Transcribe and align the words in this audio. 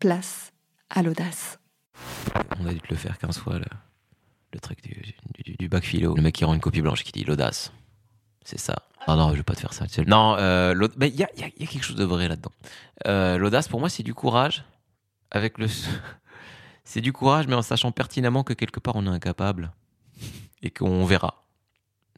place 0.00 0.52
à 0.88 1.02
l'audace. 1.02 1.58
On 2.58 2.66
a 2.66 2.72
dû 2.72 2.80
te 2.80 2.88
le 2.90 2.96
faire 2.96 3.18
15 3.18 3.38
fois, 3.38 3.58
le, 3.58 3.66
le 4.52 4.60
truc 4.60 4.78
du, 5.58 5.68
bac 5.68 5.84
philo. 5.84 6.16
Le 6.16 6.22
mec 6.22 6.34
qui 6.34 6.44
rend 6.44 6.54
une 6.54 6.60
copie 6.60 6.82
blanche 6.82 7.04
qui 7.04 7.12
dit 7.12 7.24
l'audace. 7.24 7.72
C'est 8.44 8.58
ça. 8.58 8.82
Non, 9.06 9.16
non, 9.16 9.30
je 9.30 9.36
vais 9.36 9.42
pas 9.42 9.54
te 9.54 9.60
faire 9.60 9.72
ça. 9.72 9.86
Non, 10.06 10.36
euh, 10.38 10.74
il 11.00 11.14
y 11.14 11.22
a 11.22 11.26
quelque 11.26 11.82
chose 11.82 11.96
de 11.96 12.04
vrai 12.04 12.28
là-dedans. 12.28 12.52
Euh, 13.06 13.38
l'audace, 13.38 13.68
pour 13.68 13.80
moi, 13.80 13.88
c'est 13.88 14.02
du 14.02 14.14
courage. 14.14 14.64
Avec 15.30 15.58
le. 15.58 15.66
C'est 16.82 17.00
du 17.00 17.12
courage, 17.12 17.46
mais 17.46 17.54
en 17.54 17.62
sachant 17.62 17.92
pertinemment 17.92 18.42
que 18.42 18.52
quelque 18.52 18.80
part 18.80 18.96
on 18.96 19.06
est 19.06 19.10
incapable 19.10 19.70
et 20.62 20.70
qu'on 20.70 21.04
verra. 21.04 21.44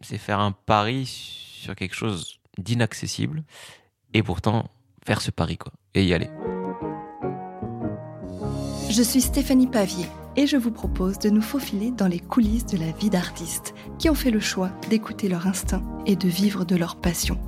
C'est 0.00 0.16
faire 0.16 0.40
un 0.40 0.52
pari 0.52 1.04
sur 1.04 1.74
quelque 1.74 1.94
chose 1.94 2.40
d'inaccessible 2.56 3.44
et 4.14 4.22
pourtant 4.22 4.70
faire 5.04 5.20
ce 5.20 5.30
pari, 5.30 5.58
quoi. 5.58 5.72
Et 5.92 6.06
y 6.06 6.14
aller. 6.14 6.30
Je 8.94 9.00
suis 9.02 9.22
Stéphanie 9.22 9.68
Pavier 9.68 10.04
et 10.36 10.46
je 10.46 10.58
vous 10.58 10.70
propose 10.70 11.18
de 11.18 11.30
nous 11.30 11.40
faufiler 11.40 11.90
dans 11.90 12.08
les 12.08 12.20
coulisses 12.20 12.66
de 12.66 12.76
la 12.76 12.90
vie 12.90 13.08
d'artistes 13.08 13.72
qui 13.98 14.10
ont 14.10 14.14
fait 14.14 14.30
le 14.30 14.38
choix 14.38 14.68
d'écouter 14.90 15.30
leur 15.30 15.46
instinct 15.46 15.82
et 16.04 16.14
de 16.14 16.28
vivre 16.28 16.66
de 16.66 16.76
leur 16.76 16.96
passion. 16.96 17.38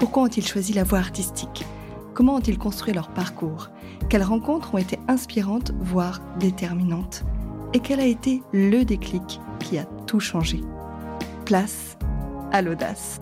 Pourquoi 0.00 0.24
ont-ils 0.24 0.44
choisi 0.44 0.72
la 0.72 0.82
voie 0.82 0.98
artistique? 0.98 1.64
Comment 2.12 2.34
ont-ils 2.34 2.58
construit 2.58 2.92
leur 2.92 3.10
parcours? 3.10 3.68
Quelles 4.08 4.24
rencontres 4.24 4.74
ont 4.74 4.78
été 4.78 4.98
inspirantes, 5.06 5.70
voire 5.78 6.20
déterminantes? 6.40 7.22
Et 7.72 7.78
quel 7.78 8.00
a 8.00 8.06
été 8.06 8.42
le 8.52 8.82
déclic 8.82 9.40
qui 9.60 9.78
a 9.78 9.84
tout 10.08 10.18
changé? 10.18 10.60
Place 11.44 11.96
à 12.50 12.62
l'audace. 12.62 13.20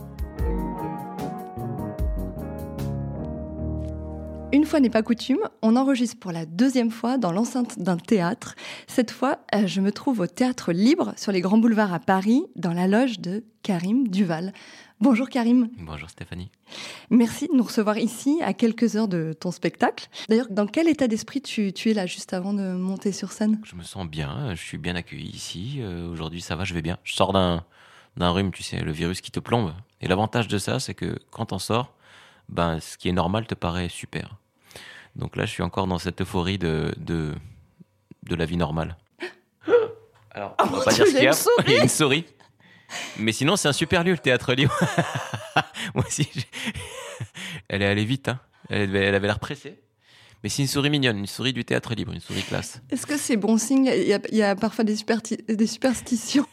Une 4.50 4.64
fois 4.64 4.80
n'est 4.80 4.88
pas 4.88 5.02
coutume, 5.02 5.40
on 5.60 5.76
enregistre 5.76 6.18
pour 6.18 6.32
la 6.32 6.46
deuxième 6.46 6.90
fois 6.90 7.18
dans 7.18 7.32
l'enceinte 7.32 7.78
d'un 7.78 7.98
théâtre. 7.98 8.54
Cette 8.86 9.10
fois, 9.10 9.40
euh, 9.54 9.66
je 9.66 9.82
me 9.82 9.92
trouve 9.92 10.20
au 10.20 10.26
théâtre 10.26 10.72
libre 10.72 11.12
sur 11.16 11.32
les 11.32 11.42
grands 11.42 11.58
boulevards 11.58 11.92
à 11.92 11.98
Paris, 12.00 12.44
dans 12.56 12.72
la 12.72 12.88
loge 12.88 13.20
de 13.20 13.44
Karim 13.62 14.08
Duval. 14.08 14.54
Bonjour 15.00 15.28
Karim, 15.28 15.68
Bonjour 15.80 16.08
Stéphanie. 16.08 16.50
merci 17.10 17.46
de 17.46 17.52
nous 17.54 17.62
recevoir 17.62 17.98
ici 17.98 18.40
à 18.42 18.54
quelques 18.54 18.96
heures 18.96 19.06
de 19.06 19.34
ton 19.38 19.50
spectacle. 19.50 20.08
D'ailleurs, 20.30 20.48
dans 20.50 20.66
quel 20.66 20.88
état 20.88 21.08
d'esprit 21.08 21.42
tu, 21.42 21.72
tu 21.74 21.90
es 21.90 21.94
là 21.94 22.06
juste 22.06 22.32
avant 22.32 22.54
de 22.54 22.72
monter 22.72 23.12
sur 23.12 23.32
scène? 23.32 23.60
Je 23.64 23.76
me 23.76 23.82
sens 23.82 24.06
bien, 24.08 24.54
je 24.54 24.62
suis 24.62 24.78
bien 24.78 24.96
accueilli 24.96 25.28
ici. 25.28 25.76
Euh, 25.80 26.10
Aujourd'hui, 26.10 26.40
ça 26.40 26.56
va, 26.56 26.64
je 26.64 26.72
vais 26.74 26.82
bien. 26.82 26.96
Je 27.04 27.14
sors 27.14 27.32
d'un 27.34 27.62
rhume, 28.30 28.50
tu 28.50 28.62
sais, 28.62 28.80
le 28.80 28.92
virus 28.92 29.20
qui 29.20 29.30
te 29.30 29.40
plombe. 29.40 29.72
Et 30.00 30.08
l'avantage 30.08 30.48
de 30.48 30.56
ça, 30.58 30.80
c'est 30.80 30.94
que 30.94 31.18
quand 31.30 31.46
t'en 31.46 31.58
sors, 31.58 31.92
ben, 32.48 32.80
ce 32.80 32.96
qui 32.96 33.08
est 33.08 33.12
normal 33.12 33.46
te 33.46 33.54
paraît 33.54 33.88
super. 33.88 34.36
Donc 35.16 35.36
là, 35.36 35.44
je 35.46 35.50
suis 35.52 35.62
encore 35.62 35.86
dans 35.86 35.98
cette 35.98 36.20
euphorie 36.20 36.58
de, 36.58 36.94
de, 36.98 37.34
de 38.24 38.34
la 38.34 38.44
vie 38.44 38.56
normale. 38.56 38.96
Alors, 40.30 40.54
on 40.62 40.66
mon 40.66 40.78
va 40.78 40.84
pas 40.84 40.92
Dieu, 40.92 41.04
dire 41.12 41.34
ce 41.34 41.48
qu'il 41.62 41.72
y 41.72 41.72
a. 41.72 41.72
une 41.72 41.72
Il 41.72 41.76
y 41.76 41.80
a 41.80 41.82
une 41.82 41.88
souris. 41.88 42.24
Mais 43.18 43.32
sinon, 43.32 43.56
c'est 43.56 43.68
un 43.68 43.72
super 43.72 44.04
lieu, 44.04 44.12
le 44.12 44.18
théâtre 44.18 44.54
libre. 44.54 44.74
Moi 45.94 46.04
aussi, 46.06 46.28
elle 47.68 47.82
est 47.82 47.86
allée 47.86 48.04
vite. 48.04 48.28
Hein. 48.28 48.40
Elle, 48.70 48.82
avait- 48.90 49.04
elle 49.06 49.14
avait 49.14 49.26
l'air 49.26 49.38
pressée. 49.40 49.80
Mais 50.42 50.48
c'est 50.48 50.62
une 50.62 50.68
souris 50.68 50.88
mignonne, 50.90 51.18
une 51.18 51.26
souris 51.26 51.52
du 51.52 51.64
théâtre 51.64 51.94
libre, 51.94 52.12
une 52.12 52.20
souris 52.20 52.42
classe. 52.44 52.80
Est-ce 52.90 53.06
que 53.06 53.16
c'est 53.16 53.36
bon 53.36 53.58
signe? 53.58 53.86
Il 53.92 54.06
y, 54.06 54.14
a, 54.14 54.20
il 54.30 54.36
y 54.38 54.42
a 54.42 54.54
parfois 54.54 54.84
des, 54.84 54.94
superti- 54.94 55.44
des 55.52 55.66
superstitions. 55.66 56.46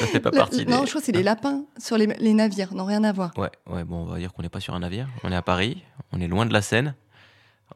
Ça 0.00 0.06
fait 0.06 0.20
pas 0.20 0.30
La- 0.30 0.38
partie 0.38 0.64
des... 0.64 0.70
Non, 0.70 0.84
je 0.84 0.90
crois 0.90 1.00
que 1.00 1.04
c'est 1.06 1.12
les 1.12 1.22
lapins 1.22 1.64
sur 1.78 1.96
les, 1.98 2.06
les 2.06 2.32
navires, 2.34 2.74
non, 2.74 2.84
rien 2.84 3.02
à 3.04 3.12
voir. 3.12 3.32
Ouais, 3.36 3.50
ouais, 3.66 3.84
bon, 3.84 4.02
on 4.02 4.04
va 4.06 4.18
dire 4.18 4.32
qu'on 4.32 4.42
n'est 4.42 4.48
pas 4.48 4.60
sur 4.60 4.74
un 4.74 4.80
navire. 4.80 5.08
On 5.24 5.32
est 5.32 5.36
à 5.36 5.42
Paris, 5.42 5.82
on 6.12 6.20
est 6.20 6.28
loin 6.28 6.46
de 6.46 6.52
la 6.52 6.62
Seine, 6.62 6.94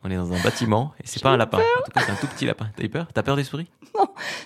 on 0.04 0.10
est 0.10 0.16
dans 0.16 0.32
un 0.32 0.40
bâtiment, 0.42 0.92
et 1.02 1.06
c'est 1.06 1.22
pas 1.22 1.30
un 1.30 1.36
lapin. 1.36 1.58
En 1.58 1.82
tout 1.84 1.90
cas, 1.92 2.00
c'est 2.06 2.12
un 2.12 2.16
tout 2.16 2.26
petit 2.28 2.46
lapin. 2.46 2.70
T'as 2.76 2.84
eu 2.84 2.88
peur? 2.88 3.08
T'as 3.12 3.22
peur 3.22 3.36
des 3.36 3.44
souris? 3.44 3.68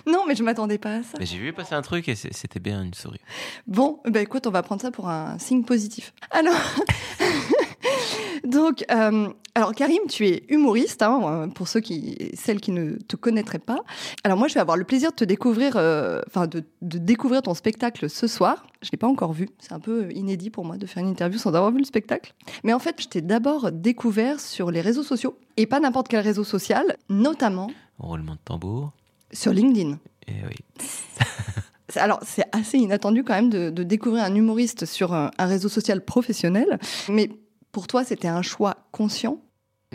Non, 0.07 0.23
mais 0.27 0.35
je 0.35 0.43
m'attendais 0.43 0.77
pas 0.79 0.95
à 0.95 1.03
ça. 1.03 1.17
Mais 1.19 1.25
j'ai 1.25 1.37
vu 1.37 1.53
passer 1.53 1.75
un 1.75 1.81
truc 1.83 2.09
et 2.09 2.15
c'était 2.15 2.59
bien 2.59 2.81
une 2.83 2.93
souris. 2.93 3.19
Bon, 3.67 3.99
bah 4.07 4.21
écoute, 4.21 4.47
on 4.47 4.51
va 4.51 4.63
prendre 4.63 4.81
ça 4.81 4.89
pour 4.91 5.09
un 5.09 5.37
signe 5.37 5.63
positif. 5.63 6.13
Alors, 6.31 6.55
donc, 8.43 8.83
euh, 8.91 9.29
alors 9.55 9.73
Karim, 9.73 9.99
tu 10.09 10.27
es 10.27 10.43
humoriste, 10.49 11.01
hein, 11.01 11.21
euh, 11.23 11.47
pour 11.47 11.67
ceux 11.67 11.79
qui, 11.79 12.17
celles 12.33 12.59
qui 12.59 12.71
ne 12.71 12.95
te 12.97 13.15
connaîtraient 13.15 13.59
pas. 13.59 13.79
Alors 14.23 14.37
moi, 14.37 14.47
je 14.47 14.53
vais 14.55 14.59
avoir 14.59 14.77
le 14.77 14.83
plaisir 14.83 15.11
de 15.11 15.15
te 15.15 15.23
découvrir, 15.23 15.73
euh, 15.77 16.21
enfin 16.27 16.47
de, 16.47 16.63
de 16.81 16.97
découvrir 16.97 17.41
ton 17.43 17.53
spectacle 17.53 18.09
ce 18.09 18.27
soir. 18.27 18.67
Je 18.81 18.89
l'ai 18.91 18.97
pas 18.97 19.07
encore 19.07 19.31
vu, 19.33 19.49
c'est 19.59 19.71
un 19.73 19.79
peu 19.79 20.11
inédit 20.11 20.49
pour 20.49 20.65
moi 20.65 20.77
de 20.77 20.85
faire 20.85 21.03
une 21.03 21.09
interview 21.09 21.37
sans 21.39 21.49
avoir 21.53 21.71
vu 21.71 21.77
le 21.79 21.85
spectacle. 21.85 22.33
Mais 22.63 22.73
en 22.73 22.79
fait, 22.79 23.01
je 23.01 23.07
t'ai 23.07 23.21
d'abord 23.21 23.71
découvert 23.71 24.39
sur 24.39 24.71
les 24.71 24.81
réseaux 24.81 25.03
sociaux 25.03 25.37
et 25.57 25.65
pas 25.67 25.79
n'importe 25.79 26.07
quel 26.07 26.21
réseau 26.21 26.43
social, 26.43 26.97
notamment 27.09 27.69
Roulement 27.99 28.33
de 28.33 28.39
tambour. 28.43 28.91
sur 29.31 29.53
LinkedIn. 29.53 29.99
Et 30.27 30.33
oui. 30.49 30.55
Alors, 31.95 32.19
c'est 32.23 32.45
assez 32.51 32.79
inattendu 32.79 33.23
quand 33.23 33.35
même 33.35 33.49
de, 33.51 33.69
de 33.69 33.83
découvrir 33.83 34.23
un 34.23 34.33
humoriste 34.33 34.85
sur 34.85 35.13
un, 35.13 35.29
un 35.37 35.45
réseau 35.45 35.69
social 35.69 36.03
professionnel. 36.03 36.79
Mais 37.07 37.29
pour 37.73 37.87
toi, 37.87 38.05
c'était 38.05 38.29
un 38.29 38.43
choix 38.43 38.77
conscient? 38.91 39.39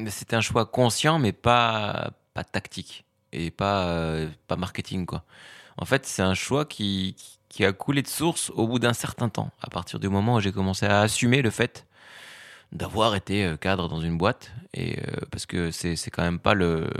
C'était 0.09 0.37
un 0.37 0.43
choix 0.43 0.67
conscient, 0.67 1.19
mais 1.19 1.33
pas, 1.33 2.11
pas 2.35 2.45
tactique. 2.45 3.07
Et 3.33 3.51
pas, 3.51 3.87
euh, 3.87 4.29
pas 4.47 4.57
marketing, 4.57 5.07
quoi. 5.07 5.25
En 5.77 5.85
fait, 5.85 6.05
c'est 6.05 6.23
un 6.23 6.35
choix 6.35 6.65
qui, 6.65 7.15
qui 7.49 7.65
a 7.65 7.73
coulé 7.73 8.03
de 8.03 8.09
source 8.09 8.51
au 8.51 8.67
bout 8.67 8.81
d'un 8.81 8.93
certain 8.93 9.29
temps. 9.29 9.51
À 9.63 9.71
partir 9.71 10.01
du 10.01 10.09
moment 10.09 10.35
où 10.35 10.41
j'ai 10.41 10.53
commencé 10.53 10.87
à 10.87 11.01
assumer 11.01 11.41
le 11.41 11.51
fait 11.51 11.87
d'avoir 12.73 13.15
été 13.15 13.45
euh, 13.45 13.57
cadre 13.57 13.89
dans 13.89 14.01
une 14.01 14.19
boîte. 14.19 14.51
Et, 14.75 14.99
euh, 14.99 15.21
parce 15.31 15.47
que 15.47 15.71
c'est 15.71 16.11
quand 16.11 16.23
même 16.23 16.41
pas 16.41 16.55
le. 16.55 16.91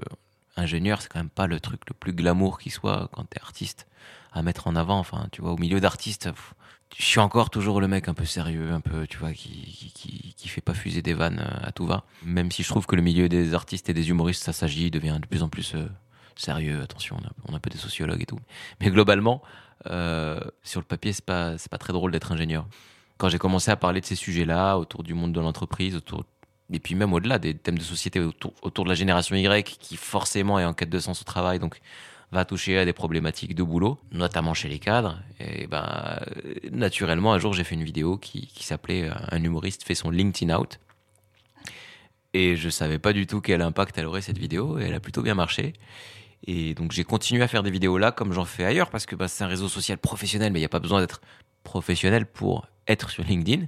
Ingénieur, 0.57 1.01
c'est 1.01 1.09
quand 1.09 1.21
même 1.21 1.31
pas 1.31 1.47
le 1.47 1.61
truc 1.61 1.83
le 1.87 1.95
plus 1.95 2.13
glamour 2.13 2.59
qui 2.59 2.71
soit 2.71 3.09
quand 3.13 3.23
t'es 3.25 3.41
artiste 3.41 3.87
à 4.33 4.43
mettre 4.43 4.67
en 4.67 4.75
avant. 4.75 4.99
Enfin, 4.99 5.29
tu 5.31 5.41
vois, 5.41 5.53
au 5.53 5.57
milieu 5.57 5.81
d'artistes, 5.81 6.31
je 6.97 7.05
suis 7.05 7.21
encore 7.21 7.51
toujours 7.51 7.81
le 7.81 7.89
mec 7.89 8.09
un 8.09 8.15
peu 8.15 8.25
sérieux, 8.25 8.73
un 8.73 8.81
peu, 8.81 9.07
tu 9.07 9.19
vois, 9.19 9.33
qui, 9.33 9.93
qui, 9.95 10.35
qui, 10.37 10.49
fait 10.49 10.61
pas 10.61 10.75
fuser 10.75 11.03
des 11.03 11.15
vannes 11.15 11.41
euh, 11.41 11.69
à 11.69 11.73
tout 11.73 11.87
va. 11.87 12.05
Même 12.25 12.51
si 12.51 12.63
je 12.63 12.69
trouve 12.69 12.87
que 12.87 12.97
le 12.97 13.03
milieu 13.03 13.29
des 13.29 13.55
artistes 13.55 13.89
et 13.89 13.95
des 13.95 14.11
humoristes, 14.11 14.43
ça 14.43 14.53
s'agit, 14.53 14.91
devient 14.91 15.19
de 15.21 15.27
plus 15.27 15.43
en 15.43 15.49
plus 15.49 15.75
euh, 15.75 15.87
sérieux. 16.35 16.83
Attention, 16.83 17.17
on 17.21 17.27
a, 17.27 17.31
on 17.49 17.53
a 17.53 17.57
un 17.57 17.61
peu 17.61 17.71
des 17.71 17.79
sociologues 17.79 18.23
et 18.23 18.27
tout. 18.27 18.41
Mais 18.81 18.91
globalement, 18.91 19.43
euh, 19.87 20.41
sur 20.63 20.81
le 20.81 20.87
papier, 20.87 21.13
c'est 21.13 21.25
pas, 21.25 21.55
pas 21.71 21.79
très 21.79 21.93
drôle 21.93 22.11
d'être 22.11 22.33
ingénieur. 22.33 22.67
Quand 23.17 23.29
j'ai 23.29 23.39
commencé 23.39 23.71
à 23.71 23.77
parler 23.77 24.01
de 24.01 24.07
ces 24.07 24.17
sujets-là, 24.17 24.77
autour 24.77 25.03
du 25.03 25.15
monde 25.15 25.33
de 25.33 25.41
l'entreprise, 25.41 25.95
autour 25.95 26.25
et 26.71 26.81
puis 26.81 26.95
même 26.95 27.15
au-delà 27.15 27.39
des 27.39 27.55
thèmes 27.55 27.79
de 27.79 27.83
société 27.83 28.21
autour, 28.21 28.53
autour 28.61 28.85
de 28.85 28.91
la 28.91 28.95
génération 28.95 29.35
Y 29.35 29.65
qui 29.65 29.97
forcément 29.97 30.59
est 30.59 30.67
en 30.67 30.75
quête 30.75 30.91
de 30.91 30.99
sens 30.99 31.23
au 31.23 31.25
travail, 31.25 31.59
donc 31.59 31.81
va 32.31 32.45
toucher 32.45 32.79
à 32.79 32.85
des 32.85 32.93
problématiques 32.93 33.55
de 33.55 33.63
boulot, 33.63 33.99
notamment 34.13 34.55
chez 34.55 34.69
les 34.69 34.79
cadres. 34.79 35.21
Et 35.41 35.67
ben 35.67 36.21
naturellement, 36.71 37.33
un 37.33 37.39
jour 37.39 37.55
j'ai 37.55 37.65
fait 37.65 37.75
une 37.75 37.85
vidéo 37.85 38.19
qui, 38.19 38.47
qui 38.47 38.65
s'appelait 38.65 39.09
euh, 39.09 39.15
Un 39.31 39.43
humoriste 39.43 39.85
fait 39.85 39.95
son 39.95 40.11
LinkedIn 40.11 40.55
out. 40.57 40.79
Et 42.35 42.57
je 42.57 42.69
savais 42.69 42.99
pas 42.99 43.13
du 43.13 43.27
tout 43.27 43.41
quel 43.41 43.63
impact 43.63 43.97
elle 43.97 44.07
aurait 44.07 44.21
cette 44.21 44.39
vidéo, 44.39 44.79
et 44.79 44.85
elle 44.85 44.95
a 44.95 45.01
plutôt 45.01 45.23
bien 45.23 45.35
marché. 45.35 45.73
Et 46.47 46.75
donc 46.75 46.93
j'ai 46.93 47.05
continué 47.05 47.43
à 47.43 47.49
faire 47.49 47.63
des 47.63 47.71
vidéos 47.71 47.99
là 47.99 48.13
comme 48.13 48.33
j'en 48.33 48.45
fais 48.45 48.65
ailleurs, 48.65 48.91
parce 48.91 49.07
que 49.07 49.17
bah, 49.17 49.29
c'est 49.29 49.45
un 49.45 49.49
réseau 49.49 49.69
social 49.69 49.99
professionnel, 49.99 50.53
mais 50.53 50.59
il 50.59 50.63
n'y 50.63 50.67
a 50.67 50.71
pas 50.71 50.81
besoin 50.81 51.01
d'être 51.01 51.21
professionnel 51.65 52.27
pour 52.27 52.67
être 52.87 53.11
sur 53.11 53.25
LinkedIn. 53.25 53.67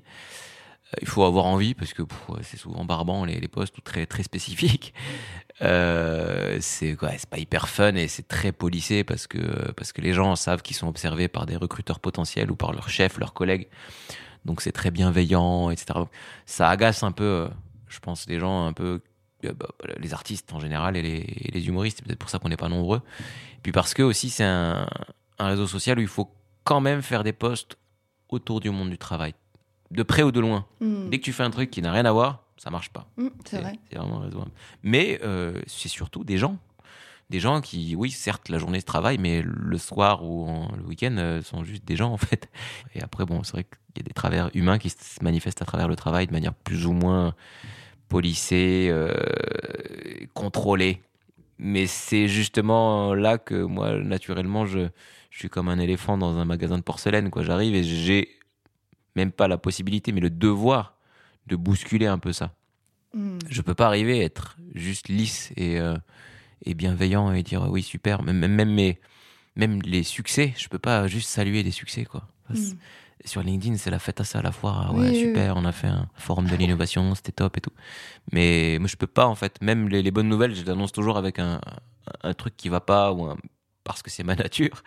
Il 1.01 1.07
faut 1.07 1.25
avoir 1.25 1.47
envie 1.47 1.75
parce 1.75 1.93
que 1.93 2.03
c'est 2.43 2.57
souvent 2.57 2.85
barbant 2.85 3.25
les, 3.25 3.39
les 3.39 3.49
posts 3.49 3.79
ou 3.79 3.81
très 3.81 4.07
très 4.07 4.23
spécifiques. 4.23 4.95
Euh, 5.63 6.57
c'est 6.63 6.97
pas 7.29 7.37
hyper 7.37 7.69
fun 7.69 7.95
et 7.95 8.09
c'est 8.09 8.27
très 8.27 8.51
policé 8.51 9.05
parce 9.05 9.27
que 9.27 9.71
parce 9.73 9.93
que 9.93 10.01
les 10.01 10.15
gens 10.15 10.35
savent 10.35 10.63
qu'ils 10.63 10.75
sont 10.75 10.89
observés 10.89 11.29
par 11.29 11.45
des 11.45 11.55
recruteurs 11.55 12.01
potentiels 12.01 12.51
ou 12.51 12.57
par 12.57 12.73
leurs 12.73 12.89
chefs, 12.89 13.19
leurs 13.19 13.35
collègues. 13.35 13.69
Donc 14.47 14.63
c'est 14.63 14.73
très 14.73 14.91
bienveillant, 14.91 15.69
etc. 15.69 16.01
Ça 16.47 16.71
agace 16.71 17.03
un 17.03 17.13
peu, 17.13 17.25
euh, 17.25 17.49
je 17.89 17.99
pense, 17.99 18.27
les 18.27 18.39
gens 18.39 18.65
un 18.65 18.73
peu, 18.73 19.03
euh, 19.45 19.53
bah, 19.53 19.69
les 19.99 20.15
artistes 20.15 20.51
en 20.55 20.61
général 20.61 20.97
et 20.97 21.03
les, 21.03 21.19
et 21.19 21.51
les 21.53 21.69
humoristes. 21.69 21.99
C'est 21.99 22.07
peut-être 22.07 22.19
pour 22.19 22.31
ça 22.31 22.39
qu'on 22.39 22.49
n'est 22.49 22.57
pas 22.57 22.71
nombreux. 22.71 23.03
Et 23.57 23.61
puis 23.63 23.73
parce 23.73 23.93
que 23.93 24.03
aussi 24.03 24.31
c'est 24.31 24.45
un, 24.45 24.89
un 25.39 25.47
réseau 25.47 25.67
social 25.67 25.99
où 25.99 26.01
il 26.01 26.09
faut 26.09 26.33
quand 26.65 26.81
même 26.81 27.03
faire 27.03 27.23
des 27.23 27.35
posts 27.35 27.77
autour 28.31 28.61
du 28.61 28.71
monde 28.71 28.89
du 28.89 28.99
travail, 28.99 29.35
de 29.91 30.03
près 30.03 30.23
ou 30.23 30.33
de 30.33 30.41
loin. 30.41 30.67
Hmm. 30.81 31.09
Dès 31.11 31.19
que 31.19 31.25
tu 31.25 31.33
fais 31.33 31.43
un 31.43 31.51
truc 31.51 31.71
qui 31.71 31.83
n'a 31.83 31.93
rien 31.93 32.05
à 32.05 32.13
voir, 32.13 32.45
ça 32.57 32.71
marche 32.71 32.91
pas. 32.91 33.07
Hmm, 33.17 33.29
c'est 33.45 33.61
vrai. 33.61 33.73
C'est 33.91 33.99
vraiment 33.99 34.19
raisonnable. 34.21 34.51
Mais 34.83 35.19
euh, 35.25 35.61
c'est 35.67 35.89
surtout 35.89 36.25
des 36.25 36.39
gens. 36.39 36.57
Des 37.31 37.39
gens 37.41 37.61
qui, 37.61 37.95
oui, 37.95 38.11
certes, 38.11 38.49
la 38.49 38.59
journée 38.59 38.81
se 38.81 38.85
travaille, 38.87 39.17
mais 39.19 39.43
le 39.45 39.79
soir 39.79 40.25
ou 40.25 40.49
en- 40.49 40.75
le 40.77 40.83
week-end 40.83 41.15
euh, 41.19 41.43
sont 41.43 41.63
juste 41.65 41.85
des 41.85 41.95
gens, 41.97 42.13
en 42.13 42.17
fait. 42.17 42.49
Et 42.95 43.03
après, 43.03 43.25
bon, 43.25 43.43
c'est 43.45 43.53
vrai 43.53 43.65
qu'il 43.65 43.99
y 43.99 44.01
a 44.01 44.09
des 44.09 44.13
travers 44.13 44.51
humains 44.55 44.79
qui 44.79 44.91
se 44.91 44.97
manifestent 45.23 45.63
à 45.63 45.65
travers 45.65 45.87
le 45.87 45.95
travail 45.97 46.27
de 46.27 46.33
manière 46.33 46.53
plus 46.55 46.87
ou 46.87 46.93
moins 46.93 47.35
policée, 48.09 48.89
euh, 48.91 49.15
contrôlée. 50.35 51.03
Mais 51.59 51.87
c'est 51.87 52.27
justement 52.27 53.15
là 53.15 53.39
que 53.39 53.63
moi, 53.63 53.93
naturellement, 53.99 54.67
je, 54.67 54.89
je 55.31 55.39
suis 55.39 55.49
comme 55.49 55.69
un 55.69 55.79
éléphant 55.79 56.17
dans 56.19 56.37
un 56.39 56.45
magasin 56.45 56.79
de 56.79 56.83
porcelaine. 56.83 57.31
quoi. 57.31 57.43
J'arrive 57.43 57.75
et 57.75 57.85
j'ai 57.85 58.29
même 59.17 59.33
pas 59.33 59.49
la 59.49 59.59
possibilité, 59.59 60.13
mais 60.13 60.21
le 60.21 60.31
devoir 60.31 60.97
de 61.47 61.57
bousculer 61.57 62.07
un 62.07 62.19
peu 62.19 62.33
ça. 62.33 62.55
Hmm. 63.15 63.39
Je 63.49 63.63
peux 63.63 63.75
pas 63.75 63.87
arriver 63.87 64.21
à 64.21 64.25
être 64.25 64.57
juste 64.75 65.09
lisse 65.09 65.53
et, 65.57 65.81
euh, 65.81 65.97
et 66.65 66.75
bienveillant 66.75 67.33
et 67.33 67.43
dire 67.43 67.69
oui 67.71 67.83
super. 67.83 68.23
Même 68.23 68.47
même 68.47 68.73
mes 68.73 69.01
même 69.57 69.83
les 69.83 70.05
succès, 70.05 70.55
je 70.57 70.69
peux 70.69 70.79
pas 70.79 71.07
juste 71.09 71.29
saluer 71.29 71.63
des 71.63 71.73
succès 71.73 72.05
quoi. 72.05 72.29
Mm. 72.51 72.73
Sur 73.27 73.43
LinkedIn, 73.43 73.77
c'est 73.77 73.91
la 73.91 73.99
fête 73.99 74.21
à 74.21 74.25
ça 74.25 74.39
à 74.39 74.43
la 74.43 74.53
fois. 74.53 74.87
Ah 74.89 74.93
ouais, 74.95 75.13
super, 75.15 75.57
on 75.57 75.65
a 75.67 75.73
fait 75.73 75.89
un 75.89 76.09
forum 76.15 76.49
de 76.49 76.57
l'innovation, 76.57 77.15
c'était 77.15 77.33
top 77.33 77.59
et 77.59 77.61
tout. 77.61 77.73
Mais 78.33 78.79
moi, 78.79 78.89
je 78.89 78.97
peux 78.97 79.07
pas, 79.07 79.27
en 79.27 79.35
fait. 79.35 79.61
Même 79.61 79.89
les, 79.89 80.03
les 80.03 80.11
bonnes 80.11 80.29
nouvelles, 80.29 80.55
je 80.55 80.63
les 80.63 80.71
annonce 80.71 80.91
toujours 80.91 81.19
avec 81.19 81.39
un, 81.39 81.61
un 82.23 82.35
truc 82.35 82.57
qui 82.57 82.71
va 82.71 82.81
pas 82.81 83.13
ou 83.13 83.29
parce 83.85 84.03
que 84.03 84.11
c'est 84.11 84.23
ma 84.23 84.35
nature. 84.37 84.83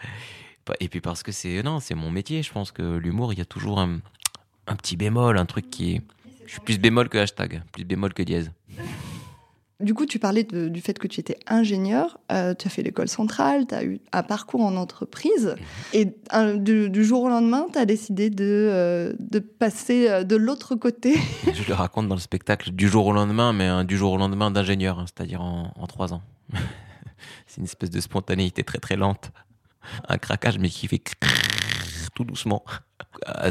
Et 0.80 0.88
puis 0.88 1.02
parce 1.02 1.24
que 1.24 1.32
c'est 1.32 1.62
non, 1.64 1.80
c'est 1.80 1.96
mon 1.96 2.12
métier. 2.12 2.44
Je 2.44 2.52
pense 2.52 2.72
que 2.72 2.98
l'humour, 2.98 3.34
il 3.34 3.40
y 3.40 3.42
a 3.42 3.46
toujours 3.46 3.80
un, 3.80 4.00
un, 4.68 4.76
petit 4.76 4.96
bémol, 4.96 5.38
un 5.38 5.46
truc 5.46 5.70
qui 5.70 5.96
est. 5.96 6.02
Je 6.46 6.52
suis 6.52 6.62
plus 6.62 6.80
bémol 6.80 7.10
que 7.10 7.18
hashtag, 7.18 7.62
plus 7.72 7.86
bémol 7.86 8.14
que 8.14 8.24
dièse. 8.24 8.52
Du 9.80 9.94
coup, 9.94 10.06
tu 10.06 10.18
parlais 10.18 10.44
du 10.44 10.82
fait 10.82 10.98
que 10.98 11.08
tu 11.08 11.20
étais 11.20 11.38
ingénieur, 11.46 12.18
euh, 12.32 12.54
tu 12.54 12.68
as 12.68 12.70
fait 12.70 12.84
l'école 12.84 13.10
centrale, 13.10 13.68
tu 13.68 13.76
as 13.76 13.84
eu 13.84 14.00
un 14.14 14.24
parcours 14.24 14.64
en 14.64 14.78
entreprise, 14.78 15.56
et 15.92 16.06
du, 16.56 17.04
jour 17.04 17.24
au 17.24 17.30
lendemain, 17.30 17.66
tu 17.74 17.80
as 17.80 17.86
décidé 17.86 18.30
de, 18.30 18.46
euh, 18.72 19.14
de 19.20 19.40
passer 19.40 20.08
euh, 20.10 20.24
de 20.24 20.38
l'autre 20.38 20.76
côté. 20.76 21.16
Je 21.54 21.68
le 21.68 21.74
raconte 21.74 22.08
dans 22.08 22.16
le 22.16 22.22
spectacle 22.22 22.72
du 22.72 22.88
jour 22.88 23.08
au 23.08 23.12
lendemain, 23.12 23.52
mais 23.52 23.84
du 23.84 23.98
jour 23.98 24.14
au 24.14 24.18
lendemain 24.18 24.52
d'ingénieur, 24.52 25.00
hein, 25.00 25.06
c'est-à-dire 25.06 25.42
en, 25.42 25.74
en 25.76 25.88
trois 25.88 26.14
ans. 26.14 26.22
C'est 27.48 27.58
une 27.58 27.66
espèce 27.66 27.90
de 27.90 28.00
spontanéité 28.00 28.64
très 28.64 28.80
très 28.80 28.96
lente. 28.96 29.32
Un 30.08 30.18
craquage, 30.18 30.60
mais 30.60 30.70
qui 30.70 30.88
fait 30.88 31.02
tout 32.16 32.24
doucement. 32.24 32.64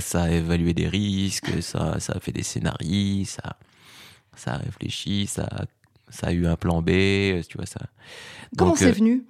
Ça 0.00 0.24
a 0.24 0.30
évalué 0.30 0.74
des 0.74 0.88
risques, 0.88 1.62
ça, 1.62 1.98
ça 2.00 2.14
a 2.14 2.20
fait 2.20 2.32
des 2.32 2.42
scénarios, 2.42 3.24
ça, 3.24 3.56
ça 4.36 4.54
a 4.54 4.56
réfléchi, 4.58 5.26
ça 5.26 5.44
a 5.44 5.64
ça 6.12 6.28
a 6.28 6.32
eu 6.32 6.46
un 6.46 6.56
plan 6.56 6.82
B, 6.82 6.90
euh, 6.90 7.42
tu 7.48 7.56
vois 7.56 7.66
ça. 7.66 7.80
Comment 8.56 8.76
c'est 8.76 8.88
euh, 8.88 8.92
venu? 8.92 9.24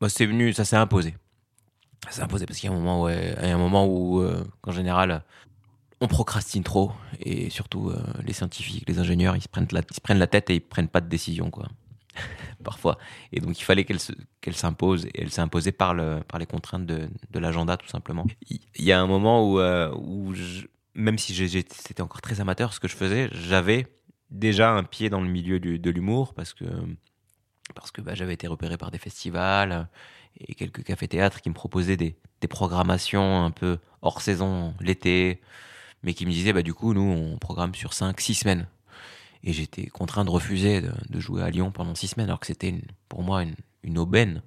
bah, 0.00 0.08
C'est 0.08 0.26
venu, 0.26 0.52
ça 0.52 0.64
s'est 0.64 0.76
imposé. 0.76 1.14
Ça 2.06 2.10
s'est 2.10 2.22
imposé 2.22 2.46
parce 2.46 2.58
qu'il 2.58 2.68
y 2.70 2.72
a 2.72 2.74
un 2.74 2.78
moment, 2.78 3.02
ouais, 3.02 3.36
il 3.42 3.48
y 3.48 3.52
a 3.52 3.54
un 3.54 3.58
moment 3.58 3.86
où, 3.86 4.20
euh, 4.20 4.42
en 4.64 4.72
général, 4.72 5.22
on 6.00 6.08
procrastine 6.08 6.64
trop 6.64 6.90
et 7.20 7.48
surtout 7.50 7.92
les 8.24 8.32
scientifiques, 8.32 8.88
les 8.88 8.98
ingénieurs, 8.98 9.36
ils 9.36 9.42
se 9.42 9.48
prennent 9.48 9.68
la, 9.70 9.82
ils 9.88 9.94
se 9.94 10.00
prennent 10.00 10.18
la 10.18 10.26
tête 10.26 10.50
et 10.50 10.54
ils 10.54 10.60
prennent 10.60 10.88
pas 10.88 11.00
de 11.00 11.08
décision, 11.08 11.50
quoi. 11.50 11.68
Parfois. 12.62 12.98
Et 13.32 13.40
donc 13.40 13.58
il 13.58 13.64
fallait 13.64 13.84
qu'elle 13.84 13.98
qu'elle 14.40 14.54
s'impose 14.54 15.06
et 15.06 15.22
elle 15.22 15.30
s'est 15.30 15.40
imposée 15.40 15.72
par 15.72 15.94
le 15.94 16.20
par 16.26 16.38
les 16.38 16.46
contraintes 16.46 16.86
de, 16.86 17.08
de 17.30 17.38
l'agenda 17.38 17.76
tout 17.76 17.88
simplement. 17.88 18.26
Il 18.48 18.84
y 18.84 18.92
a 18.92 19.00
un 19.00 19.06
moment 19.06 19.48
où 19.48 19.60
où 19.60 20.34
même 20.94 21.18
si 21.18 21.34
c'était 21.34 22.02
encore 22.02 22.20
très 22.20 22.40
amateur 22.40 22.72
ce 22.72 22.80
que 22.80 22.88
je 22.88 22.96
faisais, 22.96 23.28
j'avais 23.32 23.86
déjà 24.30 24.70
un 24.72 24.82
pied 24.82 25.10
dans 25.10 25.20
le 25.20 25.28
milieu 25.28 25.60
de 25.60 25.90
l'humour 25.90 26.34
parce 26.34 26.54
que, 26.54 26.64
parce 27.74 27.90
que 27.90 28.00
bah, 28.00 28.14
j'avais 28.14 28.34
été 28.34 28.46
repéré 28.46 28.76
par 28.76 28.90
des 28.90 28.98
festivals 28.98 29.88
et 30.38 30.54
quelques 30.54 30.82
cafés-théâtres 30.82 31.40
qui 31.40 31.50
me 31.50 31.54
proposaient 31.54 31.96
des, 31.96 32.16
des, 32.40 32.48
programmations 32.48 33.44
un 33.44 33.50
peu 33.50 33.78
hors 34.00 34.22
saison 34.22 34.74
l'été, 34.80 35.40
mais 36.02 36.14
qui 36.14 36.24
me 36.26 36.30
disaient 36.30 36.52
bah, 36.52 36.62
du 36.62 36.74
coup, 36.74 36.94
nous, 36.94 37.02
on 37.02 37.38
programme 37.38 37.74
sur 37.74 37.90
5-6 37.90 38.34
semaines. 38.34 38.66
Et 39.44 39.52
j'étais 39.52 39.86
contraint 39.86 40.24
de 40.24 40.30
refuser 40.30 40.82
de, 40.82 41.20
jouer 41.20 41.42
à 41.42 41.50
Lyon 41.50 41.72
pendant 41.72 41.94
6 41.94 42.08
semaines, 42.08 42.28
alors 42.28 42.40
que 42.40 42.46
c'était 42.46 42.74
pour 43.08 43.22
moi 43.22 43.44
une, 43.82 43.98
aubaine. 43.98 44.42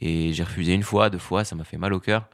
Et 0.00 0.32
j'ai 0.32 0.42
refusé 0.42 0.72
une 0.72 0.82
fois, 0.82 1.10
deux 1.10 1.18
fois, 1.18 1.44
ça 1.44 1.54
m'a 1.54 1.64
fait 1.64 1.76
mal 1.76 1.92
au 1.92 2.00
cœur. 2.00 2.28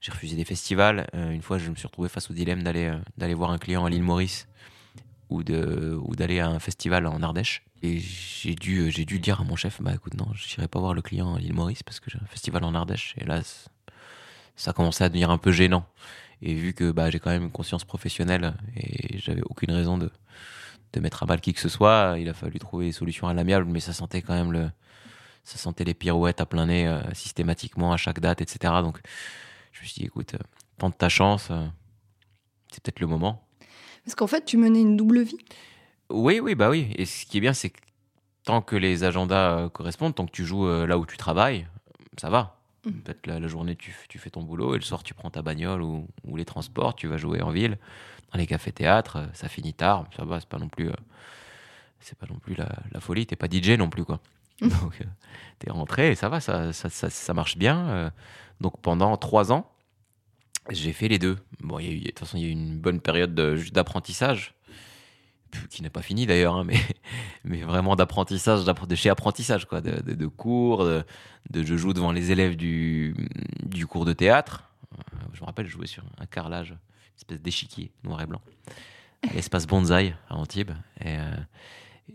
J'ai 0.00 0.10
refusé 0.10 0.34
des 0.34 0.44
festivals. 0.44 1.06
Euh, 1.14 1.30
une 1.30 1.42
fois, 1.42 1.58
je 1.58 1.70
me 1.70 1.76
suis 1.76 1.86
retrouvé 1.86 2.08
face 2.08 2.28
au 2.30 2.34
dilemme 2.34 2.64
d'aller 2.64 2.90
euh, 3.20 3.34
voir 3.34 3.52
un 3.52 3.58
client 3.58 3.84
à 3.84 3.90
l'île 3.90 4.02
Maurice 4.02 4.48
ou 5.28 5.42
de 5.42 5.98
ou 6.02 6.14
d'aller 6.16 6.40
à 6.40 6.48
un 6.48 6.58
festival 6.58 7.06
en 7.06 7.22
Ardèche. 7.22 7.62
Et 7.82 7.98
j'ai 7.98 8.54
dû 8.54 8.90
j'ai 8.90 9.04
dû 9.04 9.18
dire 9.18 9.40
à 9.40 9.44
mon 9.44 9.56
chef 9.56 9.80
bah 9.80 9.92
écoute 9.94 10.14
non, 10.14 10.26
je 10.34 10.46
n'irai 10.48 10.68
pas 10.68 10.78
voir 10.78 10.94
le 10.94 11.02
client 11.02 11.34
à 11.34 11.38
l'île 11.38 11.54
Maurice 11.54 11.82
parce 11.82 12.00
que 12.00 12.10
j'ai 12.10 12.18
un 12.20 12.26
festival 12.26 12.64
en 12.64 12.74
Ardèche. 12.74 13.14
Et 13.18 13.24
là, 13.24 13.42
ça 14.56 14.72
commençait 14.72 15.04
à 15.04 15.08
devenir 15.08 15.30
un 15.30 15.38
peu 15.38 15.52
gênant. 15.52 15.86
Et 16.42 16.54
vu 16.54 16.74
que 16.74 16.90
bah 16.90 17.10
j'ai 17.10 17.20
quand 17.20 17.30
même 17.30 17.44
une 17.44 17.50
conscience 17.52 17.84
professionnelle 17.84 18.54
et 18.76 19.18
j'avais 19.18 19.42
aucune 19.42 19.70
raison 19.70 19.96
de 19.96 20.10
de 20.92 21.00
mettre 21.00 21.22
à 21.22 21.26
mal 21.26 21.40
qui 21.40 21.52
que 21.52 21.60
ce 21.60 21.68
soit, 21.68 22.16
il 22.18 22.28
a 22.28 22.34
fallu 22.34 22.58
trouver 22.58 22.86
des 22.86 22.92
solutions 22.92 23.28
à 23.28 23.34
l'amiable, 23.34 23.66
mais 23.66 23.80
ça 23.80 23.92
sentait 23.92 24.22
quand 24.22 24.34
même 24.34 24.52
le 24.52 24.70
ça 25.44 25.58
sentait 25.58 25.82
les 25.82 25.94
pirouettes 25.94 26.40
à 26.40 26.46
plein 26.46 26.66
nez 26.66 26.86
euh, 26.86 27.00
systématiquement 27.14 27.92
à 27.92 27.96
chaque 27.96 28.20
date, 28.20 28.40
etc. 28.40 28.74
Donc 28.82 29.00
je 29.72 29.80
me 29.80 29.86
suis 29.86 30.00
dit 30.00 30.06
écoute, 30.06 30.34
euh, 30.34 30.38
tente 30.78 30.96
ta 30.96 31.08
chance, 31.08 31.48
euh, 31.50 31.66
c'est 32.70 32.82
peut-être 32.82 33.00
le 33.00 33.06
moment. 33.06 33.44
Parce 34.04 34.14
qu'en 34.14 34.26
fait, 34.26 34.44
tu 34.44 34.56
menais 34.56 34.80
une 34.80 34.96
double 34.96 35.22
vie. 35.22 35.38
Oui, 36.10 36.40
oui, 36.40 36.54
bah 36.54 36.70
oui. 36.70 36.92
Et 36.96 37.04
ce 37.04 37.26
qui 37.26 37.38
est 37.38 37.40
bien, 37.40 37.52
c'est 37.52 37.70
que 37.70 37.80
tant 38.44 38.62
que 38.62 38.76
les 38.76 39.04
agendas 39.04 39.58
euh, 39.58 39.68
correspondent, 39.68 40.14
tant 40.14 40.26
que 40.26 40.32
tu 40.32 40.44
joues 40.44 40.68
là 40.86 40.98
où 40.98 41.06
tu 41.06 41.16
travailles, 41.16 41.66
ça 42.18 42.30
va. 42.30 42.60
Mm. 42.84 42.90
Peut-être 42.90 43.26
la, 43.26 43.48
journée, 43.48 43.76
tu, 43.76 43.94
tu, 44.08 44.18
fais 44.18 44.30
ton 44.30 44.42
boulot 44.42 44.74
et 44.74 44.78
le 44.78 44.84
soir, 44.84 45.02
tu 45.02 45.14
prends 45.14 45.30
ta 45.30 45.42
bagnole 45.42 45.82
ou, 45.82 46.06
ou 46.24 46.36
les 46.36 46.44
transports, 46.44 46.94
tu 46.94 47.06
vas 47.06 47.16
jouer 47.16 47.40
en 47.40 47.50
ville, 47.50 47.78
les 48.36 48.46
cafés-théâtres, 48.46 49.16
euh, 49.16 49.26
ça 49.32 49.48
finit 49.48 49.74
tard, 49.74 50.06
ça 50.16 50.24
va, 50.24 50.40
c'est 50.40 50.48
pas 50.48 50.58
non 50.58 50.68
plus, 50.68 50.90
c'est 52.00 52.18
pas 52.18 52.26
non 52.28 52.38
plus 52.38 52.54
la, 52.54 52.68
la 52.92 53.00
folie, 53.00 53.26
t'es 53.26 53.36
pas 53.36 53.48
DJ 53.50 53.70
non 53.70 53.90
plus, 53.90 54.04
quoi. 54.04 54.20
Donc, 54.60 55.02
t'es 55.58 55.70
rentré 55.70 56.12
et 56.12 56.14
ça 56.14 56.28
va, 56.28 56.40
ça, 56.40 56.72
ça, 56.72 56.88
ça, 56.88 57.10
ça 57.10 57.34
marche 57.34 57.56
bien. 57.56 58.12
donc, 58.60 58.80
pendant 58.80 59.16
trois 59.16 59.50
ans, 59.50 59.72
j'ai 60.70 60.92
fait 60.92 61.08
les 61.08 61.18
deux. 61.18 61.36
Bon, 61.60 61.78
il 61.78 61.86
y 61.86 61.88
a 61.88 61.92
eu, 61.92 61.98
de 62.00 62.06
toute 62.06 62.20
façon, 62.20 62.36
il 62.36 62.42
y 62.42 62.46
a 62.46 62.48
eu 62.48 62.52
une 62.52 62.78
bonne 62.78 63.00
période 63.00 63.34
d'apprentissage, 63.34 64.54
qui 65.70 65.82
n'est 65.82 65.90
pas 65.90 66.02
fini 66.02 66.26
d'ailleurs, 66.26 66.56
hein, 66.56 66.64
mais, 66.66 66.80
mais 67.44 67.62
vraiment 67.62 67.96
d'apprentissage, 67.96 68.64
de 68.64 68.94
chez 68.94 69.10
apprentissage, 69.10 69.66
quoi, 69.66 69.80
de, 69.80 70.00
de, 70.00 70.26
cours, 70.26 70.84
de, 70.84 71.04
je 71.50 71.76
joue 71.76 71.92
devant 71.92 72.12
les 72.12 72.30
élèves 72.30 72.56
du, 72.56 73.14
du 73.64 73.86
cours 73.86 74.04
de 74.04 74.12
théâtre. 74.12 74.64
Euh, 74.94 75.18
je 75.32 75.40
me 75.40 75.46
rappelle, 75.46 75.66
je 75.66 75.72
jouais 75.72 75.86
sur 75.86 76.04
un 76.18 76.26
carrelage, 76.26 76.74
espèce 77.16 77.40
d'échiquier 77.40 77.92
noir 78.04 78.20
et 78.22 78.26
blanc, 78.26 78.40
à 79.28 79.32
l'espace 79.34 79.66
Bonsaï 79.66 80.14
à 80.28 80.36
Antibes. 80.36 80.72
Et, 81.00 81.18
euh, 81.18 81.36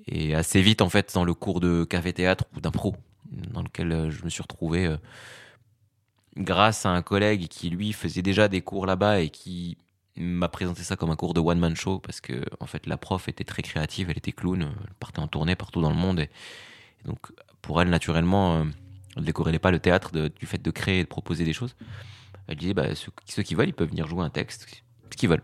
et, 0.08 0.36
assez 0.36 0.62
vite, 0.62 0.82
en 0.82 0.90
fait, 0.90 1.14
dans 1.14 1.24
le 1.24 1.34
cours 1.34 1.60
de 1.60 1.84
café-théâtre 1.84 2.46
ou 2.56 2.62
d'impro, 2.62 2.96
dans 3.32 3.64
lequel 3.64 3.92
euh, 3.92 4.12
je 4.12 4.24
me 4.24 4.30
suis 4.30 4.42
retrouvé 4.42 4.98
grâce 6.38 6.86
à 6.86 6.90
un 6.90 7.02
collègue 7.02 7.48
qui 7.48 7.70
lui 7.70 7.94
faisait 7.94 8.22
déjà 8.22 8.48
des 8.48 8.62
cours 8.62 8.86
là-bas 8.86 9.22
et 9.22 9.30
qui 9.30 9.78
m'a 10.16 10.50
présenté 10.50 10.84
ça 10.84 10.96
comme 10.96 11.10
un 11.10 11.16
cours 11.16 11.34
de 11.34 11.40
one 11.40 11.60
man 11.60 11.76
show 11.76 12.00
parce 12.00 12.22
que 12.22 12.44
en 12.60 12.66
fait 12.66 12.88
la 12.88 12.98
prof 12.98 13.28
était 13.28 13.44
très 13.44 13.62
créative, 13.62 14.10
elle 14.10 14.18
était 14.18 14.32
clown, 14.32 14.62
elle 14.62 14.94
partait 15.00 15.20
en 15.20 15.28
tournée 15.28 15.56
partout 15.56 15.82
dans 15.82 15.90
le 15.90 15.96
monde 15.96 16.20
et, 16.20 16.30
donc 17.06 17.32
pour 17.62 17.82
elle 17.82 17.90
naturellement 17.90 18.58
euh, 18.58 18.64
elle 19.16 19.24
décorrélait 19.24 19.60
pas 19.60 19.72
le 19.72 19.80
théâtre 19.80 20.12
du 20.12 20.46
fait 20.46 20.62
de 20.62 20.72
créer 20.72 21.00
et 21.00 21.04
de 21.04 21.08
proposer 21.08 21.44
des 21.44 21.54
choses. 21.54 21.76
Elle 22.48 22.58
disait 22.58 22.74
bah, 22.74 22.88
ceux, 22.96 23.44
qui 23.44 23.56
veulent 23.56 23.70
ils 23.70 23.74
peuvent 23.74 23.90
venir 23.90 24.08
jouer 24.08 24.24
un 24.24 24.30
texte, 24.30 24.84
ce 25.12 25.18
qu'ils 25.18 25.30
veulent. 25.30 25.44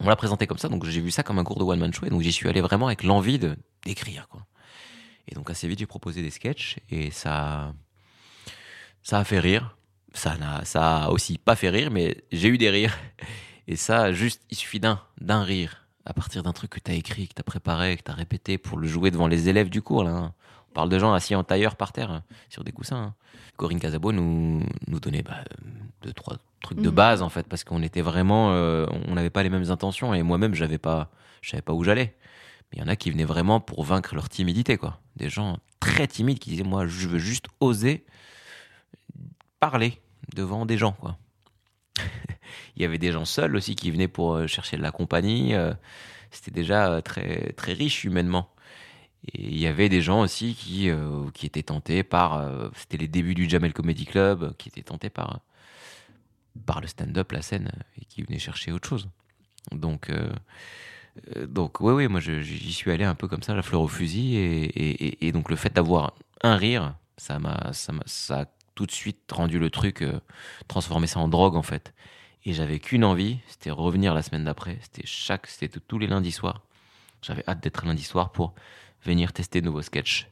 On 0.00 0.08
l'a 0.08 0.16
présenté 0.16 0.46
comme 0.46 0.58
ça 0.58 0.68
donc 0.68 0.84
j'ai 0.84 1.00
vu 1.00 1.10
ça 1.10 1.22
comme 1.22 1.38
un 1.38 1.44
cours 1.44 1.58
de 1.58 1.64
one 1.64 1.78
man 1.78 1.92
show 1.92 2.06
et 2.06 2.10
donc 2.10 2.22
j'y 2.22 2.32
suis 2.32 2.48
allé 2.48 2.60
vraiment 2.60 2.86
avec 2.86 3.04
l'envie 3.04 3.38
de 3.38 3.56
d'écrire 3.84 4.28
quoi. 4.28 4.46
Et 5.28 5.34
donc 5.34 5.48
assez 5.50 5.68
vite 5.68 5.78
j'ai 5.78 5.86
proposé 5.86 6.22
des 6.22 6.30
sketchs 6.30 6.78
et 6.90 7.10
ça 7.10 7.72
ça 9.02 9.18
a 9.18 9.24
fait 9.24 9.40
rire. 9.40 9.76
Ça 10.14 10.36
n'a, 10.36 10.64
ça 10.64 11.04
a 11.04 11.08
aussi 11.10 11.38
pas 11.38 11.56
fait 11.56 11.70
rire, 11.70 11.90
mais 11.90 12.22
j'ai 12.32 12.48
eu 12.48 12.58
des 12.58 12.70
rires. 12.70 12.96
Et 13.68 13.76
ça, 13.76 14.12
juste, 14.12 14.42
il 14.50 14.56
suffit 14.56 14.80
d'un, 14.80 15.00
d'un 15.20 15.44
rire 15.44 15.86
à 16.04 16.12
partir 16.12 16.42
d'un 16.42 16.52
truc 16.52 16.72
que 16.72 16.80
tu 16.80 16.90
as 16.90 16.94
écrit, 16.94 17.28
que 17.28 17.34
tu 17.34 17.40
as 17.40 17.44
préparé, 17.44 17.96
que 17.96 18.02
tu 18.02 18.10
as 18.10 18.14
répété 18.14 18.58
pour 18.58 18.76
le 18.76 18.88
jouer 18.88 19.12
devant 19.12 19.28
les 19.28 19.48
élèves 19.48 19.70
du 19.70 19.82
cours. 19.82 20.02
Là, 20.02 20.10
hein. 20.10 20.34
On 20.70 20.74
parle 20.74 20.88
de 20.88 20.98
gens 20.98 21.12
assis 21.12 21.34
en 21.36 21.44
tailleur 21.44 21.76
par 21.76 21.92
terre, 21.92 22.10
hein, 22.10 22.24
sur 22.48 22.64
des 22.64 22.72
coussins. 22.72 22.96
Hein. 22.96 23.14
Corinne 23.56 23.78
Casabo 23.78 24.10
nous, 24.10 24.64
nous 24.88 25.00
donnait 25.00 25.22
bah, 25.22 25.44
deux, 26.02 26.12
trois 26.12 26.36
trucs 26.62 26.80
de 26.80 26.90
mm. 26.90 26.94
base, 26.94 27.22
en 27.22 27.28
fait, 27.28 27.46
parce 27.46 27.64
qu'on 27.64 27.82
était 27.82 28.00
vraiment. 28.00 28.52
Euh, 28.52 28.86
on 29.08 29.14
n'avait 29.14 29.30
pas 29.30 29.42
les 29.42 29.50
mêmes 29.50 29.70
intentions, 29.70 30.14
et 30.14 30.22
moi-même, 30.22 30.54
j'avais 30.54 30.78
pas, 30.78 31.10
je 31.42 31.50
savais 31.50 31.62
pas 31.62 31.72
où 31.72 31.84
j'allais. 31.84 32.14
Mais 32.70 32.78
il 32.78 32.80
y 32.80 32.82
en 32.82 32.88
a 32.88 32.96
qui 32.96 33.10
venaient 33.10 33.24
vraiment 33.24 33.60
pour 33.60 33.84
vaincre 33.84 34.14
leur 34.14 34.28
timidité, 34.28 34.78
quoi. 34.78 35.00
Des 35.16 35.28
gens 35.28 35.58
très 35.80 36.06
timides 36.06 36.38
qui 36.38 36.50
disaient 36.50 36.62
Moi, 36.62 36.86
je 36.86 37.08
veux 37.08 37.18
juste 37.18 37.46
oser 37.60 38.04
parler 39.60 40.00
devant 40.34 40.64
des 40.64 40.78
gens, 40.78 40.92
quoi. 40.92 41.18
il 42.76 42.82
y 42.82 42.84
avait 42.84 42.98
des 42.98 43.12
gens 43.12 43.26
seuls 43.26 43.54
aussi 43.54 43.74
qui 43.74 43.90
venaient 43.90 44.08
pour 44.08 44.34
euh, 44.34 44.46
chercher 44.46 44.76
de 44.76 44.82
la 44.82 44.92
compagnie. 44.92 45.54
Euh, 45.54 45.74
c'était 46.30 46.50
déjà 46.50 47.02
très, 47.02 47.52
très 47.52 47.74
riche 47.74 48.04
humainement. 48.04 48.48
Et 49.34 49.42
il 49.42 49.58
y 49.58 49.66
avait 49.66 49.88
des 49.88 50.00
gens 50.00 50.22
aussi 50.22 50.54
qui, 50.54 50.90
qui 51.34 51.46
étaient 51.46 51.62
tentés 51.62 52.02
par. 52.02 52.44
C'était 52.74 52.96
les 52.96 53.06
débuts 53.06 53.34
du 53.34 53.48
Jamel 53.48 53.72
Comedy 53.72 54.04
Club, 54.04 54.56
qui 54.56 54.68
étaient 54.68 54.82
tentés 54.82 55.10
par, 55.10 55.42
par 56.66 56.80
le 56.80 56.86
stand-up, 56.86 57.32
la 57.32 57.42
scène, 57.42 57.70
et 58.00 58.04
qui 58.04 58.22
venaient 58.22 58.38
chercher 58.38 58.72
autre 58.72 58.88
chose. 58.88 59.08
Donc, 59.70 60.10
donc 61.46 61.80
oui, 61.80 61.92
oui, 61.92 62.08
moi 62.08 62.20
j'y 62.20 62.72
suis 62.72 62.90
allé 62.90 63.04
un 63.04 63.14
peu 63.14 63.28
comme 63.28 63.42
ça, 63.42 63.54
la 63.54 63.62
fleur 63.62 63.80
au 63.80 63.88
fusil. 63.88 64.36
Et, 64.36 65.32
donc 65.32 65.50
le 65.50 65.56
fait 65.56 65.72
d'avoir 65.72 66.14
un 66.42 66.56
rire, 66.56 66.94
ça 67.16 67.38
m'a 67.38 67.72
ça, 67.72 67.92
ça 68.06 68.46
tout 68.74 68.86
de 68.86 68.92
suite 68.92 69.30
rendu 69.30 69.58
le 69.58 69.70
truc, 69.70 70.02
euh, 70.02 70.20
transformer 70.68 71.06
ça 71.06 71.20
en 71.20 71.28
drogue 71.28 71.56
en 71.56 71.62
fait. 71.62 71.94
Et 72.44 72.52
j'avais 72.52 72.80
qu'une 72.80 73.04
envie, 73.04 73.38
c'était 73.46 73.70
revenir 73.70 74.14
la 74.14 74.22
semaine 74.22 74.44
d'après. 74.44 74.78
C'était 74.82 75.06
chaque, 75.06 75.46
c'était 75.46 75.80
tous 75.80 75.98
les 75.98 76.06
lundis 76.06 76.32
soirs. 76.32 76.62
J'avais 77.22 77.44
hâte 77.46 77.62
d'être 77.62 77.86
lundi 77.86 78.02
soir 78.02 78.32
pour 78.32 78.54
venir 79.04 79.32
tester 79.32 79.60
de 79.60 79.66
nouveaux 79.66 79.82
sketchs. 79.82 80.28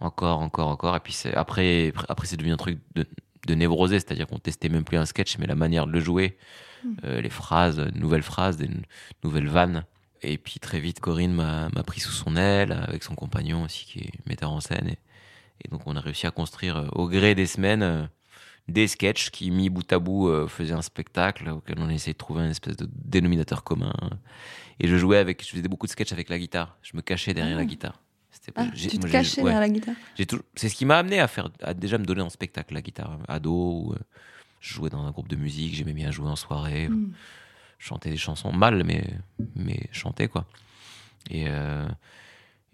encore, 0.00 0.40
encore, 0.40 0.68
encore. 0.68 0.96
Et 0.96 1.00
puis 1.00 1.16
après, 1.34 1.92
après 2.08 2.26
c'est 2.26 2.36
devenu 2.36 2.52
un 2.52 2.56
truc 2.56 2.78
de, 2.94 3.06
de 3.46 3.54
névrosé, 3.54 3.98
c'est-à-dire 3.98 4.26
qu'on 4.26 4.38
testait 4.38 4.68
même 4.68 4.84
plus 4.84 4.96
un 4.96 5.06
sketch, 5.06 5.38
mais 5.38 5.46
la 5.46 5.54
manière 5.54 5.86
de 5.86 5.92
le 5.92 6.00
jouer, 6.00 6.36
hmm. 6.84 6.94
euh, 7.04 7.20
les 7.20 7.30
phrases, 7.30 7.80
nouvelles 7.94 8.22
phrases, 8.22 8.56
des 8.56 8.70
nouvelles 9.22 9.48
vannes. 9.48 9.84
Et 10.22 10.38
puis 10.38 10.58
très 10.58 10.80
vite, 10.80 11.00
Corinne 11.00 11.32
m'a 11.32 11.82
pris 11.84 12.00
sous 12.00 12.12
son 12.12 12.36
aile, 12.36 12.72
avec 12.72 13.02
son 13.02 13.14
compagnon 13.14 13.64
aussi, 13.64 13.84
qui 13.84 13.98
est 14.00 14.12
metteur 14.26 14.50
en 14.52 14.60
scène. 14.60 14.88
Et, 14.88 15.68
donc 15.70 15.86
on 15.86 15.96
a 15.96 16.00
réussi 16.00 16.26
à 16.26 16.30
construire 16.30 16.76
euh, 16.76 16.88
au 16.92 17.08
gré 17.08 17.34
des 17.34 17.46
semaines 17.46 17.82
euh, 17.82 18.04
des 18.68 18.88
sketchs 18.88 19.30
qui, 19.30 19.50
mis 19.50 19.68
bout 19.68 19.92
à 19.92 19.98
bout, 19.98 20.48
faisaient 20.48 20.72
un 20.72 20.80
spectacle 20.80 21.50
auquel 21.50 21.76
on 21.80 21.90
essayait 21.90 22.14
de 22.14 22.18
trouver 22.18 22.42
un 22.42 22.48
espèce 22.48 22.76
de 22.78 22.88
dénominateur 22.90 23.62
commun. 23.62 23.92
Et 24.80 24.88
je 24.88 24.96
jouais 24.96 25.18
avec, 25.18 25.44
je 25.44 25.50
faisais 25.50 25.68
beaucoup 25.68 25.86
de 25.86 25.92
sketchs 25.92 26.12
avec 26.12 26.30
la 26.30 26.38
guitare. 26.38 26.78
Je 26.80 26.96
me 26.96 27.02
cachais 27.02 27.34
derrière 27.34 27.56
la 27.56 27.62
ah. 27.62 27.66
guitare. 27.66 28.00
Ah, 28.56 28.66
tu 28.74 28.98
te 28.98 29.06
cachais 29.06 29.42
derrière 29.42 29.60
la 29.60 29.68
guitare 29.68 29.94
C'est 30.54 30.68
ce 30.68 30.74
qui 30.74 30.84
m'a 30.84 30.98
amené 30.98 31.20
à 31.20 31.28
faire, 31.28 31.50
à 31.62 31.74
déjà 31.74 31.98
me 31.98 32.04
donner 32.04 32.22
en 32.22 32.30
spectacle 32.30 32.74
la 32.74 32.82
guitare. 32.82 33.18
Ado, 33.28 33.92
euh, 33.92 33.98
je 34.60 34.74
jouais 34.74 34.90
dans 34.90 35.04
un 35.04 35.10
groupe 35.10 35.28
de 35.28 35.36
musique, 35.36 35.74
j'aimais 35.74 35.92
bien 35.92 36.10
jouer 36.10 36.28
en 36.28 36.36
soirée, 36.36 36.88
hmm. 36.88 37.12
chanter 37.78 38.10
des 38.10 38.16
chansons 38.16 38.52
mal, 38.52 38.84
mais 38.84 39.04
mais 39.54 39.88
chanter 39.92 40.28
quoi. 40.28 40.46
Et 41.30 41.44
euh, 41.48 41.88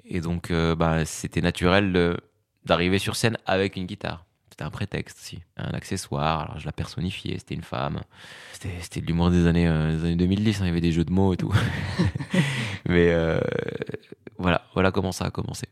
et 0.04 0.20
donc 0.20 0.50
euh, 0.50 0.74
bah, 0.74 1.04
c'était 1.04 1.40
naturel 1.40 2.16
d'arriver 2.64 2.98
sur 2.98 3.16
scène 3.16 3.38
avec 3.46 3.76
une 3.76 3.86
guitare. 3.86 4.26
C'était 4.60 4.66
un 4.66 4.70
prétexte 4.70 5.18
aussi, 5.18 5.38
un 5.56 5.70
accessoire. 5.70 6.42
Alors 6.42 6.58
je 6.58 6.66
la 6.66 6.72
personnifiais, 6.72 7.38
c'était 7.38 7.54
une 7.54 7.62
femme. 7.62 8.02
C'était 8.52 9.00
de 9.00 9.06
l'humour 9.06 9.30
des 9.30 9.46
années, 9.46 9.64
des 9.64 10.04
années 10.04 10.16
2010, 10.16 10.60
hein, 10.60 10.64
il 10.64 10.66
y 10.66 10.70
avait 10.70 10.82
des 10.82 10.92
jeux 10.92 11.06
de 11.06 11.10
mots 11.10 11.32
et 11.32 11.38
tout. 11.38 11.50
mais 12.86 13.10
voilà, 14.36 14.62
voilà 14.74 14.92
comment 14.92 15.12
ça 15.12 15.24
a 15.24 15.30
commencé. 15.30 15.66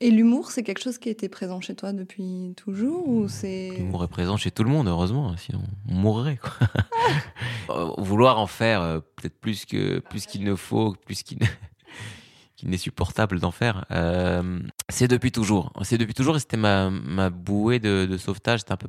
Et 0.00 0.10
l'humour, 0.10 0.50
c'est 0.50 0.62
quelque 0.62 0.82
chose 0.82 0.96
qui 0.98 1.10
été 1.10 1.28
présent 1.28 1.60
chez 1.60 1.74
toi 1.74 1.92
depuis 1.92 2.54
toujours 2.56 3.06
ou 3.06 3.28
c'est 3.28 3.70
L'humour 3.76 4.04
est 4.04 4.08
présent 4.08 4.38
chez 4.38 4.50
tout 4.50 4.64
le 4.64 4.70
monde, 4.70 4.88
heureusement, 4.88 5.36
sinon 5.36 5.62
on 5.88 5.94
mourrait. 5.94 6.38
Quoi. 6.38 6.52
Euh, 7.70 7.90
vouloir 7.98 8.38
en 8.38 8.48
faire 8.48 8.82
euh, 8.82 8.98
peut-être 8.98 9.38
plus 9.38 9.64
que 9.64 10.00
plus 10.00 10.26
qu'il 10.26 10.42
ne 10.42 10.56
faut, 10.56 10.94
plus 11.06 11.22
qu'il 11.22 11.38
n'est 12.64 12.76
supportable 12.76 13.40
d'en 13.40 13.50
faire. 13.50 13.84
Euh, 13.90 14.60
c'est 14.88 15.08
depuis 15.08 15.32
toujours. 15.32 15.72
C'est 15.82 15.98
depuis 15.98 16.14
toujours 16.14 16.36
et 16.36 16.40
c'était 16.40 16.56
ma, 16.56 16.90
bouée 17.30 17.78
de, 17.78 18.16
sauvetage. 18.16 18.60
C'était 18.60 18.72
un 18.72 18.76
peu 18.76 18.88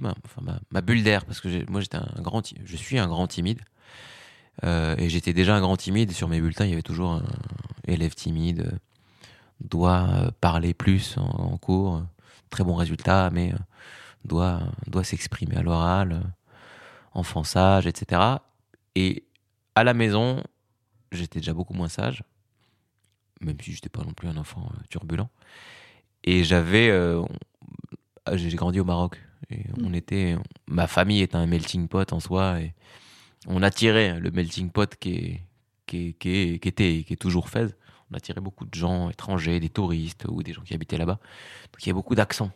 ma, 0.72 0.82
bulle 0.82 1.04
d'air 1.04 1.26
parce 1.26 1.42
que 1.42 1.70
moi 1.70 1.82
j'étais 1.82 1.98
un 1.98 2.22
grand, 2.22 2.42
je 2.64 2.76
suis 2.76 3.00
un 3.00 3.08
grand 3.08 3.28
timide. 3.28 3.62
et 4.64 5.10
j'étais 5.10 5.34
déjà 5.34 5.56
un 5.56 5.62
grand 5.62 5.78
timide. 5.78 6.12
sur 6.12 6.28
mes 6.28 6.40
bulletins, 6.42 6.66
il 6.66 6.72
y 6.72 6.74
avait 6.74 6.82
toujours 6.82 7.12
un 7.12 7.24
élève 7.88 8.16
timide 8.16 8.80
doit 9.64 10.08
euh, 10.10 10.32
parler 10.42 10.74
plus 10.74 11.16
en, 11.18 11.58
cours, 11.58 12.04
très 12.50 12.64
bon 12.64 12.76
résultat, 12.76 13.30
mais 13.32 13.54
euh, 13.54 13.58
doit, 14.26 14.62
doit 14.88 15.04
s'exprimer 15.04 15.58
à 15.58 15.62
l'oral, 15.62 16.12
euh, 16.14 16.22
enfant 17.14 17.44
sage, 17.44 17.88
etc. 17.88 18.22
Et 18.96 19.26
à 19.76 19.84
la 19.84 19.94
maison, 19.94 20.44
j'étais 21.12 21.40
déjà 21.40 21.54
beaucoup 21.54 21.74
moins 21.74 21.90
sage, 21.90 22.24
même 23.44 23.60
si 23.62 23.72
je 23.72 23.78
n'étais 23.78 23.90
pas 23.90 24.04
non 24.04 24.14
plus 24.14 24.28
un 24.28 24.38
enfant 24.38 24.72
turbulent. 24.90 25.30
Et 26.24 26.44
j'avais. 26.44 26.92
j'ai 28.34 28.56
grandi 28.56 28.80
au 28.80 28.86
Maroc. 28.86 29.22
Et 29.50 29.66
on 29.82 29.90
mm. 29.90 29.96
était. 29.96 30.36
Ma 30.68 30.88
famille 30.88 31.22
est 31.22 31.36
un 31.36 31.46
melting 31.46 31.88
pot 31.88 32.12
en 32.14 32.20
soi. 32.20 32.60
Et 32.62 32.74
on 33.48 33.62
attirait 33.62 34.20
le 34.20 34.32
melting 34.32 34.70
pot 34.70 34.96
qui, 34.96 35.40
qui, 35.86 36.14
qui, 36.14 36.60
qui 36.60 36.70
était, 36.70 37.04
qui 37.06 37.14
est 37.14 37.22
toujours 37.22 37.50
fait 37.50 37.76
on 38.14 38.16
attirait 38.16 38.42
beaucoup 38.42 38.66
de 38.66 38.74
gens 38.74 39.10
étrangers, 39.10 39.60
des 39.60 39.70
touristes 39.70 40.26
ou 40.30 40.44
des 40.44 40.54
gens 40.54 40.62
qui 40.62 40.74
habitaient 40.74 40.98
là-bas. 40.98 41.20
Donc 41.72 41.86
il 41.86 41.88
y 41.88 41.92
a 41.92 41.94
beaucoup 41.94 42.16
d'accents. 42.16 42.52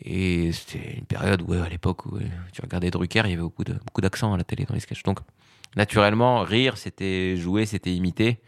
Et 0.00 0.52
c'était 0.52 0.94
une 0.98 1.06
période 1.06 1.42
où, 1.42 1.52
à 1.54 1.68
l'époque, 1.68 2.04
où 2.06 2.18
tu 2.52 2.60
regardais 2.60 2.90
Drucker, 2.90 3.22
il 3.24 3.30
y 3.30 3.32
avait 3.32 3.42
beaucoup, 3.42 3.64
de, 3.64 3.72
beaucoup 3.72 4.02
d'accents 4.02 4.34
à 4.34 4.36
la 4.36 4.44
télé 4.44 4.64
dans 4.64 4.74
les 4.74 4.80
sketchs. 4.80 5.02
Donc, 5.04 5.20
naturellement, 5.74 6.42
rire, 6.42 6.76
c'était 6.76 7.36
jouer, 7.36 7.64
c'était 7.64 7.94
imiter. 7.94 8.40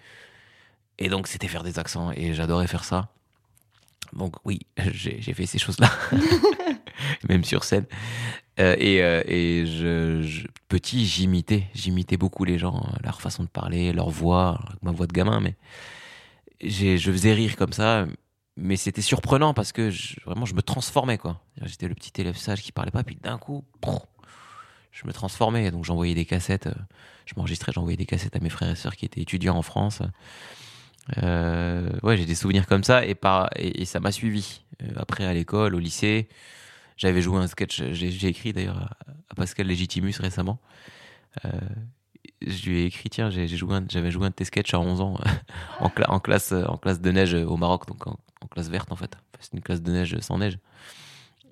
Et 0.98 1.08
donc, 1.08 1.26
c'était 1.28 1.48
faire 1.48 1.62
des 1.62 1.78
accents. 1.78 2.12
Et 2.12 2.34
j'adorais 2.34 2.66
faire 2.66 2.84
ça. 2.84 3.08
Donc, 4.12 4.34
oui, 4.44 4.60
j'ai, 4.92 5.20
fait 5.20 5.46
ces 5.46 5.58
choses-là. 5.58 5.90
Même 7.28 7.44
sur 7.44 7.64
scène. 7.64 7.86
Euh, 8.58 8.74
et, 8.78 9.02
euh, 9.02 9.22
et 9.26 9.66
je, 9.66 10.46
petit, 10.68 11.06
j'imitais, 11.06 11.66
j'imitais 11.74 12.16
beaucoup 12.16 12.44
les 12.44 12.58
gens, 12.58 12.84
leur 13.04 13.20
façon 13.20 13.44
de 13.44 13.48
parler, 13.48 13.92
leur 13.92 14.10
voix, 14.10 14.60
ma 14.82 14.90
voix 14.90 15.06
de 15.06 15.12
gamin, 15.12 15.38
mais 15.38 15.54
je 16.60 16.98
faisais 16.98 17.32
rire 17.34 17.54
comme 17.54 17.72
ça, 17.72 18.06
mais 18.56 18.76
c'était 18.76 19.02
surprenant 19.02 19.54
parce 19.54 19.70
que 19.70 19.92
vraiment 20.26 20.44
je 20.44 20.54
me 20.54 20.62
transformais 20.62 21.18
quoi. 21.18 21.40
J'étais 21.62 21.86
le 21.86 21.94
petit 21.94 22.20
élève 22.20 22.36
sage 22.36 22.62
qui 22.62 22.72
parlait 22.72 22.90
pas, 22.90 23.04
puis 23.04 23.16
d'un 23.22 23.38
coup, 23.38 23.64
je 24.90 25.06
me 25.06 25.12
transformais. 25.12 25.70
Donc 25.70 25.84
j'envoyais 25.84 26.14
des 26.14 26.24
cassettes, 26.24 26.66
euh, 26.66 26.74
je 27.26 27.34
m'enregistrais, 27.36 27.72
j'envoyais 27.72 27.96
des 27.96 28.06
cassettes 28.06 28.34
à 28.34 28.40
mes 28.40 28.50
frères 28.50 28.70
et 28.70 28.76
sœurs 28.76 28.96
qui 28.96 29.04
étaient 29.04 29.20
étudiants 29.20 29.56
en 29.56 29.62
France. 29.62 30.02
Euh, 31.22 31.88
ouais, 32.02 32.16
j'ai 32.16 32.26
des 32.26 32.34
souvenirs 32.34 32.66
comme 32.66 32.84
ça 32.84 33.04
et, 33.04 33.14
par, 33.14 33.48
et 33.56 33.84
ça 33.84 34.00
m'a 34.00 34.12
suivi. 34.12 34.62
Après 34.96 35.24
à 35.24 35.32
l'école, 35.32 35.74
au 35.74 35.78
lycée, 35.78 36.28
j'avais 36.96 37.22
joué 37.22 37.38
un 37.38 37.46
sketch, 37.46 37.82
j'ai 37.92 38.28
écrit 38.28 38.52
d'ailleurs 38.52 38.90
à, 39.30 39.34
Pascal 39.34 39.66
Legitimus 39.66 40.14
récemment. 40.18 40.58
Euh, 41.44 41.50
je 42.46 42.68
lui 42.68 42.80
ai 42.80 42.84
écrit, 42.86 43.10
tiens, 43.10 43.30
j'avais 43.30 43.48
joué, 43.48 43.80
joué 44.10 44.26
un 44.26 44.30
de 44.30 44.34
tes 44.34 44.44
sketchs 44.44 44.74
à 44.74 44.80
11 44.80 45.00
ans 45.00 45.18
en, 45.80 46.20
classe, 46.20 46.52
en 46.52 46.76
classe 46.76 47.00
de 47.00 47.10
neige 47.10 47.34
au 47.34 47.56
Maroc, 47.56 47.86
donc 47.86 48.06
en, 48.06 48.18
classe 48.50 48.68
verte 48.68 48.92
en 48.92 48.96
fait. 48.96 49.16
C'est 49.40 49.52
une 49.52 49.62
classe 49.62 49.82
de 49.82 49.92
neige 49.92 50.18
sans 50.20 50.38
neige. 50.38 50.58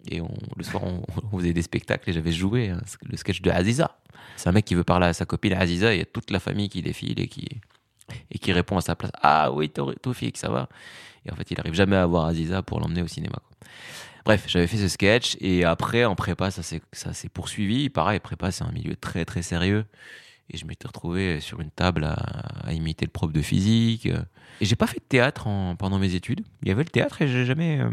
Et 0.08 0.20
le 0.56 0.62
soir, 0.62 0.84
on, 1.32 1.38
faisait 1.38 1.52
des 1.52 1.62
spectacles 1.62 2.10
et 2.10 2.12
j'avais 2.12 2.32
joué 2.32 2.72
le 3.02 3.16
sketch 3.16 3.42
de 3.42 3.50
Aziza. 3.50 3.98
C'est 4.36 4.48
un 4.48 4.52
mec 4.52 4.64
qui 4.64 4.74
veut 4.74 4.84
parler 4.84 5.06
à 5.06 5.12
sa 5.12 5.24
copine 5.24 5.54
Aziza 5.54 5.92
et 5.92 5.96
il 5.96 5.98
y 6.00 6.02
a 6.02 6.06
toute 6.06 6.30
la 6.30 6.40
famille 6.40 6.68
qui 6.68 6.82
défile 6.82 7.20
et 7.20 7.28
qui, 7.28 7.48
et 8.30 8.38
qui 8.38 8.52
répond 8.52 8.76
à 8.76 8.80
sa 8.80 8.94
place. 8.94 9.12
Ah 9.22 9.52
oui, 9.52 9.70
Tofik, 9.70 10.36
ça 10.36 10.48
va. 10.48 10.68
Et 11.24 11.32
en 11.32 11.36
fait, 11.36 11.50
il 11.50 11.58
arrive 11.58 11.74
jamais 11.74 11.96
à 11.96 12.06
voir 12.06 12.26
Aziza 12.26 12.62
pour 12.62 12.80
l'emmener 12.80 13.02
au 13.02 13.08
cinéma. 13.08 13.38
Bref, 14.24 14.44
j'avais 14.48 14.66
fait 14.66 14.76
ce 14.76 14.88
sketch 14.88 15.36
et 15.40 15.64
après 15.64 16.04
en 16.04 16.16
prépa 16.16 16.50
ça 16.50 16.62
s'est 16.62 17.28
poursuivi. 17.28 17.88
Pareil, 17.90 18.18
prépa 18.18 18.50
c'est 18.50 18.64
un 18.64 18.72
milieu 18.72 18.96
très 18.96 19.24
très 19.24 19.40
sérieux 19.40 19.84
et 20.50 20.56
je 20.56 20.66
m'étais 20.66 20.86
retrouvé 20.86 21.40
sur 21.40 21.60
une 21.60 21.70
table 21.70 22.04
à, 22.04 22.72
imiter 22.72 23.04
le 23.04 23.10
prof 23.10 23.32
de 23.32 23.40
physique. 23.40 24.06
Et 24.06 24.64
j'ai 24.64 24.74
pas 24.76 24.88
fait 24.88 24.98
de 24.98 25.04
théâtre 25.04 25.46
pendant 25.78 25.98
mes 25.98 26.14
études. 26.14 26.44
Il 26.62 26.68
y 26.68 26.70
avait 26.72 26.82
le 26.82 26.90
théâtre 26.90 27.22
et 27.22 27.28
j'ai 27.28 27.44
jamais 27.44 27.80
euh, 27.80 27.90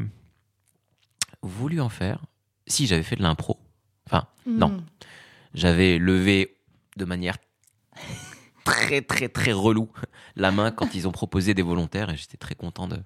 voulu 1.44 1.82
en 1.82 1.90
faire. 1.90 2.26
Si 2.66 2.88
j'avais 2.88 3.04
fait 3.04 3.16
de 3.16 3.24
l'impro, 3.24 3.60
enfin 4.08 4.26
non, 4.48 4.70
hmm. 4.70 4.86
j'avais 5.54 6.00
levé 6.00 6.56
de 6.98 7.06
manière 7.06 7.38
très 8.64 9.02
très 9.02 9.30
très 9.30 9.52
relou 9.52 9.90
la 10.36 10.52
main 10.52 10.72
quand 10.72 10.96
ils 10.96 11.08
ont 11.08 11.12
proposé 11.12 11.54
des 11.54 11.62
volontaires 11.62 12.10
et 12.10 12.18
j'étais 12.18 12.38
très 12.38 12.56
content 12.56 12.88
de, 12.88 12.98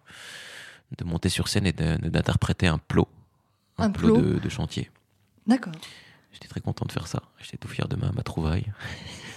de 0.98 1.04
monter 1.04 1.30
sur 1.30 1.48
scène 1.48 1.66
et 1.66 1.74
d'interpréter 1.74 2.68
un 2.68 2.78
plot 2.78 3.08
un, 3.78 3.92
plot, 3.92 4.18
de, 4.18 4.50
chantier. 4.50 4.90
D'accord. 5.46 5.74
J'étais 6.34 6.48
très 6.48 6.62
content 6.62 6.86
de 6.86 6.92
faire 6.92 7.08
ça. 7.08 7.22
J'étais 7.40 7.58
tout 7.58 7.68
fier 7.68 7.88
de 7.88 7.96
ma, 7.96 8.12
ma 8.12 8.24
trouvaille. 8.24 8.66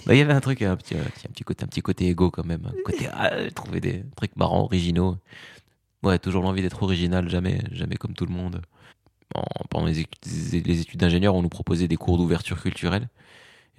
Bah, 0.07 0.15
il 0.15 0.17
y 0.17 0.21
avait 0.21 0.33
un 0.33 0.39
truc, 0.39 0.63
un 0.63 0.75
petit, 0.75 0.95
un 0.95 1.03
petit 1.31 1.43
côté, 1.43 1.63
un 1.63 1.67
petit 1.67 1.83
côté 1.83 2.07
égo 2.07 2.31
quand 2.31 2.43
même. 2.43 2.65
Un 2.65 2.83
côté, 2.83 3.07
ah, 3.13 3.29
trouver 3.53 3.79
des 3.79 4.03
trucs 4.15 4.35
marrants, 4.35 4.63
originaux. 4.63 5.15
Ouais, 6.01 6.17
toujours 6.17 6.41
l'envie 6.41 6.63
d'être 6.63 6.81
original, 6.81 7.29
jamais, 7.29 7.61
jamais 7.71 7.97
comme 7.97 8.15
tout 8.15 8.25
le 8.25 8.33
monde. 8.33 8.63
pendant 9.69 9.85
les, 9.85 10.07
les 10.25 10.81
études 10.81 10.99
d'ingénieur, 10.99 11.35
on 11.35 11.43
nous 11.43 11.49
proposait 11.49 11.87
des 11.87 11.97
cours 11.97 12.17
d'ouverture 12.17 12.59
culturelle. 12.59 13.09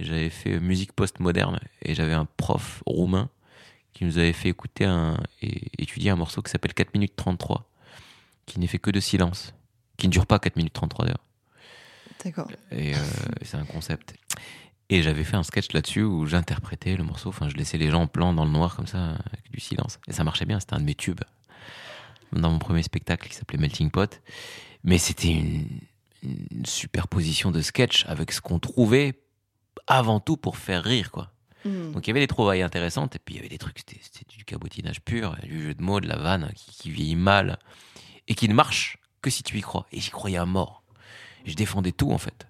J'avais 0.03 0.31
fait 0.31 0.61
musique 0.61 0.93
post-moderne 0.93 1.59
et 1.83 1.95
j'avais 1.95 2.15
un 2.15 2.27
prof 2.37 2.83
roumain 2.87 3.29
qui 3.93 4.05
nous 4.05 4.19
avait 4.19 4.33
fait 4.33 4.49
écouter 4.49 4.85
un, 4.85 5.19
et 5.43 5.71
étudier 5.79 6.11
un 6.11 6.17
morceau 6.17 6.43
qui 6.43 6.51
s'appelle 6.51 6.75
4 6.75 6.95
minutes 6.95 7.15
33, 7.17 7.69
qui 8.47 8.59
n'est 8.59 8.67
fait 8.67 8.79
que 8.79 8.91
de 8.91 9.01
silence 9.01 9.55
qui 9.97 10.09
ne 10.09 10.13
dure 10.13 10.27
pas 10.27 10.39
4 10.39 10.57
minutes 10.57 10.73
33 10.73 11.07
heures. 11.07 11.25
D'accord. 12.25 12.49
Et 12.71 12.95
euh, 12.95 12.99
c'est 13.43 13.57
un 13.57 13.65
concept. 13.65 14.15
Et 14.89 15.03
j'avais 15.03 15.25
fait 15.25 15.37
un 15.37 15.45
sketch 15.45 15.73
là-dessus 15.73 16.03
où 16.03 16.27
j'interprétais 16.27 16.97
le 16.97 17.05
morceau, 17.05 17.29
enfin 17.29 17.49
je 17.49 17.55
laissais 17.55 17.79
les 17.79 17.91
gens 17.91 18.03
en 18.03 18.07
plan 18.07 18.33
dans 18.33 18.45
le 18.45 18.51
noir 18.51 18.77
comme 18.77 18.89
ça, 18.89 19.11
avec 19.11 19.51
du 19.51 19.61
silence. 19.61 20.01
Et 20.09 20.13
ça 20.13 20.25
marchait 20.25 20.45
bien, 20.45 20.61
c'était 20.61 20.75
un 20.75 20.81
de 20.81 20.85
mes 20.85 20.95
tubes. 20.95 21.21
Dans 22.33 22.51
mon 22.51 22.59
premier 22.59 22.83
spectacle 22.83 23.29
qui 23.29 23.35
s'appelait 23.35 23.59
Melting 23.59 23.91
Pot. 23.91 24.21
Mais 24.85 24.99
c'était 24.99 25.29
une, 25.29 25.67
superposition 26.65 27.51
de 27.51 27.61
sketch 27.63 28.05
avec 28.07 28.31
ce 28.31 28.41
qu'on 28.41 28.61
trouvait 28.61 29.13
avant 29.87 30.21
tout 30.21 30.37
pour 30.37 30.57
faire 30.57 30.83
rire, 30.85 31.11
quoi. 31.11 31.31
Hmm. 31.65 31.93
Donc 31.93 32.07
il 32.07 32.11
y 32.11 32.13
avait 32.13 32.21
des 32.21 32.27
trouvailles 32.27 32.63
intéressantes, 32.63 33.15
et 33.17 33.19
puis 33.19 33.35
il 33.35 33.37
y 33.37 33.41
avait 33.41 33.49
des 33.49 33.59
trucs, 33.59 33.79
c'était 33.79 34.25
du 34.29 34.45
cabotinage 34.45 35.01
pur, 35.01 35.37
du 35.43 35.63
jeu 35.63 35.75
de 35.75 35.83
mots, 35.83 36.01
de 36.01 36.09
la 36.09 36.17
vanne 36.17 36.51
qui, 36.57 36.73
qui 36.73 36.91
vieillit 36.91 37.17
mal, 37.17 37.59
et 38.29 38.35
qui 38.35 38.49
ne 38.49 38.55
marche 38.55 38.99
que 39.21 39.31
si 39.31 39.43
tu 39.43 39.57
y 39.59 39.61
crois. 39.61 39.87
Et 39.93 40.01
j'y 40.01 40.11
croyais 40.11 40.39
à 40.39 40.45
mort. 40.47 40.83
Je 41.45 41.55
défendais 41.55 41.93
tout, 41.93 42.11
en 42.11 42.19
fait. 42.19 42.47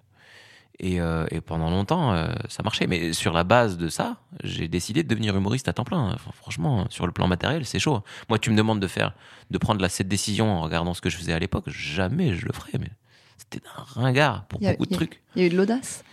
Et, 0.79 1.01
euh, 1.01 1.27
et 1.31 1.41
pendant 1.41 1.71
longtemps, 1.71 2.13
euh, 2.15 2.33
ça 2.49 2.63
marchait. 2.63 2.87
Mais 2.87 3.13
sur 3.13 3.33
la 3.35 3.45
base 3.45 3.77
de 3.77 3.89
ça, 3.89 4.17
j'ai 4.43 4.69
décidé 4.69 5.03
de 5.03 5.09
devenir 5.09 5.37
humoriste 5.37 5.69
à 5.69 5.73
temps 5.73 5.85
plein. 5.85 6.13
Enfin, 6.13 6.31
franchement, 6.35 6.87
sur 6.91 7.07
le 7.07 7.13
plan 7.13 7.29
matériel, 7.29 7.65
c'est 7.67 7.79
chaud. 7.79 8.03
Moi, 8.29 8.39
tu 8.39 8.51
me 8.51 8.57
demandes 8.57 8.81
de 8.81 8.87
faire, 8.87 9.15
de 9.51 9.59
prendre 9.59 9.81
la, 9.81 9.89
cette 9.89 10.09
décision 10.09 10.51
en 10.51 10.63
regardant 10.63 10.95
ce 10.95 11.01
que 11.01 11.11
je 11.11 11.17
faisais 11.19 11.33
à 11.35 11.39
l'époque, 11.39 11.69
jamais 11.69 12.35
je 12.35 12.47
le 12.47 12.53
ferais. 12.53 12.79
Mais 12.81 12.91
c'était 13.37 13.61
un 13.77 13.83
ringard 14.01 14.47
pour 14.47 14.61
a- 14.67 14.73
beaucoup 14.73 14.87
de 14.87 14.95
trucs. 14.95 15.23
Il 15.37 15.43
y 15.43 15.45
a 15.45 15.49
eu 15.49 15.51
de 15.51 15.57
l'audace? 15.57 16.05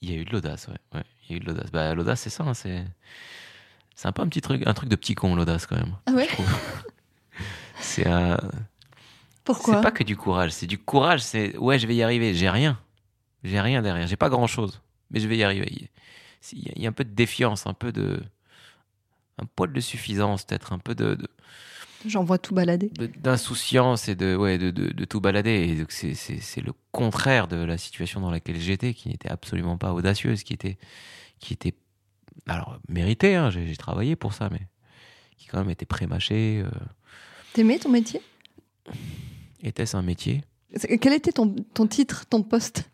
Il 0.00 0.10
y 0.10 0.14
a 0.14 0.16
eu 0.16 0.24
de 0.24 0.30
l'audace, 0.30 0.68
ouais. 0.68 0.78
ouais. 0.98 1.04
Il 1.28 1.32
y 1.32 1.34
a 1.34 1.36
eu 1.36 1.40
de 1.40 1.46
l'audace. 1.46 1.70
Bah, 1.72 1.94
l'audace, 1.94 2.20
c'est 2.20 2.30
ça. 2.30 2.44
hein, 2.44 2.54
c'est, 2.54 2.84
c'est 3.94 4.06
un 4.08 4.12
peu 4.12 4.22
un 4.22 4.28
petit 4.28 4.40
truc, 4.40 4.62
un 4.66 4.74
truc 4.74 4.88
de 4.88 4.96
petit 4.96 5.14
con, 5.14 5.34
l'audace, 5.34 5.66
quand 5.66 5.76
même. 5.76 5.96
Ah 6.06 6.12
ouais 6.12 6.28
C'est 7.80 8.06
un, 8.06 8.38
Pourquoi 9.44 9.76
C'est 9.76 9.82
pas 9.82 9.90
que 9.90 10.02
du 10.04 10.16
courage, 10.16 10.50
c'est 10.52 10.66
du 10.66 10.78
courage, 10.78 11.20
c'est 11.20 11.56
ouais, 11.58 11.78
je 11.78 11.86
vais 11.86 11.94
y 11.96 12.02
arriver, 12.02 12.34
j'ai 12.34 12.50
rien. 12.50 12.78
J'ai 13.44 13.60
rien 13.60 13.82
derrière, 13.82 14.06
j'ai 14.08 14.16
pas 14.16 14.28
grand 14.30 14.48
chose, 14.48 14.80
mais 15.10 15.20
je 15.20 15.28
vais 15.28 15.36
y 15.36 15.44
arriver. 15.44 15.88
Il 16.52 16.82
y 16.82 16.86
a- 16.86 16.88
un 16.88 16.92
peu 16.92 17.04
de 17.04 17.14
défiance, 17.14 17.66
un 17.66 17.74
peu 17.74 17.92
de. 17.92 18.20
un 19.40 19.46
poil 19.46 19.72
de 19.72 19.80
suffisance, 19.80 20.44
peut-être, 20.44 20.72
un 20.72 20.78
peu 20.78 20.94
de, 20.96 21.14
de- 21.14 21.28
J'en 22.06 22.24
vois 22.24 22.38
tout 22.38 22.54
balader. 22.54 22.90
de- 22.90 23.06
d'insouciance 23.06 24.08
et 24.08 24.14
de, 24.14 24.36
ouais, 24.36 24.58
de, 24.58 24.70
de, 24.70 24.92
de 24.92 25.04
tout 25.04 25.20
balader. 25.20 25.50
Et 25.50 25.84
c'est, 25.88 26.14
c'est, 26.14 26.38
c'est 26.40 26.60
le 26.60 26.72
contraire 26.92 27.48
de 27.48 27.56
la 27.56 27.76
situation 27.78 28.20
dans 28.20 28.30
laquelle 28.30 28.60
j'étais, 28.60 28.94
qui 28.94 29.08
n'était 29.08 29.30
absolument 29.30 29.76
pas 29.78 29.92
audacieuse, 29.92 30.42
qui 30.42 30.52
était. 30.52 30.78
Qui 31.40 31.52
était 31.54 31.74
alors, 32.46 32.78
méritée, 32.88 33.34
hein, 33.34 33.50
j'ai, 33.50 33.76
travaillé 33.76 34.16
pour 34.16 34.32
ça, 34.32 34.48
mais 34.50 34.60
qui 35.36 35.46
quand 35.46 35.58
même 35.58 35.70
était 35.70 35.86
prémâché. 35.86 36.62
Euh, 36.64 36.70
T'aimais 37.52 37.78
ton 37.78 37.90
métier? 37.90 38.20
Était-ce 39.62 39.96
un 39.96 40.02
métier? 40.02 40.44
Quel 41.00 41.12
était 41.12 41.32
ton, 41.32 41.54
ton 41.74 41.86
titre, 41.86 42.26
ton 42.26 42.42
poste? 42.42 42.90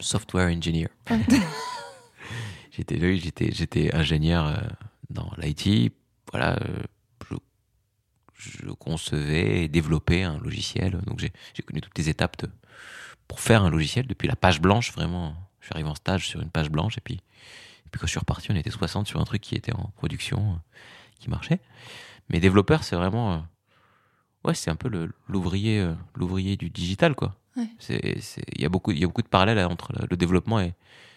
Software 0.00 0.48
engineer. 0.48 0.88
Ah. 1.08 1.16
j'étais 2.72 3.52
j'étais 3.52 3.94
ingénieur 3.94 4.46
euh, 4.46 4.56
dans 5.10 5.30
l'IT. 5.38 5.92
Voilà, 6.32 6.56
euh, 6.62 6.82
je, 8.44 8.70
concevais 8.72 9.64
et 9.64 9.68
développais 9.68 10.22
un 10.22 10.38
logiciel. 10.38 11.00
Donc 11.06 11.18
j'ai 11.18 11.62
connu 11.62 11.80
toutes 11.80 11.96
les 11.98 12.08
étapes 12.08 12.38
de- 12.42 12.50
pour 13.28 13.40
faire 13.40 13.62
un 13.62 13.70
logiciel 13.70 14.06
depuis 14.06 14.28
la 14.28 14.36
page 14.36 14.60
blanche 14.60 14.92
vraiment. 14.92 15.34
Je 15.60 15.66
suis 15.66 15.74
arrivé 15.74 15.88
en 15.88 15.94
stage 15.94 16.28
sur 16.28 16.40
une 16.40 16.50
page 16.50 16.70
blanche 16.70 16.98
et 16.98 17.00
puis 17.00 17.14
et 17.14 17.90
puis 17.90 18.00
quand 18.00 18.06
je 18.06 18.12
suis 18.12 18.20
reparti, 18.20 18.50
on 18.50 18.56
était 18.56 18.70
60 18.70 19.06
sur 19.06 19.20
un 19.20 19.24
truc 19.24 19.40
qui 19.40 19.54
était 19.54 19.72
en 19.72 19.92
production, 19.96 20.52
euh, 20.52 20.56
qui 21.20 21.30
marchait. 21.30 21.60
Mais 22.28 22.40
développeur, 22.40 22.84
c'est 22.84 22.96
vraiment 22.96 23.34
euh, 23.34 23.38
ouais, 24.44 24.54
c'est 24.54 24.70
un 24.70 24.76
peu 24.76 24.90
l'ouvrier 25.28 25.80
euh, 25.80 25.94
l'ouvrier 26.14 26.56
du 26.56 26.70
digital 26.70 27.14
quoi. 27.14 27.36
Ouais. 27.56 27.68
Il 27.88 28.60
y 28.60 28.64
a 28.64 28.68
beaucoup 28.68 28.90
y 28.90 29.04
a 29.04 29.06
beaucoup 29.06 29.22
de 29.22 29.28
parallèles 29.28 29.64
entre 29.64 29.92
le, 29.92 30.06
le 30.10 30.16
développement 30.16 30.60
et 30.60 30.74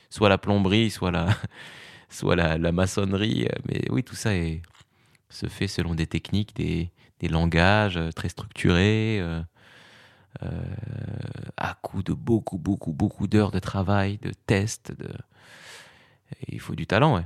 soit 0.09 0.29
la 0.29 0.37
plomberie, 0.37 0.91
soit 0.91 1.11
la 1.11 1.27
soit 2.09 2.35
la, 2.35 2.57
la 2.57 2.71
maçonnerie. 2.71 3.47
Mais 3.67 3.81
oui, 3.89 4.03
tout 4.03 4.15
ça 4.15 4.35
est, 4.35 4.61
se 5.29 5.47
fait 5.47 5.67
selon 5.67 5.95
des 5.95 6.07
techniques, 6.07 6.55
des, 6.55 6.89
des 7.19 7.27
langages 7.27 7.97
euh, 7.97 8.11
très 8.11 8.29
structurés, 8.29 9.19
euh, 9.19 9.41
euh, 10.43 10.49
à 11.57 11.75
coup 11.81 12.03
de 12.03 12.13
beaucoup, 12.13 12.57
beaucoup, 12.57 12.93
beaucoup 12.93 13.27
d'heures 13.27 13.51
de 13.51 13.59
travail, 13.59 14.17
de 14.17 14.31
tests. 14.45 14.91
De... 14.91 15.09
il 16.47 16.59
faut 16.59 16.75
du 16.75 16.85
talent, 16.85 17.15
ouais. 17.15 17.25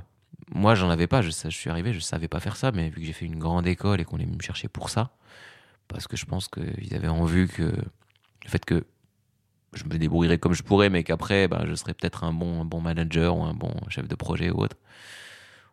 Moi, 0.54 0.74
j'en 0.74 0.90
avais 0.90 1.06
pas. 1.06 1.22
Je 1.22 1.30
suis 1.30 1.70
arrivé, 1.70 1.92
je 1.92 2.00
savais 2.00 2.28
pas 2.28 2.40
faire 2.40 2.56
ça, 2.56 2.72
mais 2.72 2.88
vu 2.90 3.00
que 3.00 3.06
j'ai 3.06 3.12
fait 3.12 3.26
une 3.26 3.38
grande 3.38 3.66
école 3.66 4.00
et 4.00 4.04
qu'on 4.04 4.18
est 4.18 4.24
venu 4.24 4.36
me 4.36 4.42
chercher 4.42 4.68
pour 4.68 4.90
ça, 4.90 5.10
parce 5.88 6.06
que 6.06 6.16
je 6.16 6.26
pense 6.26 6.48
qu'ils 6.48 6.94
avaient 6.94 7.08
en 7.08 7.24
vue 7.24 7.48
que 7.48 7.62
le 7.62 8.48
fait 8.48 8.64
que 8.64 8.84
je 9.72 9.84
me 9.84 9.96
débrouillerais 9.98 10.38
comme 10.38 10.52
je 10.52 10.62
pourrais, 10.62 10.90
mais 10.90 11.04
qu'après, 11.04 11.48
ben, 11.48 11.64
je 11.66 11.74
serais 11.74 11.94
peut-être 11.94 12.24
un 12.24 12.32
bon, 12.32 12.62
un 12.62 12.64
bon 12.64 12.80
manager 12.80 13.36
ou 13.36 13.44
un 13.44 13.54
bon 13.54 13.72
chef 13.88 14.08
de 14.08 14.14
projet 14.14 14.50
ou 14.50 14.58
autre. 14.58 14.76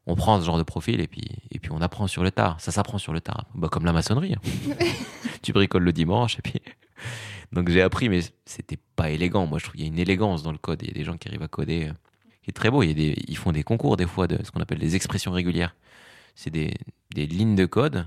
On 0.09 0.15
prend 0.15 0.39
ce 0.39 0.45
genre 0.45 0.57
de 0.57 0.63
profil 0.63 0.99
et 1.01 1.07
puis, 1.07 1.23
et 1.51 1.59
puis 1.59 1.71
on 1.71 1.81
apprend 1.81 2.07
sur 2.07 2.23
le 2.23 2.31
tard. 2.31 2.59
Ça 2.59 2.71
s'apprend 2.71 2.97
sur 2.97 3.13
le 3.13 3.21
tard. 3.21 3.45
Bah, 3.53 3.69
comme 3.69 3.85
la 3.85 3.93
maçonnerie. 3.93 4.33
hein. 4.33 4.73
tu 5.41 5.53
bricoles 5.53 5.83
le 5.83 5.93
dimanche 5.93 6.39
et 6.39 6.41
puis. 6.41 6.61
Donc 7.51 7.69
j'ai 7.69 7.81
appris, 7.81 8.09
mais 8.09 8.19
c'était 8.45 8.77
pas 8.95 9.09
élégant. 9.11 9.45
Moi, 9.47 9.57
je 9.59 9.63
trouve 9.65 9.73
qu'il 9.75 9.81
y 9.83 9.85
a 9.85 9.87
une 9.91 9.99
élégance 9.99 10.43
dans 10.43 10.51
le 10.51 10.57
code. 10.57 10.81
Il 10.81 10.87
y 10.87 10.91
a 10.91 10.93
des 10.93 11.03
gens 11.03 11.17
qui 11.17 11.27
arrivent 11.27 11.43
à 11.43 11.47
coder. 11.47 11.87
euh, 11.89 11.93
qui 12.43 12.49
est 12.49 12.53
très 12.53 12.69
beau. 12.71 12.83
Il 12.83 12.87
y 12.87 12.91
a 12.91 12.93
des, 12.93 13.15
ils 13.27 13.37
font 13.37 13.51
des 13.51 13.63
concours 13.63 13.97
des 13.97 14.07
fois 14.07 14.27
de 14.27 14.37
ce 14.43 14.51
qu'on 14.51 14.61
appelle 14.61 14.79
des 14.79 14.95
expressions 14.95 15.31
régulières. 15.31 15.75
C'est 16.35 16.49
des, 16.51 16.73
des 17.13 17.27
lignes 17.27 17.55
de 17.55 17.65
code 17.65 18.05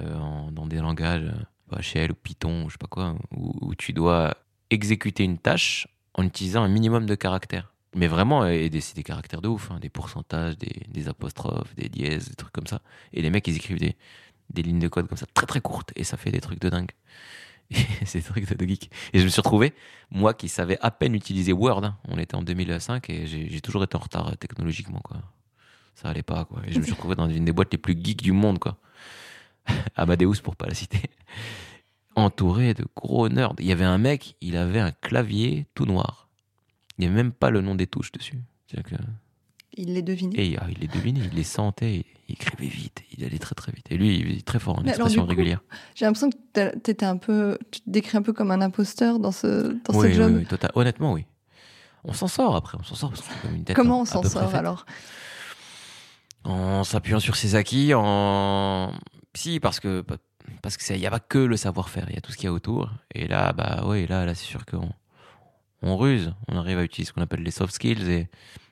euh, 0.00 0.14
en- 0.18 0.52
dans 0.52 0.66
des 0.66 0.78
langages 0.78 1.24
euh, 1.72 1.76
HL 1.80 2.12
ou 2.12 2.14
Python 2.14 2.64
ou 2.64 2.68
je 2.68 2.74
sais 2.74 2.78
pas 2.78 2.86
quoi, 2.86 3.14
où, 3.36 3.52
où 3.60 3.74
tu 3.74 3.92
dois 3.92 4.36
exécuter 4.70 5.24
une 5.24 5.38
tâche 5.38 5.88
en 6.14 6.22
utilisant 6.24 6.62
un 6.62 6.68
minimum 6.68 7.06
de 7.06 7.14
caractères. 7.14 7.73
Mais 7.94 8.08
vraiment, 8.08 8.46
et 8.46 8.68
des, 8.70 8.80
c'est 8.80 8.96
des 8.96 9.02
caractères 9.02 9.40
de 9.40 9.48
ouf, 9.48 9.70
hein, 9.70 9.78
des 9.80 9.88
pourcentages, 9.88 10.58
des, 10.58 10.82
des 10.88 11.08
apostrophes, 11.08 11.74
des 11.76 11.88
dièses, 11.88 12.28
des 12.28 12.34
trucs 12.34 12.52
comme 12.52 12.66
ça. 12.66 12.80
Et 13.12 13.22
les 13.22 13.30
mecs, 13.30 13.46
ils 13.46 13.56
écrivent 13.56 13.78
des, 13.78 13.96
des 14.50 14.62
lignes 14.62 14.80
de 14.80 14.88
code 14.88 15.06
comme 15.06 15.18
ça, 15.18 15.26
très 15.32 15.46
très 15.46 15.60
courtes, 15.60 15.92
et 15.96 16.04
ça 16.04 16.16
fait 16.16 16.30
des 16.30 16.40
trucs 16.40 16.60
de 16.60 16.68
dingue. 16.68 16.90
C'est 18.04 18.18
des 18.18 18.24
trucs 18.24 18.48
de, 18.48 18.66
geek. 18.66 18.90
Et 19.12 19.18
je 19.18 19.24
me 19.24 19.28
suis 19.28 19.40
retrouvé, 19.40 19.72
moi 20.10 20.34
qui 20.34 20.48
savais 20.48 20.78
à 20.80 20.90
peine 20.90 21.14
utiliser 21.14 21.52
Word, 21.52 21.84
hein, 21.84 21.96
on 22.08 22.18
était 22.18 22.34
en 22.34 22.42
2005, 22.42 23.08
et 23.10 23.26
j'ai 23.26 23.48
j'ai 23.48 23.60
toujours 23.60 23.84
été 23.84 23.96
en 23.96 24.00
retard 24.00 24.28
euh, 24.28 24.34
technologiquement, 24.34 25.00
quoi. 25.02 25.18
Ça 25.94 26.08
allait 26.08 26.22
pas, 26.22 26.44
quoi. 26.44 26.60
Et 26.66 26.72
je 26.72 26.78
me 26.80 26.84
suis 26.84 26.92
retrouvé 26.92 27.14
dans 27.14 27.28
une 27.28 27.44
des 27.44 27.52
boîtes 27.52 27.72
les 27.72 27.78
plus 27.78 27.94
geeks 27.94 28.22
du 28.22 28.32
monde, 28.32 28.58
quoi. 28.58 28.76
Amadeus, 29.96 30.40
pour 30.42 30.56
pas 30.56 30.66
la 30.66 30.74
citer 30.74 31.00
entouré 32.16 32.74
de 32.74 32.84
gros 32.96 33.28
nerds. 33.28 33.54
Il 33.58 33.66
y 33.66 33.72
avait 33.72 33.84
un 33.84 33.98
mec, 33.98 34.36
il 34.40 34.56
avait 34.56 34.80
un 34.80 34.92
clavier 34.92 35.66
tout 35.74 35.86
noir. 35.86 36.28
Il 36.98 37.02
n'y 37.02 37.06
avait 37.06 37.14
même 37.16 37.32
pas 37.32 37.50
le 37.50 37.60
nom 37.60 37.74
des 37.74 37.86
touches 37.86 38.12
dessus. 38.12 38.38
Que- 38.72 38.80
Il 39.76 39.94
les 39.94 40.02
devinait. 40.02 40.36
Et 40.36 40.56
ah, 40.60 40.66
il 40.70 40.78
les 40.78 40.86
devinait, 40.88 41.20
il 41.20 41.34
les 41.34 41.42
sentait, 41.44 41.96
il, 41.96 42.04
il 42.28 42.32
écrivait 42.34 42.66
vite, 42.68 43.02
il 43.16 43.24
allait 43.24 43.38
très 43.38 43.54
très 43.54 43.72
vite. 43.72 43.86
Et 43.90 43.96
lui, 43.96 44.16
il 44.18 44.38
est 44.38 44.44
très 44.46 44.58
fort 44.58 44.78
en 44.78 44.84
expression 44.84 45.26
régulière. 45.26 45.60
J'ai 45.94 46.04
l'impression 46.06 46.30
que 46.30 46.76
t'étais 46.78 47.06
un 47.06 47.16
peu. 47.16 47.58
Tu 47.70 47.80
te 47.80 47.90
décris 47.90 48.16
un 48.16 48.22
peu 48.22 48.32
comme 48.32 48.50
un 48.50 48.60
imposteur 48.60 49.18
dans 49.18 49.32
ce, 49.32 49.72
dans 49.84 49.94
Oui, 49.98 50.08
ce 50.10 50.12
job. 50.16 50.30
oui, 50.32 50.38
oui, 50.40 50.46
total- 50.46 50.72
Honnêtement, 50.74 51.12
oui. 51.12 51.24
On 52.04 52.12
s'en 52.12 52.28
sort 52.28 52.54
après, 52.56 52.76
on 52.80 52.84
s'en 52.84 52.94
sort 52.96 53.10
parce 53.10 53.22
qu'on 53.22 53.32
a 53.34 53.38
comme 53.42 53.54
une 53.54 53.64
tête 53.64 53.76
Comment 53.76 53.98
à- 53.98 54.02
on 54.02 54.04
s'en 54.04 54.22
sort 54.22 54.54
alors? 54.54 54.84
En 56.44 56.84
s'appuyant 56.84 57.20
sur 57.20 57.36
ses 57.36 57.54
acquis, 57.54 57.92
en. 57.94 58.92
Si, 59.34 59.60
parce 59.60 59.80
que. 59.80 60.04
Parce 60.60 60.76
qu'il 60.76 60.98
n'y 60.98 61.06
a 61.06 61.10
pas 61.10 61.20
que 61.20 61.38
le 61.38 61.56
savoir-faire, 61.56 62.04
il 62.10 62.14
y 62.14 62.18
a 62.18 62.20
tout 62.20 62.30
ce 62.30 62.36
qu'il 62.36 62.44
y 62.44 62.48
a 62.48 62.52
autour. 62.52 62.90
Et 63.14 63.26
là, 63.26 63.52
bah 63.54 63.82
oui, 63.86 64.06
là, 64.06 64.26
là 64.26 64.34
c'est 64.34 64.44
sûr 64.44 64.66
qu'on 64.66 64.90
on 65.84 65.96
ruse. 65.96 66.34
On 66.48 66.56
arrive 66.56 66.78
à 66.78 66.82
utiliser 66.84 67.08
ce 67.08 67.12
qu'on 67.12 67.22
appelle 67.22 67.42
les 67.42 67.50
soft 67.50 67.72
skills 67.74 68.10
et 68.10 68.28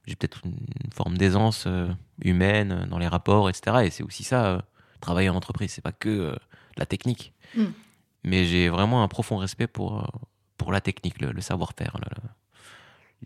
j'ai 0.06 0.16
peut-être 0.16 0.40
une, 0.44 0.56
forme 0.92 1.16
d'aisance 1.16 1.64
euh, 1.66 1.88
humaine 2.22 2.72
euh, 2.72 2.86
dans 2.86 2.98
les 2.98 3.06
rapports, 3.08 3.48
etc. 3.48 3.78
Et 3.84 3.90
c'est 3.90 4.02
aussi 4.02 4.24
ça, 4.24 4.46
euh, 4.46 4.60
travailler 5.00 5.28
en 5.28 5.34
entreprise. 5.36 5.70
C'est 5.72 5.80
pas 5.82 5.92
que 5.92 6.34
la 6.76 6.86
technique. 6.86 7.32
Mm. 7.56 7.64
Mais 8.24 8.44
j'ai 8.44 8.68
vraiment 8.68 9.02
un 9.02 9.08
profond 9.08 9.36
respect 9.36 9.66
pour, 9.66 10.10
pour 10.56 10.72
la 10.72 10.80
technique, 10.80 11.20
le, 11.20 11.32
le 11.32 11.40
savoir-faire. 11.40 11.96
le- 12.00 12.22
le- 12.22 12.28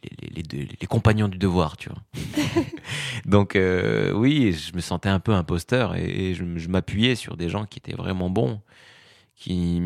les, 0.02 0.10
les- 0.28 0.34
les 0.36 0.42
deux- 0.42 0.68
les 0.78 0.86
compagnons 0.86 1.28
du 1.28 1.38
devoir, 1.38 1.76
tu 1.78 1.88
vois. 1.88 2.02
Donc 3.24 3.56
euh, 3.56 4.12
oui, 4.12 4.52
je 4.52 4.74
me 4.76 4.80
sentais 4.82 5.08
un 5.08 5.20
peu 5.20 5.32
imposteur 5.34 5.94
et, 5.96 6.04
et 6.30 6.34
je, 6.34 6.42
m- 6.42 6.58
je 6.58 6.68
m'appuyais 6.68 7.14
sur 7.14 7.36
des 7.36 7.48
gens 7.48 7.64
qui 7.64 7.78
étaient 7.78 7.96
vraiment 7.96 8.28
bons, 8.28 8.60
qui, 9.36 9.82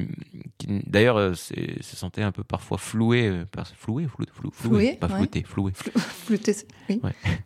qui, 0.58 0.66
d'ailleurs 0.86 1.16
euh, 1.16 1.34
se 1.34 1.52
sentaient 1.96 2.22
un 2.22 2.30
peu 2.32 2.44
parfois 2.44 2.78
floués, 2.78 3.26
euh, 3.28 3.44
par- 3.44 3.66
floués, 3.66 4.06
flou, 4.06 4.24
flou- 4.52 4.96
pas 4.96 5.08
ouais. 5.08 5.16
floutés, 5.16 5.42
floués, 5.42 5.72
Flouter, 5.96 6.52
c'est- 6.52 6.68
oui. 6.88 7.00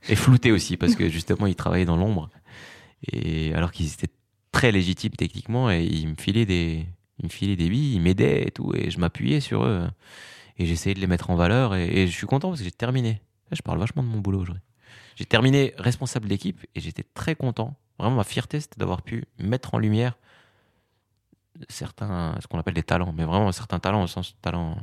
et 0.09 0.15
floutés 0.15 0.53
aussi 0.53 0.77
parce 0.77 0.95
que 0.95 1.09
justement 1.09 1.47
ils 1.47 1.57
travaillaient 1.57 1.87
dans 1.87 1.97
l'ombre 1.97 2.29
et 3.11 3.55
alors 3.55 3.73
qu'ils 3.73 3.93
étaient 3.93 4.13
très 4.53 4.71
légitimes 4.71 5.13
techniquement 5.13 5.71
et 5.71 5.83
ils 5.85 6.09
me 6.09 6.15
filaient 6.15 6.47
des, 6.47 6.85
me 7.23 7.29
des 7.57 7.69
billes, 7.69 7.95
ils 7.95 8.01
m'aidaient 8.01 8.47
et 8.47 8.51
tout 8.51 8.73
et 8.75 8.91
je 8.91 8.99
m'appuyais 8.99 9.41
sur 9.41 9.65
eux 9.65 9.89
et 10.59 10.67
j'essayais 10.67 10.95
de 10.95 11.01
les 11.01 11.07
mettre 11.07 11.31
en 11.31 11.37
valeur 11.37 11.75
et, 11.75 12.03
et 12.03 12.07
je 12.07 12.13
suis 12.13 12.27
content 12.27 12.49
parce 12.51 12.61
que 12.61 12.65
j'ai 12.65 12.71
terminé. 12.71 13.21
Là, 13.51 13.57
je 13.57 13.63
parle 13.63 13.79
vachement 13.79 14.03
de 14.03 14.09
mon 14.09 14.19
boulot 14.21 14.41
aujourd'hui. 14.41 14.63
J'ai 15.17 15.25
terminé 15.25 15.75
responsable 15.79 16.29
d'équipe 16.29 16.65
et 16.75 16.81
j'étais 16.81 17.03
très 17.03 17.35
content. 17.35 17.77
Vraiment, 17.99 18.17
ma 18.17 18.25
fierté, 18.25 18.61
c'était 18.61 18.79
d'avoir 18.79 19.03
pu 19.03 19.25
mettre 19.39 19.75
en 19.75 19.79
lumière 19.79 20.17
certains, 21.69 22.37
ce 22.41 22.47
qu'on 22.47 22.59
appelle 22.59 22.75
des 22.75 22.83
talents, 22.83 23.13
mais 23.17 23.25
vraiment 23.25 23.53
certains 23.53 23.79
talents 23.79 24.03
au 24.03 24.07
sens 24.07 24.35
talent, 24.43 24.77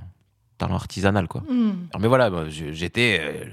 talent 0.58 0.76
artisanal, 0.76 1.28
quoi. 1.28 1.42
Hmm. 1.50 1.88
Alors, 1.92 2.02
mais 2.02 2.08
voilà, 2.08 2.50
je- 2.50 2.72
j'étais 2.72 3.20
euh, 3.22 3.46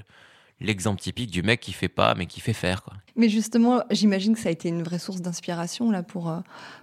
l'exemple 0.59 1.01
typique 1.01 1.31
du 1.31 1.41
mec 1.43 1.59
qui 1.59 1.73
fait 1.73 1.87
pas, 1.89 2.15
mais 2.15 2.25
qui 2.25 2.39
fait 2.39 2.53
faire, 2.53 2.83
quoi. 2.83 2.93
Mais 3.15 3.27
justement, 3.29 3.81
j'imagine 3.91 4.33
que 4.35 4.39
ça 4.39 4.49
a 4.49 4.51
été 4.51 4.69
une 4.69 4.83
vraie 4.83 4.99
source 4.99 5.21
d'inspiration 5.21 5.91
là 5.91 6.03
pour, 6.03 6.29
euh, 6.29 6.39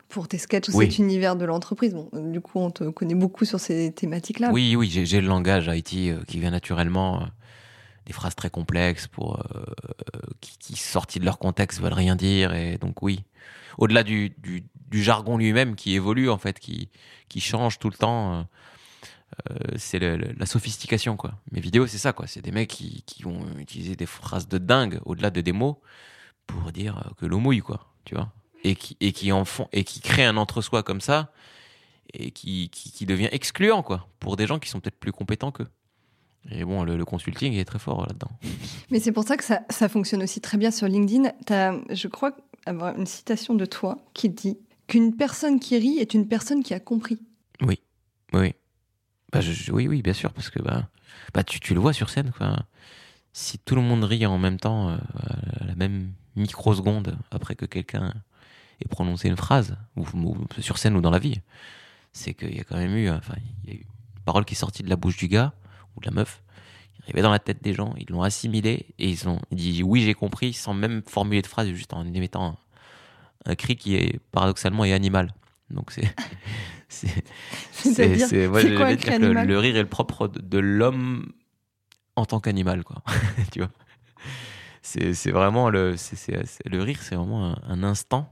pour 0.09 0.29
tes 0.29 0.39
sketchs 0.39 0.69
ou 0.69 0.77
Oui. 0.77 0.87
cet 0.87 0.99
univers 0.99 1.37
de 1.37 1.45
l'entreprise. 1.47 1.95
Bon, 1.95 2.11
du 2.31 2.41
coup, 2.41 2.59
on 2.59 2.71
te 2.71 2.85
connaît 2.91 3.15
beaucoup 3.15 3.45
sur 3.45 3.59
ces 3.61 3.93
thématiques-là. 3.93 4.51
Oui, 4.53 4.77
oui, 4.77 4.89
j'ai 4.91 5.21
le 5.21 5.27
langage 5.29 5.71
IT 5.73 5.95
euh, 6.11 6.23
qui 6.27 6.39
vient 6.41 6.51
naturellement. 6.51 7.27
des 8.07 8.13
phrases 8.13 8.37
très 8.37 8.51
complexes 8.51 9.09
pour 9.09 9.41
euh, 9.41 9.65
qui, 10.41 10.57
qui 10.59 10.77
sorties 10.77 11.19
de 11.19 11.25
leur 11.25 11.39
contexte 11.41 11.81
veulent 11.81 11.93
rien 11.93 12.15
dire 12.15 12.55
et 12.55 12.79
donc 12.79 13.03
oui 13.03 13.25
au-delà 13.79 14.05
du, 14.05 14.31
du, 14.39 14.63
du 14.89 15.03
jargon 15.03 15.37
lui-même 15.37 15.77
qui 15.77 15.95
évolue 15.95 16.31
en 16.31 16.39
fait 16.39 16.59
qui 16.59 16.89
qui 17.29 17.41
change 17.41 17.79
tout 17.79 17.91
le 17.91 17.97
temps 17.97 18.47
euh, 19.51 19.57
c'est 19.77 19.99
la 19.99 20.47
sophistication, 20.47 21.17
quoi. 21.17 21.33
Mes 21.51 21.61
vidéos, 21.61 21.89
c'est 21.89 21.99
ça, 21.99 22.13
quoi. 22.13 22.29
C'est 22.29 22.41
des 22.41 22.53
mecs 22.53 22.71
qui, 22.71 23.03
qui 23.07 23.25
vont 23.25 23.45
utiliser 23.59 23.97
des 23.97 24.07
phrases 24.07 24.47
de 24.47 24.57
dingue 24.57 25.01
au-delà 25.05 25.31
de 25.31 25.41
des 25.41 25.53
mots 25.53 25.81
pour 26.47 26.71
dire 26.71 27.13
que 27.19 27.27
l'eau 27.27 27.41
mouille, 27.41 27.61
quoi. 27.61 27.93
Tu 28.05 28.15
vois 28.15 28.33
et 28.67 28.75
qui, 28.75 28.97
et 29.01 29.13
qui 29.13 29.33
en 29.33 29.45
font, 29.45 29.69
et 29.73 29.85
qui 29.85 30.01
créent 30.01 30.25
un 30.25 30.37
entre-soi 30.37 30.83
comme 30.83 31.01
ça 31.01 31.31
et 32.13 32.31
qui, 32.31 32.71
qui, 32.71 33.05
devient 33.05 33.29
excluant, 33.33 33.83
quoi, 33.83 34.09
pour 34.21 34.37
des 34.37 34.47
gens 34.47 34.59
qui 34.59 34.69
sont 34.69 34.81
peut-être 34.81 34.99
plus 34.99 35.13
compétents 35.13 35.51
qu'eux. 35.51 35.67
Et 36.51 36.65
bon, 36.65 36.85
le, 36.85 37.05
consulting 37.05 37.55
est 37.55 37.65
très 37.65 37.81
fort 37.81 38.07
là-dedans. 38.07 38.31
Mais 38.91 39.01
c'est 39.01 39.11
pour 39.11 39.25
ça 39.25 39.37
que 39.37 39.43
ça, 39.43 39.63
ça, 39.71 39.89
fonctionne 39.89 40.23
aussi 40.23 40.41
très 40.41 40.57
bien 40.57 40.71
sur 40.71 40.87
LinkedIn. 40.87 41.31
As, 41.49 41.75
je 41.91 42.07
crois 42.07 42.33
avoir 42.65 42.97
une 42.97 43.07
citation 43.07 43.55
de 43.55 43.67
toi 43.67 43.99
qui 44.15 44.29
dit 44.29 44.57
qu'une 44.87 45.17
personne 45.17 45.61
qui 45.61 45.77
rit 45.77 45.99
est 45.99 46.15
une 46.15 46.29
personne 46.29 46.63
qui 46.63 46.75
a 46.75 46.81
compris. 46.81 47.19
Oui, 47.61 47.81
oui. 48.33 48.55
Bah, 49.33 49.41
oui, 49.73 49.89
oui, 49.89 50.03
bien 50.03 50.13
sûr, 50.13 50.33
parce 50.33 50.51
que 50.51 50.63
bah, 50.63 50.89
bah 51.35 51.43
tu, 51.45 51.75
le 51.75 51.81
vois 51.81 51.93
sur 51.93 52.11
scène. 52.11 52.33
Si 53.33 53.59
tout 53.59 53.75
le 53.75 53.83
monde 53.83 54.05
rit 54.05 54.25
en 54.27 54.39
même 54.39 54.59
temps, 54.59 54.91
euh, 54.91 54.97
à 55.61 55.65
la 55.65 55.75
même 55.75 56.13
microseconde, 56.37 57.19
après 57.31 57.55
que 57.55 57.67
quelqu'un 57.67 58.15
ait 58.81 58.89
prononcé 58.89 59.29
une 59.29 59.37
phrase, 59.37 59.77
ou, 59.97 60.07
sur 60.61 60.79
scène 60.79 60.97
ou 60.97 61.01
dans 61.01 61.11
la 61.11 61.19
vie, 61.19 61.41
c'est 62.13 62.35
qu'il 62.35 62.57
y 62.57 62.61
a 62.61 62.65
quand 62.65 62.77
même 62.77 62.97
eu, 62.97 63.11
enfin, 63.11 63.35
il 63.65 63.71
y 63.71 63.77
a 63.77 63.77
eu 63.77 63.81
une 64.17 64.23
parole 64.25 64.45
qui 64.45 64.55
est 64.55 64.59
sortie 64.59 64.83
de 64.83 64.89
la 64.89 64.97
bouche 64.97 65.17
du 65.17 65.29
gars 65.29 65.53
ou 65.97 66.01
de 66.01 66.07
la 66.07 66.13
meuf, 66.13 66.43
il 66.99 67.03
arrivait 67.05 67.23
dans 67.23 67.31
la 67.31 67.39
tête 67.39 67.63
des 67.63 67.75
gens, 67.75 67.95
ils 67.99 68.09
l'ont 68.11 68.23
assimilé 68.23 68.87
et 68.99 69.09
ils 69.09 69.29
ont 69.29 69.41
dit 69.51 69.83
oui, 69.83 70.03
j'ai 70.03 70.15
compris, 70.15 70.53
sans 70.53 70.75
même 70.75 71.03
formuler 71.07 71.43
de 71.43 71.47
phrase, 71.47 71.69
juste 71.69 71.93
en 71.93 72.07
émettant 72.13 72.59
un 73.47 73.55
cri 73.55 73.77
qui 73.77 73.97
est 73.97 74.21
paradoxalement 74.33 74.85
est 74.85 74.93
animal. 74.93 75.33
Donc 75.71 75.91
c'est. 75.91 76.15
C'est 76.89 77.09
le, 77.89 79.45
le, 79.45 79.59
rire 79.59 79.77
est 79.77 79.83
le 79.83 79.89
propre 79.89 80.29
de, 80.29 80.59
l'homme 80.59 81.33
en 82.15 82.25
tant 82.25 82.41
qu'animal, 82.41 82.85
quoi. 82.85 83.03
tu 83.53 83.59
vois 83.59 83.71
C'est 84.83 85.31
vraiment 85.31 85.69
le. 85.69 85.97
le 86.65 86.83
rire, 86.83 87.03
c'est 87.03 87.17
vraiment 87.17 87.57
un, 87.69 87.83
instant. 87.83 88.29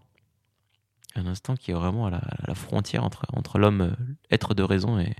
Un 1.17 1.27
instant 1.27 1.57
qui 1.57 1.73
est 1.73 1.75
vraiment 1.75 2.07
à 2.07 2.11
la, 2.47 2.55
frontière 2.55 3.05
entre, 3.05 3.27
entre 3.33 3.59
l'homme, 3.59 3.81
euh, 3.83 4.15
être 4.31 4.55
de 4.55 4.63
raison, 4.63 4.99
et, 4.99 5.15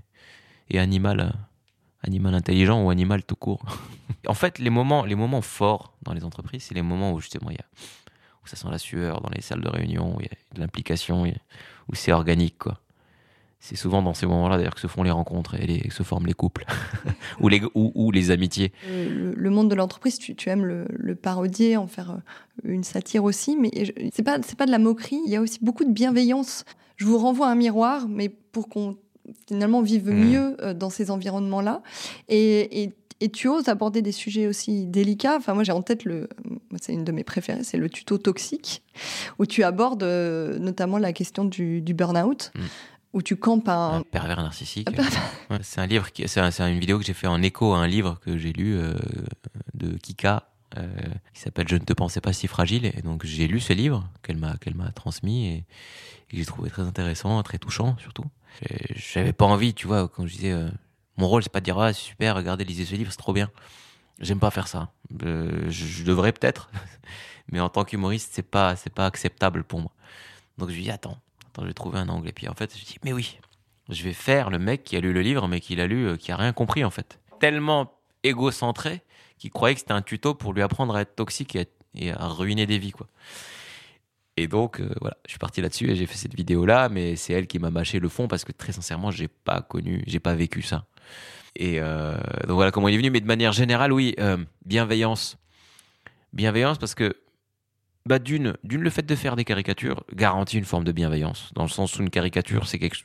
et 0.71 0.79
animal, 0.79 1.21
euh, 1.21 1.31
animal 2.03 2.35
intelligent 2.35 2.83
ou 2.83 2.91
animal 2.91 3.25
tout 3.25 3.37
court. 3.37 3.65
en 4.27 4.35
fait, 4.35 4.59
les 4.59 4.71
moments, 4.71 5.05
les 5.05 5.17
moments 5.17 5.43
forts 5.43 5.97
dans 6.03 6.15
les 6.15 6.25
entreprises, 6.25 6.65
c'est 6.65 6.75
les 6.75 6.83
moments 6.83 7.13
où 7.13 7.21
justement 7.21 7.51
il 7.51 7.57
y 7.57 7.61
a 7.61 7.67
où 8.45 8.49
ça 8.49 8.57
sent 8.57 8.69
la 8.71 8.79
sueur 8.79 9.21
dans 9.21 9.31
les 9.31 9.41
salles 9.41 9.63
de 9.63 9.69
réunion, 9.69 10.17
où 10.17 10.21
il 10.21 10.27
y 10.27 10.29
a 10.29 10.55
de 10.55 10.61
l'implication, 10.61 11.25
où 11.89 11.95
c'est 11.95 12.13
organique, 12.13 12.59
quoi. 12.59 12.81
C'est 13.65 13.77
souvent 13.77 14.03
dans 14.03 14.13
ces 14.13 14.27
moments-là 14.27 14.59
d'ailleurs 14.59 14.75
que 14.75 14.81
se 14.83 14.89
font 14.89 15.03
les 15.03 15.11
rencontres 15.11 15.55
et 15.55 15.67
les, 15.67 15.89
se 15.89 16.03
forment 16.03 16.27
les 16.27 16.35
couples 16.35 16.67
ou, 17.41 17.49
les, 17.49 17.63
ou, 17.75 18.11
les 18.11 18.31
amitiés. 18.31 18.75
Le, 18.87 19.49
monde 19.49 19.71
de 19.71 19.75
l'entreprise, 19.75 20.19
tu, 20.19 20.37
aimes 20.51 20.67
le, 20.67 21.15
parodier, 21.15 21.79
en 21.79 21.87
faire 21.87 22.11
euh, 22.11 22.19
une 22.65 22.85
satire 22.85 23.25
aussi, 23.25 23.57
mais 23.57 23.71
c'est 24.13 24.23
pas 24.23 24.37
c'est 24.43 24.59
pas 24.59 24.67
de 24.67 24.71
la 24.71 24.79
moquerie. 24.79 25.19
Il 25.25 25.33
y 25.33 25.37
a 25.37 25.41
aussi 25.41 25.61
beaucoup 25.63 25.87
de 25.87 25.93
bienveillance. 25.93 26.67
Je 26.97 27.07
vous 27.07 27.17
renvoie 27.17 27.49
un 27.49 27.55
miroir, 27.55 28.07
mais 28.07 28.29
pour 28.29 28.69
qu'on 28.69 28.99
finalement 29.49 29.81
vive 29.81 30.11
mmh. 30.11 30.15
mieux 30.15 30.57
euh, 30.61 30.75
dans 30.75 30.91
ces 30.91 31.11
environnements-là. 31.11 31.81
Et, 32.29 32.83
et 32.83 32.93
et 33.25 33.31
tu 33.31 33.49
oses 33.49 33.69
aborder 33.69 34.03
des 34.03 34.13
sujets 34.13 34.47
aussi 34.47 34.85
délicats. 34.85 35.37
Enfin, 35.39 35.55
moi, 35.55 35.65
j'ai 35.65 35.73
en 35.73 35.81
tête 35.81 36.05
le, 36.05 36.29
c'est 36.79 36.93
une 36.93 37.05
de 37.05 37.13
mes 37.13 37.25
préférées, 37.25 37.65
c'est 37.65 37.79
le 37.79 37.89
tuto 37.89 38.19
toxique, 38.19 38.83
où 39.39 39.47
tu 39.47 39.65
abordes 39.65 40.03
euh, 40.03 40.59
notamment 40.59 40.99
la 40.99 41.15
question 41.15 41.47
du, 41.47 41.81
burn-out. 41.81 42.53
Mm. 42.55 42.61
Où 43.15 43.23
tu 43.23 43.37
campes 43.37 43.69
un... 43.69 43.99
un 43.99 44.03
pervers 44.03 44.43
narcissique. 44.43 44.89
c'est 45.63 45.81
un 45.81 45.87
livre, 45.87 46.11
qui, 46.13 46.29
c'est, 46.29 46.41
une 46.41 46.81
vidéo 46.81 46.99
que 46.99 47.05
j'ai 47.05 47.15
fait 47.15 47.29
en 47.29 47.41
écho 47.41 47.73
à 47.73 47.79
un 47.79 47.87
livre 47.87 48.19
que 48.21 48.37
j'ai 48.37 48.53
lu 48.53 48.77
euh, 48.77 48.93
de 49.73 49.97
Kika, 49.97 50.51
euh, 50.77 50.87
qui 51.33 51.41
s'appelle 51.41 51.69
Je 51.69 51.77
ne 51.77 51.85
te 51.85 51.93
pensais 51.95 52.21
pas 52.21 52.35
si 52.35 52.47
fragile. 52.47 52.87
Et 52.87 53.03
donc 53.03 53.25
j'ai 53.25 53.47
lu 53.47 53.61
ce 53.61 53.73
livre 53.73 54.07
qu'elle 54.25 54.37
m'a 54.37 54.57
qu'elle 54.57 54.75
m'a 54.75 54.91
transmis 54.91 55.47
et, 55.47 55.53
et 55.53 55.65
j'ai 56.33 56.45
trouvé 56.45 56.71
très 56.71 56.83
intéressant, 56.83 57.41
très 57.45 57.59
touchant 57.59 57.97
surtout. 58.01 58.25
J'avais 58.97 59.33
pas 59.33 59.47
envie, 59.47 59.75
tu 59.75 59.87
vois, 59.87 60.09
quand 60.09 60.27
je 60.27 60.35
disais 60.35 60.53
mon 61.17 61.29
rôle, 61.29 61.43
c'est 61.43 61.53
pas 61.53 61.61
de 61.61 61.65
dire, 61.65 61.79
ah, 61.79 61.93
super, 61.93 62.37
regardez, 62.37 62.65
lisez 62.65 62.85
ce 62.85 62.95
livre, 62.95 63.11
c'est 63.11 63.19
trop 63.19 63.33
bien. 63.33 63.51
J'aime 64.21 64.39
pas 64.39 64.51
faire 64.51 64.69
ça. 64.69 64.93
Euh, 65.25 65.69
je, 65.69 66.05
devrais 66.05 66.33
peut-être, 66.33 66.71
mais 67.53 67.61
en 67.61 67.69
tant 67.69 67.85
qu'humoriste, 67.85 68.31
c'est 68.33 68.49
pas, 68.49 68.77
c'est 68.77 68.93
pas 68.93 69.07
acceptable 69.07 69.65
pour 69.65 69.81
moi. 69.81 69.91
Donc 70.59 70.71
je 70.71 70.75
lui 70.75 70.83
dis, 70.83 70.91
attends, 70.91 71.19
attends, 71.49 71.63
je 71.63 71.69
vais 71.69 71.75
trouver 71.75 71.99
un 71.99 72.09
angle. 72.09 72.29
Et 72.29 72.33
puis 72.33 72.49
en 72.49 72.55
fait, 72.55 72.77
je 72.77 72.85
dis, 72.85 72.97
mais 73.05 73.13
oui, 73.13 73.39
je 73.89 74.03
vais 74.03 74.13
faire 74.13 74.51
le 74.51 74.59
mec 74.59 74.85
qui 74.85 74.97
a 74.97 75.01
lu 75.01 75.13
le 75.13 75.21
livre, 75.21 75.49
mais 75.49 75.61
qui 75.61 75.77
l'a 75.77 75.87
lu, 75.87 76.09
euh, 76.09 76.17
qui 76.17 76.33
a 76.33 76.37
rien 76.37 76.53
compris 76.53 76.85
en 76.85 76.91
fait. 76.91 77.19
Tellement 77.41 77.93
égocentré 78.23 79.03
qu'il 79.39 79.51
croyait 79.51 79.75
que 79.75 79.81
c'était 79.81 79.93
un 79.93 80.03
tuto 80.03 80.35
pour 80.35 80.53
lui 80.53 80.63
apprendre 80.63 80.95
à 80.97 81.03
être 81.03 81.17
toxique 81.17 81.57
et 81.95 82.11
à, 82.13 82.29
ruiner 82.29 82.67
des 82.67 82.79
vies, 82.79 82.93
quoi. 82.93 83.09
Et 84.37 84.49
donc, 84.49 84.81
euh, 84.81 84.93
voilà, 85.01 85.17
je 85.27 85.31
suis 85.31 85.39
parti 85.39 85.61
là-dessus 85.61 85.91
et 85.91 85.95
j'ai 85.95 86.07
fait 86.07 86.17
cette 86.17 86.35
vidéo-là, 86.35 86.89
mais 86.89 87.15
c'est 87.15 87.33
elle 87.33 87.47
qui 87.47 87.61
m'a 87.61 87.71
mâché 87.71 88.01
le 88.01 88.09
fond 88.09 88.27
parce 88.27 88.45
que 88.45 88.51
très 88.51 88.73
sincèrement, 88.73 89.13
j'ai 89.13 89.29
pas 89.29 89.61
connu, 89.61 90.03
j'ai 90.09 90.19
pas 90.19 90.35
vécu 90.35 90.61
ça. 90.63 90.87
Et 91.57 91.81
euh, 91.81 92.17
donc 92.47 92.53
voilà 92.53 92.71
comment 92.71 92.89
il 92.89 92.95
est 92.95 92.99
venu. 92.99 93.11
Mais 93.11 93.21
de 93.21 93.27
manière 93.27 93.53
générale, 93.53 93.93
oui, 93.93 94.15
euh, 94.19 94.37
bienveillance. 94.65 95.37
Bienveillance 96.33 96.79
parce 96.79 96.95
que, 96.95 97.17
bah, 98.07 98.19
d'une, 98.19 98.57
d'une, 98.65 98.83
le 98.83 98.91
fait 98.91 99.07
de 99.07 99.15
faire 99.15 99.37
des 99.37 99.45
caricatures 99.45 100.05
garantit 100.13 100.59
une 100.59 100.65
forme 100.65 100.85
de 100.85 100.93
bienveillance. 100.93 101.51
Dans 101.55 101.63
le 101.63 101.69
sens 101.69 101.97
où 101.99 102.03
une 102.03 102.11
caricature, 102.11 102.67
c'est 102.67 102.79
quelque 102.79 102.97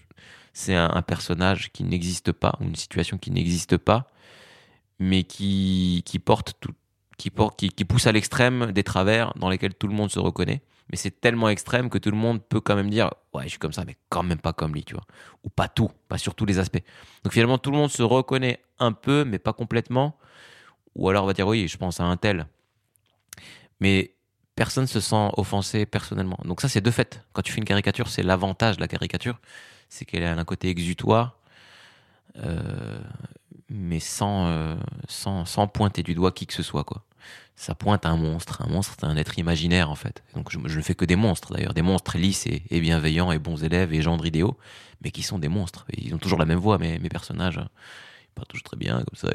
c'est 0.53 0.75
un, 0.75 1.01
personnage 1.03 1.71
qui 1.71 1.83
n'existe 1.83 2.31
pas, 2.31 2.57
ou 2.59 2.65
une 2.65 2.75
situation 2.75 3.17
qui 3.17 3.31
n'existe 3.31 3.77
pas, 3.77 4.07
mais 4.97 5.23
qui, 5.23 6.03
qui 6.05 6.19
porte 6.19 6.53
tout, 6.59 6.73
qui, 7.17 7.29
porte, 7.29 7.57
qui, 7.57 7.69
qui 7.69 7.85
pousse 7.85 8.07
à 8.07 8.11
l'extrême 8.11 8.71
des 8.71 8.83
travers 8.83 9.33
dans 9.35 9.49
lesquels 9.49 9.75
tout 9.75 9.87
le 9.87 9.93
monde 9.93 10.09
se 10.09 10.19
reconnaît 10.19 10.61
mais 10.89 10.97
c'est 10.97 11.21
tellement 11.21 11.49
extrême 11.49 11.89
que 11.89 11.97
tout 11.97 12.11
le 12.11 12.17
monde 12.17 12.41
peut 12.43 12.61
quand 12.61 12.75
même 12.75 12.89
dire 12.89 13.11
ouais 13.33 13.43
je 13.43 13.49
suis 13.49 13.59
comme 13.59 13.73
ça 13.73 13.85
mais 13.85 13.95
quand 14.09 14.23
même 14.23 14.39
pas 14.39 14.53
comme 14.53 14.73
lui 14.73 14.83
tu 14.83 14.93
vois. 14.93 15.05
Ou 15.43 15.49
pas 15.49 15.67
tout 15.67 15.91
pas 16.07 16.17
sur 16.17 16.35
tous 16.35 16.45
les 16.45 16.59
aspects. 16.59 16.83
Donc 17.23 17.33
finalement 17.33 17.57
tout 17.57 17.71
le 17.71 17.77
monde 17.77 17.89
se 17.89 18.03
reconnaît 18.03 18.61
un 18.79 18.91
peu 18.91 19.23
mais 19.23 19.39
pas 19.39 19.53
complètement. 19.53 20.17
Ou 20.95 21.09
alors 21.09 21.23
on 21.23 21.27
va 21.27 21.33
dire 21.33 21.47
oui 21.47 21.67
je 21.67 21.77
pense 21.77 21.99
à 21.99 22.03
un 22.05 22.17
tel. 22.17 22.47
Mais 23.79 24.15
personne 24.55 24.87
se 24.87 24.99
sent 24.99 25.29
offensé 25.37 25.85
personnellement. 25.85 26.39
Donc 26.43 26.61
ça 26.61 26.69
c'est 26.69 26.81
de 26.81 26.91
fait. 26.91 27.23
Quand 27.33 27.41
tu 27.41 27.51
fais 27.51 27.59
une 27.59 27.65
caricature 27.65 28.07
c'est 28.07 28.23
l'avantage 28.23 28.77
de 28.77 28.81
la 28.81 28.87
caricature. 28.87 29.39
C'est 29.89 30.05
qu'elle 30.05 30.23
a 30.23 30.31
un 30.37 30.45
côté 30.45 30.69
exutoire 30.69 31.39
euh, 32.37 32.99
mais 33.69 33.99
sans, 33.99 34.47
euh, 34.47 34.75
sans, 35.07 35.45
sans 35.45 35.67
pointer 35.67 36.03
du 36.03 36.15
doigt 36.15 36.31
qui 36.31 36.47
que 36.47 36.53
ce 36.53 36.63
soit 36.63 36.83
quoi 36.83 37.03
ça 37.55 37.75
pointe 37.75 38.05
un 38.05 38.15
monstre. 38.15 38.61
Un 38.65 38.69
monstre, 38.69 38.95
c'est 38.97 39.05
un 39.05 39.17
être 39.17 39.37
imaginaire, 39.37 39.89
en 39.89 39.95
fait. 39.95 40.23
Donc, 40.33 40.49
je, 40.49 40.57
ne 40.59 40.81
fais 40.81 40.95
que 40.95 41.03
des 41.03 41.17
monstres, 41.17 41.53
d'ailleurs. 41.53 41.73
Des 41.73 41.81
monstres 41.81 42.17
lisses 42.17 42.47
et, 42.47 42.79
bienveillants 42.79 43.33
et 43.33 43.39
bons 43.39 43.63
élèves 43.63 43.93
et 43.93 44.01
gendres 44.01 44.25
idéaux, 44.25 44.57
mais 45.03 45.11
qui 45.11 45.23
sont 45.23 45.39
des 45.39 45.49
monstres. 45.49 45.85
ils 45.95 46.15
ont 46.15 46.17
toujours 46.17 46.39
la 46.39 46.45
même 46.45 46.59
voix, 46.59 46.77
mes, 46.77 46.97
personnages. 47.09 47.59
Ils 47.59 48.33
parlent 48.33 48.47
toujours 48.47 48.63
très 48.63 48.77
bien, 48.77 49.03
comme 49.03 49.15
ça. 49.15 49.27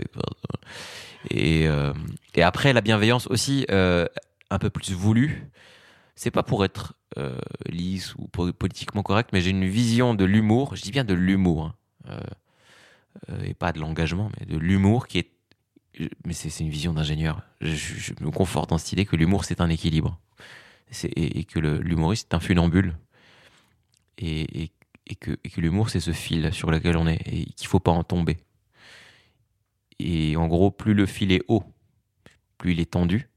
Et, 1.31 1.69
euh, 1.69 1.93
et 2.35 2.43
après, 2.43 2.73
la 2.73 2.81
bienveillance 2.81 3.27
aussi, 3.27 3.67
euh, 3.71 4.07
un 4.51 4.59
peu 4.59 4.71
plus 4.71 4.93
voulue. 4.93 5.51
C'est 6.17 6.31
pas 6.31 6.43
pour 6.43 6.65
être 6.65 6.95
euh, 7.19 7.37
lisse 7.67 8.15
ou 8.17 8.29
politiquement 8.29 9.03
correct, 9.03 9.31
mais 9.35 9.43
j'ai 9.43 9.51
une 9.51 9.67
vision 9.67 10.15
de 10.15 10.25
l'humour. 10.25 10.77
Je 10.77 10.83
dis 10.83 10.93
bien 10.93 11.05
de 11.05 11.15
l'humour. 11.15 11.75
Hein. 12.07 12.21
et 13.45 13.55
pas 13.55 13.73
de 13.73 13.81
l'engagement, 13.81 14.31
mais 14.39 14.47
de 14.47 14.59
l'humour 14.59 15.09
qui 15.09 15.19
est 15.19 15.34
mais 16.25 16.33
c'est 16.33 16.61
une 16.61 16.71
vision 16.71 16.93
d'ingénieur. 16.93 17.43
Je, 17.61 18.13
me 18.21 18.31
conforte 18.31 18.71
dans 18.71 18.79
cette 18.79 18.93
idée 18.93 19.07
que 19.07 19.17
l'humour, 19.17 19.45
c'est 19.45 19.61
un 19.61 19.69
équilibre. 19.69 20.19
Et, 21.03 21.41
et, 21.41 21.45
que 21.45 21.59
l'humoriste 21.59 22.33
est 22.33 22.37
un 22.37 22.41
funambule. 22.41 22.97
Et, 24.19 24.71
et 25.07 25.15
que, 25.17 25.33
que 25.33 25.61
l'humour, 25.61 25.91
c'est 25.91 26.01
ce 26.01 26.13
fil 26.13 26.53
sur 26.53 26.71
lequel 26.71 26.97
on 26.97 27.07
est. 27.07 27.21
Et 27.27 27.45
qu'il 27.47 27.67
ne 27.67 27.69
faut 27.69 27.81
pas 27.81 27.93
en 27.93 28.05
tomber. 28.05 28.39
Et 29.99 30.37
en 30.37 30.47
gros, 30.47 30.71
plus 30.71 30.95
le 30.95 31.07
fil 31.07 31.33
est 31.33 31.43
haut, 31.49 31.65
plus 32.59 32.73
il 32.73 32.81
est 32.81 32.93
tendu, 32.93 33.29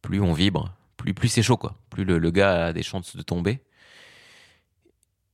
plus 0.00 0.20
on 0.20 0.32
vibre, 0.32 0.74
plus, 0.96 1.14
plus 1.14 1.28
c'est 1.28 1.42
chaud, 1.42 1.56
quoi. 1.56 1.76
Plus 1.90 2.04
le, 2.04 2.18
le, 2.18 2.30
gars 2.30 2.66
a 2.66 2.72
des 2.72 2.82
chances 2.82 3.16
de 3.16 3.22
tomber. 3.22 3.62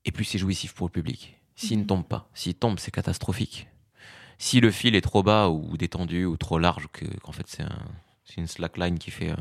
Et 0.04 0.12
plus 0.12 0.24
c'est 0.24 0.38
jouissif 0.38 0.72
pour 0.72 0.86
le 0.86 0.92
public. 0.92 1.36
S'il 1.54 1.76
ne 1.76 1.82
mhm. 1.82 1.88
tombe 1.88 2.08
pas, 2.08 2.30
s'il 2.32 2.54
tombe, 2.54 2.78
c'est 2.78 2.90
catastrophique 2.90 3.68
si 4.38 4.60
le 4.60 4.70
fil 4.70 4.94
est 4.94 5.00
trop 5.00 5.22
bas 5.22 5.48
ou 5.48 5.76
détendu 5.76 6.24
ou 6.24 6.36
trop 6.36 6.58
large, 6.58 6.88
qu'en 7.22 7.32
fait 7.32 7.46
c'est 7.46 7.62
un, 7.62 7.78
une 8.36 8.46
slackline 8.46 8.98
qui 8.98 9.10
fait 9.10 9.34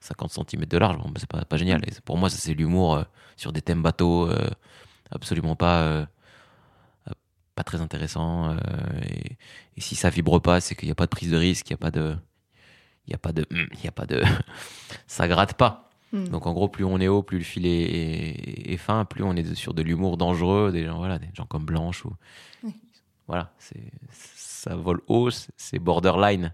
50 0.00 0.38
euh, 0.38 0.42
cm 0.48 0.64
de 0.66 0.78
large, 0.78 0.98
bon, 0.98 1.08
bah, 1.08 1.18
c'est 1.18 1.28
pas, 1.28 1.44
pas 1.44 1.56
génial. 1.56 1.82
Et 1.86 1.92
pour 2.04 2.18
moi, 2.18 2.28
ça 2.28 2.36
c'est 2.38 2.54
l'humour 2.54 2.94
euh, 2.94 3.04
sur 3.36 3.52
des 3.52 3.62
thèmes 3.62 3.82
bateaux, 3.82 4.28
euh, 4.28 4.50
absolument 5.10 5.56
pas, 5.56 6.06
pas 7.54 7.64
très 7.64 7.80
intéressant. 7.80 8.56
Et, 9.08 9.36
si 9.78 9.94
ça 9.94 10.10
vibre 10.10 10.40
pas, 10.40 10.60
c'est 10.60 10.74
qu'il 10.74 10.88
n'y 10.88 10.92
a 10.92 10.96
pas 10.96 11.06
de 11.06 11.10
prise 11.10 11.30
de 11.30 11.36
risque, 11.36 11.70
il 11.70 11.72
n'y 11.72 11.76
a 11.76 11.78
pas 11.78 11.90
de. 11.90 12.16
Il 13.06 13.10
n'y 13.10 13.14
a 13.14 13.18
pas 13.18 13.32
de. 13.32 13.46
Il 13.50 13.84
y 13.84 13.88
a 13.88 13.92
pas 13.92 14.06
de. 14.06 14.22
ça 15.06 15.28
gratte 15.28 15.54
pas. 15.54 15.90
Hmm. 16.12 16.28
Donc 16.28 16.46
en 16.46 16.52
gros, 16.52 16.68
plus 16.68 16.84
on 16.84 17.00
est 17.00 17.08
haut, 17.08 17.22
plus 17.22 17.38
le 17.38 17.44
fil 17.44 17.66
est, 17.66 18.76
fin, 18.76 19.04
plus 19.04 19.24
on 19.24 19.34
est 19.34 19.54
sur 19.54 19.74
de 19.74 19.82
l'humour 19.82 20.18
dangereux, 20.18 20.70
des 20.70 20.84
gens, 20.84 20.98
voilà, 20.98 21.18
des 21.18 21.28
gens 21.34 21.46
comme 21.46 21.64
Blanche 21.64 22.04
ou 22.04 22.12
voilà, 23.32 23.50
ça 24.12 24.76
vole 24.76 25.00
haut, 25.06 25.30
c'est 25.56 25.78
borderline. 25.78 26.52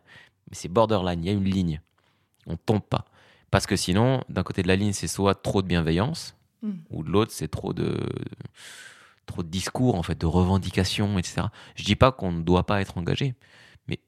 Mais 0.49 0.55
c'est 0.55 0.69
borderline, 0.69 1.25
il 1.25 1.27
y 1.27 1.31
a 1.31 1.33
une 1.33 1.43
ligne. 1.45 1.81
On 2.47 2.57
tombe 2.57 2.83
pas. 2.83 3.05
Parce 3.51 3.67
que 3.67 3.75
sinon, 3.75 4.23
d'un 4.29 4.45
côté 4.45 4.63
de 4.63 4.69
la 4.69 4.77
ligne, 4.77 4.93
c'est 4.93 5.09
soit 5.09 5.35
trop 5.35 5.61
de 5.61 5.67
bienveillance, 5.67 6.37
Mm. 6.63 6.73
ou 6.91 7.03
de 7.05 7.11
l'autre, 7.11 7.33
c'est 7.33 7.49
trop 7.49 7.73
de 7.73 7.99
trop 9.27 9.43
de 9.43 9.49
discours 9.49 9.95
en 9.97 10.03
fait, 10.03 10.19
de 10.21 10.27
revendications, 10.27 11.19
etc. 11.19 11.49
Je 11.77 11.85
dis 11.85 11.97
pas 11.97 12.11
qu'on 12.13 12.33
ne 12.33 12.43
doit 12.43 12.65
pas 12.67 12.81
être 12.81 12.97
engagé, 12.99 13.35
mais 13.89 13.99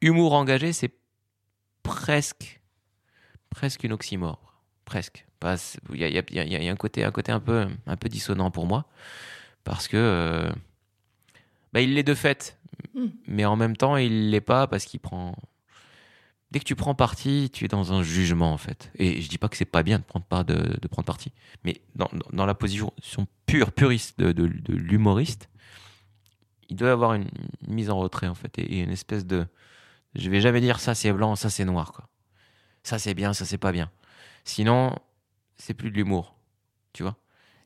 humour 0.00 0.32
engagé, 0.34 0.72
c'est 0.72 0.92
presque 1.82 2.60
presque 3.50 3.84
une 3.84 3.92
oxymore, 3.92 4.54
presque. 4.86 5.26
Il 5.92 5.96
y 6.00 6.04
a, 6.04 6.08
y 6.08 6.18
a- 6.18 6.22
il 6.30 6.36
y 6.36 6.40
a- 6.40 6.44
il 6.44 6.64
y 6.64 6.68
a 6.68 6.72
un 6.72 6.76
côté 6.76 7.04
un 7.04 7.10
côté 7.10 7.32
un 7.32 7.40
peu 7.40 7.66
un 7.86 7.96
peu 7.96 8.08
dissonant 8.08 8.50
pour 8.52 8.66
moi 8.66 8.84
parce 9.64 9.88
que 9.88 9.96
euh, 9.96 10.52
bah, 11.72 11.80
il 11.80 11.94
l'est 11.94 12.02
de 12.02 12.14
fait, 12.14 12.58
Mm. 12.94 13.06
mais 13.26 13.44
en 13.44 13.56
même 13.56 13.76
temps 13.76 13.96
il 13.96 14.30
l'est 14.30 14.40
pas 14.40 14.66
parce 14.66 14.84
qu'il 14.84 15.00
prend. 15.00 15.34
Dès 16.50 16.58
que 16.60 16.64
tu 16.64 16.74
prends 16.76 16.94
parti, 16.94 17.48
tu 17.52 17.64
es 17.64 17.68
dans 17.68 17.92
un 17.94 18.02
jugement 18.02 18.52
en 18.52 18.58
fait. 18.58 18.90
Et 18.96 19.22
je 19.22 19.28
dis 19.30 19.38
pas 19.38 19.48
que 19.48 19.56
c'est 19.56 19.64
pas 19.64 19.82
bien 19.82 19.98
de 19.98 20.04
prendre 20.04 20.26
pas 20.26 20.44
de, 20.44 20.76
de 20.80 20.88
prendre 20.88 21.06
parti, 21.06 21.32
mais 21.64 21.80
dans, 21.94 22.10
dans- 22.12 22.28
dans 22.32 22.44
la 22.46 22.54
position 22.54 22.92
pure 23.46 23.72
puriste 23.72 24.18
de, 24.18 24.32
de- 24.32 24.48
de 24.48 24.74
l'humoriste, 24.74 25.48
il 26.68 26.76
doit 26.76 26.88
y 26.88 26.92
avoir 26.92 27.14
une, 27.14 27.28
une 27.66 27.74
mise 27.74 27.88
en 27.90 27.98
retrait 27.98 28.26
en 28.28 28.34
fait 28.34 28.58
et, 28.58 28.62
et 28.78 28.80
une 28.82 28.90
espèce 28.90 29.24
de, 29.26 29.46
je 30.14 30.28
vais 30.28 30.40
jamais 30.42 30.60
dire 30.60 30.78
ça 30.80 30.94
c'est 30.94 31.12
blanc, 31.12 31.36
ça 31.36 31.48
c'est 31.50 31.64
noir 31.64 31.92
quoi. 31.92 32.08
Ça 32.82 32.98
c'est 32.98 33.14
bien, 33.14 33.32
ça 33.32 33.46
c'est 33.46 33.58
pas 33.58 33.72
bien. 33.72 33.90
Sinon, 34.44 34.94
c'est 35.56 35.72
plus 35.74 35.90
de 35.90 35.96
l'humour, 35.96 36.34
tu 36.92 37.02
vois. 37.04 37.16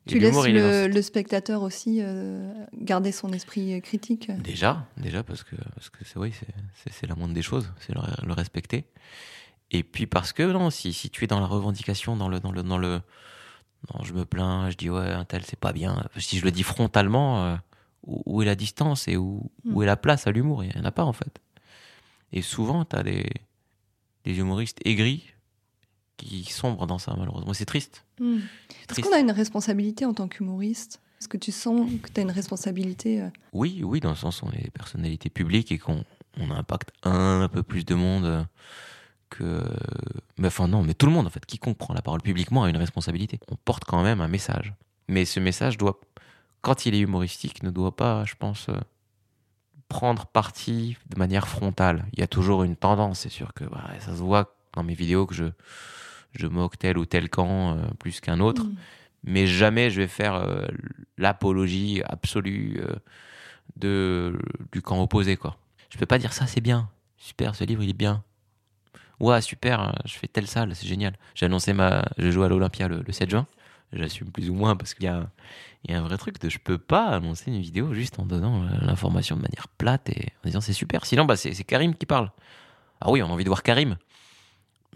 Tu 0.07 0.19
laisses 0.19 0.47
le, 0.47 1.01
spectateur 1.01 1.61
aussi 1.61 1.99
euh, 2.01 2.53
garder 2.73 3.11
son 3.11 3.31
esprit 3.33 3.73
euh, 3.75 3.79
critique? 3.79 4.31
Déjà, 4.41 4.85
déjà 4.97 5.23
parce 5.23 5.43
que 5.43 5.55
parce 5.75 5.89
que 5.89 6.03
c'est 6.05 6.17
oui, 6.17 6.33
c'est- 6.91 7.07
la 7.07 7.15
moindre 7.15 7.33
des 7.33 7.41
choses, 7.41 7.71
c'est 7.79 7.93
le, 7.93 8.01
le 8.25 8.33
respecter. 8.33 8.85
Et 9.71 9.83
puis 9.83 10.07
parce 10.07 10.33
que 10.33 10.43
non, 10.43 10.69
si, 10.69 10.93
si 10.93 11.09
tu 11.09 11.23
es 11.23 11.27
dans 11.27 11.39
la 11.39 11.45
revendication, 11.47 12.15
dans 12.15 12.29
le 12.29 12.39
dans 12.39 12.51
le 12.51 12.63
dans 12.63 12.77
le 12.77 13.01
non, 13.93 14.03
je 14.03 14.13
me 14.13 14.25
plains, 14.25 14.69
je 14.69 14.75
dis 14.77 14.89
ouais, 14.89 15.11
un 15.11 15.25
tel 15.25 15.43
c'est 15.45 15.59
pas 15.59 15.73
bien. 15.73 16.07
Si 16.17 16.37
je 16.39 16.43
le 16.45 16.51
dis 16.51 16.63
frontalement, 16.63 17.43
euh, 17.45 17.55
où, 18.03 18.23
où 18.25 18.41
est 18.41 18.45
la 18.45 18.55
distance 18.55 19.07
et 19.07 19.17
où, 19.17 19.51
où 19.65 19.79
Mm. 19.81 19.83
est 19.83 19.85
la 19.85 19.97
place 19.97 20.25
à 20.27 20.31
l'humour? 20.31 20.63
Il 20.63 20.75
y 20.75 20.79
en 20.79 20.85
a 20.85 20.91
pas 20.91 21.03
en 21.05 21.13
fait. 21.13 21.39
Et 22.33 22.41
souvent, 22.41 22.85
tu 22.85 22.95
as 22.95 23.03
des 23.03 23.29
des 24.25 24.39
humoristes 24.39 24.79
aigris 24.85 25.23
qui 26.17 26.43
sombrent 26.51 26.87
dans 26.87 26.97
ça 26.97 27.15
malheureusement. 27.17 27.53
C'est 27.53 27.65
triste. 27.65 28.03
Mm. 28.19 28.37
C'est 28.89 28.99
Est-ce 28.99 29.07
qu'on 29.07 29.15
a 29.15 29.19
une 29.19 29.31
responsabilité 29.31 30.05
en 30.05 30.13
tant 30.13 30.27
qu'humoriste? 30.27 31.01
Est-ce 31.19 31.27
que 31.27 31.37
tu 31.37 31.51
sens 31.51 31.89
que 32.03 32.09
tu 32.11 32.19
as 32.19 32.23
une 32.23 32.31
responsabilité 32.31 33.21
euh, 33.21 33.29
Oui, 33.53 33.81
oui, 33.83 33.99
dans 33.99 34.09
le 34.09 34.15
sens 34.15 34.41
où 34.41 34.45
on 34.45 34.51
est 34.51 34.63
des 34.63 34.69
personnalités 34.69 35.29
publiques 35.29 35.71
et 35.71 35.79
qu'on 35.79 36.03
on 36.39 36.51
impacte 36.51 36.91
un 37.03 37.49
peu 37.51 37.63
plus 37.63 37.85
de 37.85 37.95
monde 37.95 38.45
que. 39.29 39.63
Mais 40.37 40.47
enfin, 40.47 40.67
non, 40.67 40.83
mais 40.83 40.93
tout 40.93 41.07
le 41.07 41.11
monde, 41.11 41.25
en 41.25 41.29
fait, 41.29 41.45
quiconque 41.45 41.77
prend 41.77 41.93
la 41.93 42.01
parole 42.01 42.21
publiquement 42.21 42.63
a 42.63 42.69
une 42.69 42.77
responsabilité. 42.77 43.39
On 43.49 43.55
porte 43.55 43.83
quand 43.85 44.03
même 44.03 44.21
un 44.21 44.27
message. 44.27 44.73
Mais 45.07 45.25
ce 45.25 45.39
message 45.39 45.77
doit, 45.77 45.99
quand 46.61 46.85
il 46.85 46.93
est 46.93 46.99
humoristique, 46.99 47.63
ne 47.63 47.71
doit 47.71 47.95
pas, 47.95 48.25
je 48.25 48.35
pense, 48.35 48.69
euh, 48.69 48.75
prendre 49.87 50.25
parti 50.27 50.97
de 51.09 51.17
manière 51.17 51.47
frontale. 51.47 52.05
Il 52.13 52.19
y 52.19 52.23
a 52.23 52.27
toujours 52.27 52.63
une 52.63 52.75
tendance, 52.75 53.21
c'est 53.21 53.29
sûr 53.29 53.53
que 53.53 53.63
bah, 53.63 53.85
ça 53.99 54.11
se 54.11 54.21
voit 54.21 54.55
dans 54.73 54.83
mes 54.83 54.93
vidéos 54.93 55.25
que 55.25 55.33
je, 55.33 55.45
je 56.37 56.47
moque 56.47 56.77
tel 56.77 56.97
ou 56.97 57.05
tel 57.05 57.29
camp 57.29 57.75
euh, 57.75 57.87
plus 57.99 58.21
qu'un 58.21 58.39
autre 58.39 58.63
mm. 58.63 58.75
mais 59.25 59.47
jamais 59.47 59.89
je 59.89 60.01
vais 60.01 60.07
faire 60.07 60.35
euh, 60.35 60.65
l'apologie 61.17 62.01
absolue 62.05 62.79
euh, 62.81 62.95
de, 63.75 64.39
du 64.71 64.81
camp 64.81 65.01
opposé. 65.01 65.37
Quoi. 65.37 65.57
Je 65.89 65.97
peux 65.97 66.05
pas 66.05 66.17
dire 66.17 66.33
ça, 66.33 66.47
c'est 66.47 66.61
bien. 66.61 66.89
Super, 67.17 67.55
ce 67.55 67.63
livre, 67.63 67.83
il 67.83 67.89
est 67.89 67.93
bien. 67.93 68.23
Ouais, 69.19 69.41
super, 69.41 69.81
euh, 69.81 69.91
je 70.05 70.13
fais 70.13 70.27
telle 70.27 70.47
salle, 70.47 70.75
c'est 70.75 70.87
génial. 70.87 71.13
J'ai 71.33 71.47
annoncé 71.47 71.73
ma. 71.73 72.05
Je 72.17 72.29
joue 72.29 72.43
à 72.43 72.49
l'Olympia 72.49 72.87
le, 72.87 73.01
le 73.05 73.11
7 73.11 73.29
juin. 73.29 73.47
J'assume 73.93 74.31
plus 74.31 74.49
ou 74.49 74.53
moins 74.53 74.75
parce 74.75 74.93
qu'il 74.93 75.05
y 75.05 75.07
a, 75.07 75.29
il 75.85 75.91
y 75.91 75.93
a 75.93 75.99
un 75.99 76.01
vrai 76.01 76.17
truc 76.17 76.39
de 76.41 76.49
je 76.49 76.59
peux 76.59 76.77
pas 76.77 77.05
annoncer 77.05 77.49
une 77.49 77.61
vidéo 77.61 77.93
juste 77.93 78.19
en 78.19 78.25
donnant 78.25 78.67
l'information 78.81 79.37
de 79.37 79.41
manière 79.41 79.69
plate 79.69 80.09
et 80.09 80.33
en 80.43 80.47
disant 80.47 80.61
c'est 80.61 80.73
super. 80.73 81.05
Sinon, 81.05 81.25
bah, 81.25 81.37
c'est 81.37 81.53
c'est 81.53 81.63
Karim 81.63 81.95
qui 81.95 82.05
parle. 82.05 82.31
Ah 82.99 83.09
oui, 83.09 83.23
on 83.23 83.27
a 83.27 83.29
envie 83.29 83.45
de 83.45 83.49
voir 83.49 83.63
Karim. 83.63 83.97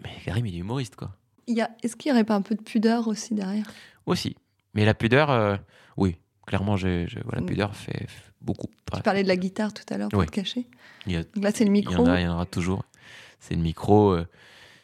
Mais 0.02 0.10
Karim, 0.24 0.46
il 0.46 0.54
est 0.54 0.58
humoriste, 0.58 0.96
quoi. 0.96 1.10
Est-ce 1.46 1.96
qu'il 1.96 2.10
n'y 2.10 2.16
aurait 2.16 2.24
pas 2.24 2.34
un 2.34 2.42
peu 2.42 2.54
de 2.54 2.62
pudeur 2.62 3.08
aussi 3.08 3.34
derrière? 3.34 3.66
Aussi. 4.06 4.36
Mais 4.74 4.84
la 4.84 4.94
pudeur, 4.94 5.30
euh, 5.30 5.56
oui, 5.96 6.16
clairement, 6.46 6.76
j'ai- 6.76 7.06
voilà, 7.24 7.36
la 7.36 7.40
Mm. 7.42 7.46
pudeur 7.46 7.76
fait, 7.76 8.06
fait 8.08 8.32
beaucoup. 8.40 8.68
Tu 8.94 9.02
parlais 9.02 9.22
de 9.22 9.28
la 9.28 9.36
guitare 9.36 9.72
tout 9.72 9.82
à 9.92 9.98
l'heure 9.98 10.08
pour 10.08 10.20
Oui. 10.20 10.26
te 10.26 10.30
cacher. 10.32 10.66
Il 11.06 11.12
y, 11.12 11.16
a- 11.16 11.22
Donc 11.24 11.44
là, 11.44 11.50
c'est 11.54 11.64
le 11.64 11.70
il 11.70 11.78
y 11.78 11.80
micro. 11.82 12.02
en 12.02 12.06
a, 12.06 12.20
il 12.20 12.24
y 12.24 12.28
en 12.28 12.34
aura 12.34 12.46
toujours. 12.46 12.84
C'est 13.40 13.54
le 13.54 13.60
micro. 13.60 14.12
euh, 14.12 14.26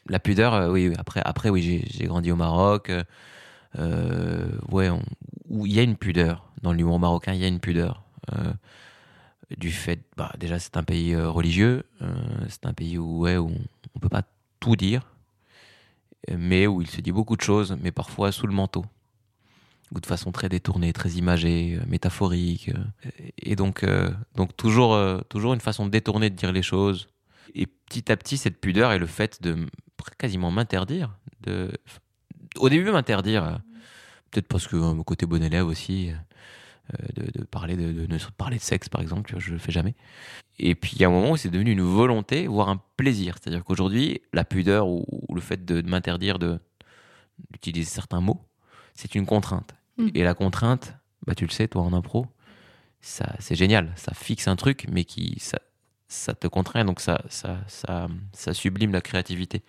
la 0.08 0.18
pudeur, 0.18 0.54
euh, 0.54 0.70
oui, 0.70 0.92
après, 0.98 1.20
après 1.24 1.50
oui, 1.50 1.84
j'ai, 1.90 2.06
grandi 2.06 2.30
au 2.32 2.36
Maroc. 2.36 2.90
ouais, 3.78 4.88
on- 4.90 5.02
où 5.48 5.66
il 5.66 5.72
y 5.72 5.78
a 5.78 5.82
une 5.82 5.96
pudeur. 5.96 6.50
Dans 6.62 6.72
l'humour 6.72 6.98
marocain, 6.98 7.32
il 7.34 7.40
y 7.40 7.44
a 7.44 7.48
une 7.48 7.60
pudeur. 7.60 8.02
du 9.56 9.70
fait, 9.72 10.00
bah, 10.16 10.30
déjà, 10.38 10.58
c'est 10.58 10.76
un 10.76 10.82
pays 10.82 11.16
religieux. 11.16 11.84
c'est 12.50 12.66
un 12.66 12.74
pays 12.74 12.98
où, 12.98 13.20
ouais, 13.20 13.38
où 13.38 13.46
on, 13.48 13.58
on 13.94 13.98
peut 13.98 14.10
pas 14.10 14.22
tout 14.60 14.76
dire. 14.76 15.14
Mais 16.36 16.66
où 16.66 16.82
il 16.82 16.88
se 16.88 17.00
dit 17.00 17.12
beaucoup 17.12 17.36
de 17.36 17.42
choses, 17.42 17.76
mais 17.80 17.92
parfois 17.92 18.32
sous 18.32 18.46
le 18.46 18.54
manteau. 18.54 18.84
Ou 19.94 20.00
de 20.00 20.06
façon 20.06 20.32
très 20.32 20.48
détournée, 20.48 20.92
très 20.92 21.10
imagée, 21.12 21.78
euh, 21.80 21.84
métaphorique. 21.86 22.70
euh, 22.70 23.10
et 23.38 23.56
donc, 23.56 23.84
euh, 23.84 24.10
donc 24.34 24.54
toujours, 24.56 24.98
toujours 25.28 25.54
une 25.54 25.60
façon 25.60 25.86
détournée 25.86 26.28
de 26.28 26.34
dire 26.34 26.52
les 26.52 26.62
choses. 26.62 27.08
Et 27.54 27.66
petit 27.66 28.12
à 28.12 28.16
petit, 28.16 28.36
cette 28.36 28.60
pudeur 28.60 28.92
et 28.92 28.98
le 28.98 29.06
fait 29.06 29.42
de 29.42 29.66
quasiment 30.18 30.50
m'interdire, 30.50 31.16
de, 31.40 31.72
au 32.56 32.68
début 32.68 32.90
m'interdire, 32.90 33.60
peut-être 34.30 34.48
parce 34.48 34.66
que 34.66 34.76
mon 34.76 35.02
côté 35.02 35.24
bon 35.24 35.42
élève 35.42 35.66
aussi, 35.66 36.10
de, 37.14 37.30
de 37.38 37.44
parler 37.44 37.76
de, 37.76 37.92
de, 37.92 38.06
de 38.06 38.18
parler 38.36 38.56
de 38.56 38.62
sexe 38.62 38.88
par 38.88 39.00
exemple, 39.00 39.30
vois, 39.30 39.40
je 39.40 39.52
le 39.52 39.58
fais 39.58 39.72
jamais. 39.72 39.94
Et 40.58 40.74
puis 40.74 40.92
il 40.94 41.00
y 41.00 41.04
a 41.04 41.08
un 41.08 41.10
moment 41.10 41.32
où 41.32 41.36
c'est 41.36 41.50
devenu 41.50 41.72
une 41.72 41.82
volonté, 41.82 42.46
voire 42.46 42.68
un 42.68 42.80
plaisir. 42.96 43.36
C'est-à-dire 43.40 43.64
qu'aujourd'hui, 43.64 44.22
la 44.32 44.44
pudeur 44.44 44.88
ou, 44.88 45.04
ou 45.28 45.34
le 45.34 45.40
fait 45.40 45.64
de, 45.64 45.82
m'interdire 45.82 46.38
d'utiliser 47.50 47.88
certains 47.88 48.20
mots, 48.20 48.40
c'est 48.94 49.14
une 49.14 49.26
contrainte. 49.26 49.74
Mm. 49.96 50.08
Et 50.14 50.24
la 50.24 50.34
contrainte, 50.34 50.94
bah 51.26 51.34
tu 51.34 51.44
le 51.44 51.50
sais, 51.50 51.68
toi 51.68 51.82
en 51.82 51.92
impro, 51.92 52.26
ça 53.00 53.36
c'est 53.38 53.54
génial, 53.54 53.92
ça 53.96 54.12
fixe 54.14 54.48
un 54.48 54.56
truc, 54.56 54.86
mais 54.90 55.04
qui 55.04 55.36
ça, 55.38 55.58
ça 56.08 56.34
te 56.34 56.46
contraint, 56.48 56.84
donc 56.84 57.00
ça, 57.00 57.22
ça, 57.28 57.58
ça, 57.68 58.08
ça 58.32 58.54
sublime 58.54 58.92
la 58.92 59.00
créativité. 59.00 59.62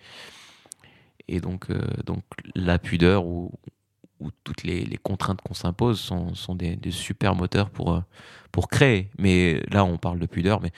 Et 1.28 1.40
donc, 1.40 1.70
euh, 1.70 1.80
donc 2.04 2.24
la 2.56 2.78
pudeur 2.78 3.24
ou, 3.26 3.52
ou 4.20 4.30
toutes 4.44 4.62
les, 4.62 4.84
les 4.84 4.96
contraintes 4.96 5.40
qu'on 5.40 5.54
s'impose 5.54 5.98
sont, 5.98 6.34
sont 6.34 6.54
des, 6.54 6.76
des 6.76 6.90
super 6.90 7.34
moteurs 7.34 7.70
pour, 7.70 7.92
euh, 7.92 8.00
pour 8.52 8.68
créer. 8.68 9.10
Mais 9.18 9.62
là, 9.70 9.84
on 9.84 9.98
parle 9.98 10.18
de 10.18 10.26
pudeur, 10.26 10.60
mais 10.60 10.72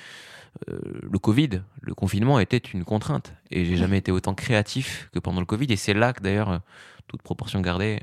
euh, 0.69 0.81
le 1.03 1.19
Covid, 1.19 1.63
le 1.81 1.95
confinement 1.95 2.39
était 2.39 2.59
une 2.59 2.85
contrainte. 2.85 3.35
Et 3.51 3.65
j'ai 3.65 3.77
jamais 3.77 3.99
été 3.99 4.13
autant 4.13 4.35
créatif 4.35 5.11
que 5.13 5.19
pendant 5.19 5.41
le 5.41 5.47
Covid. 5.47 5.67
Et 5.71 5.77
c'est 5.77 5.95
là 5.95 6.13
que 6.13 6.23
d'ailleurs, 6.23 6.51
euh, 6.51 6.59
toute 7.09 7.23
proportion 7.23 7.61
gardée, 7.61 8.01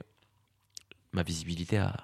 ma 1.13 1.23
visibilité 1.23 1.78
a 1.78 1.95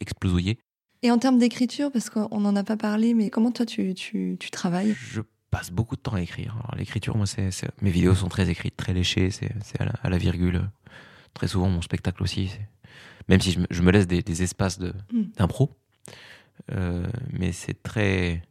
explosé. 0.00 0.58
Et 1.02 1.10
en 1.10 1.18
termes 1.18 1.38
d'écriture, 1.38 1.90
parce 1.90 2.10
qu'on 2.10 2.40
n'en 2.40 2.56
a 2.56 2.64
pas 2.64 2.76
parlé, 2.76 3.14
mais 3.14 3.30
comment 3.30 3.52
toi 3.52 3.64
tu, 3.64 3.94
tu, 3.94 4.36
tu 4.38 4.50
travailles? 4.50 4.94
Je 4.98 5.22
passe 5.50 5.70
beaucoup 5.70 5.96
de 5.96 6.00
temps 6.00 6.14
à 6.14 6.20
écrire. 6.20 6.56
L'écriture, 6.76 7.16
moi, 7.16 7.26
c'est, 7.26 7.50
mes 7.80 7.90
vidéos 7.90 8.14
sont 8.14 8.28
très 8.28 8.50
écrites, 8.50 8.76
très 8.76 8.92
léchées, 8.92 9.30
c'est, 9.30 9.50
à, 9.78 9.84
la, 9.84 9.92
à 10.02 10.10
la 10.10 10.18
virgule. 10.18 10.70
Très 11.32 11.48
souvent, 11.48 11.68
mon 11.68 11.80
spectacle 11.80 12.22
aussi. 12.22 12.50
Même 13.28 13.40
si 13.40 13.52
je 13.52 13.60
me, 13.60 13.66
je 13.70 13.82
me 13.82 13.90
laisse 13.92 14.06
des, 14.06 14.22
des 14.22 14.42
espaces 14.42 14.78
de, 14.78 14.92
Mm. 15.12 15.22
d'impro, 15.36 15.70
Euh, 16.72 17.06
mais 17.32 17.52
c'est 17.52 17.82
très, 17.82 18.42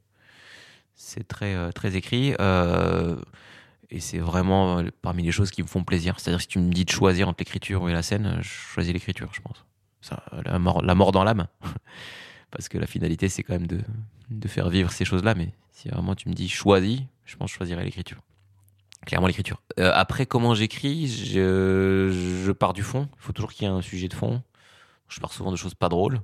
c'est 0.96 1.28
très, 1.28 1.54
euh, 1.56 1.72
très 1.72 1.96
écrit. 1.96 2.34
euh, 2.40 3.16
et 3.92 4.00
c'est 4.00 4.20
vraiment 4.20 4.84
parmi 5.02 5.24
les 5.24 5.32
choses 5.32 5.50
qui 5.52 5.64
me 5.64 5.68
font 5.68 5.84
plaisir. 5.84 6.20
C'est-à-dire, 6.20 6.42
si 6.42 6.48
tu 6.48 6.60
me 6.60 6.72
dis 6.72 6.86
de 6.86 6.92
choisir 6.92 7.28
entre 7.28 7.40
l'écriture 7.40 7.88
et 7.90 7.94
la 7.94 8.04
scène, 8.04 8.38
je 8.42 8.48
choisis 8.48 8.94
l'écriture, 8.94 9.30
je 9.34 9.42
pense. 9.42 9.66
Ça, 10.02 10.24
la, 10.46 10.60
mort, 10.60 10.82
la 10.84 10.94
mort 10.96 11.12
dans 11.12 11.24
l'âme. 11.24 11.48
Parce 12.52 12.70
que 12.70 12.78
la 12.78 12.86
finalité, 12.88 13.30
c'est 13.30 13.42
quand 13.44 13.54
même 13.54 13.68
de, 13.68 13.82
de 14.30 14.48
faire 14.48 14.70
vivre 14.70 14.92
ces 14.92 15.06
choses-là. 15.06 15.34
Mais 15.36 15.50
si 15.72 15.90
vraiment 15.90 16.16
tu 16.16 16.30
me 16.30 16.34
dis 16.36 16.50
choisis, 16.50 17.02
je 17.26 17.36
pense 17.36 17.48
que 17.50 17.54
je 17.54 17.58
choisirais 17.58 17.84
l'écriture. 17.84 18.20
Clairement 19.06 19.28
l'écriture. 19.28 19.62
Euh, 19.80 19.92
après, 19.94 20.26
comment 20.26 20.54
j'écris 20.54 21.08
je, 21.08 22.42
je 22.46 22.52
pars 22.52 22.74
du 22.74 22.84
fond. 22.84 23.08
Il 23.18 23.22
faut 23.22 23.34
toujours 23.34 23.52
qu'il 23.54 23.64
y 23.68 23.70
ait 23.70 23.74
un 23.74 23.82
sujet 23.82 24.08
de 24.08 24.14
fond. 24.14 24.42
Je 25.08 25.20
pars 25.20 25.34
souvent 25.34 25.52
de 25.52 25.56
choses 25.56 25.74
pas 25.74 25.90
drôles. 25.90 26.22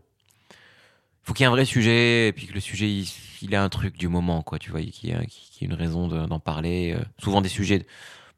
Il 0.51 1.27
faut 1.27 1.33
qu'il 1.33 1.43
y 1.43 1.45
ait 1.45 1.47
un 1.47 1.51
vrai 1.51 1.65
sujet, 1.65 2.27
et 2.27 2.33
puis 2.33 2.45
que 2.45 2.53
le 2.53 2.59
sujet, 2.59 2.87
il, 2.91 3.07
il 3.41 3.53
ait 3.53 3.57
un 3.57 3.69
truc 3.69 3.97
du 3.97 4.07
moment, 4.07 4.43
quoi, 4.43 4.59
tu 4.59 4.69
vois, 4.69 4.81
qu'il 4.81 5.09
y 5.09 5.13
ait, 5.13 5.25
qu'il 5.25 5.61
y 5.61 5.65
ait 5.65 5.73
une 5.73 5.79
raison 5.79 6.07
de- 6.07 6.27
d'en 6.27 6.39
parler. 6.39 6.93
Euh, 6.95 7.03
souvent 7.17 7.41
des 7.41 7.49
sujets 7.49 7.87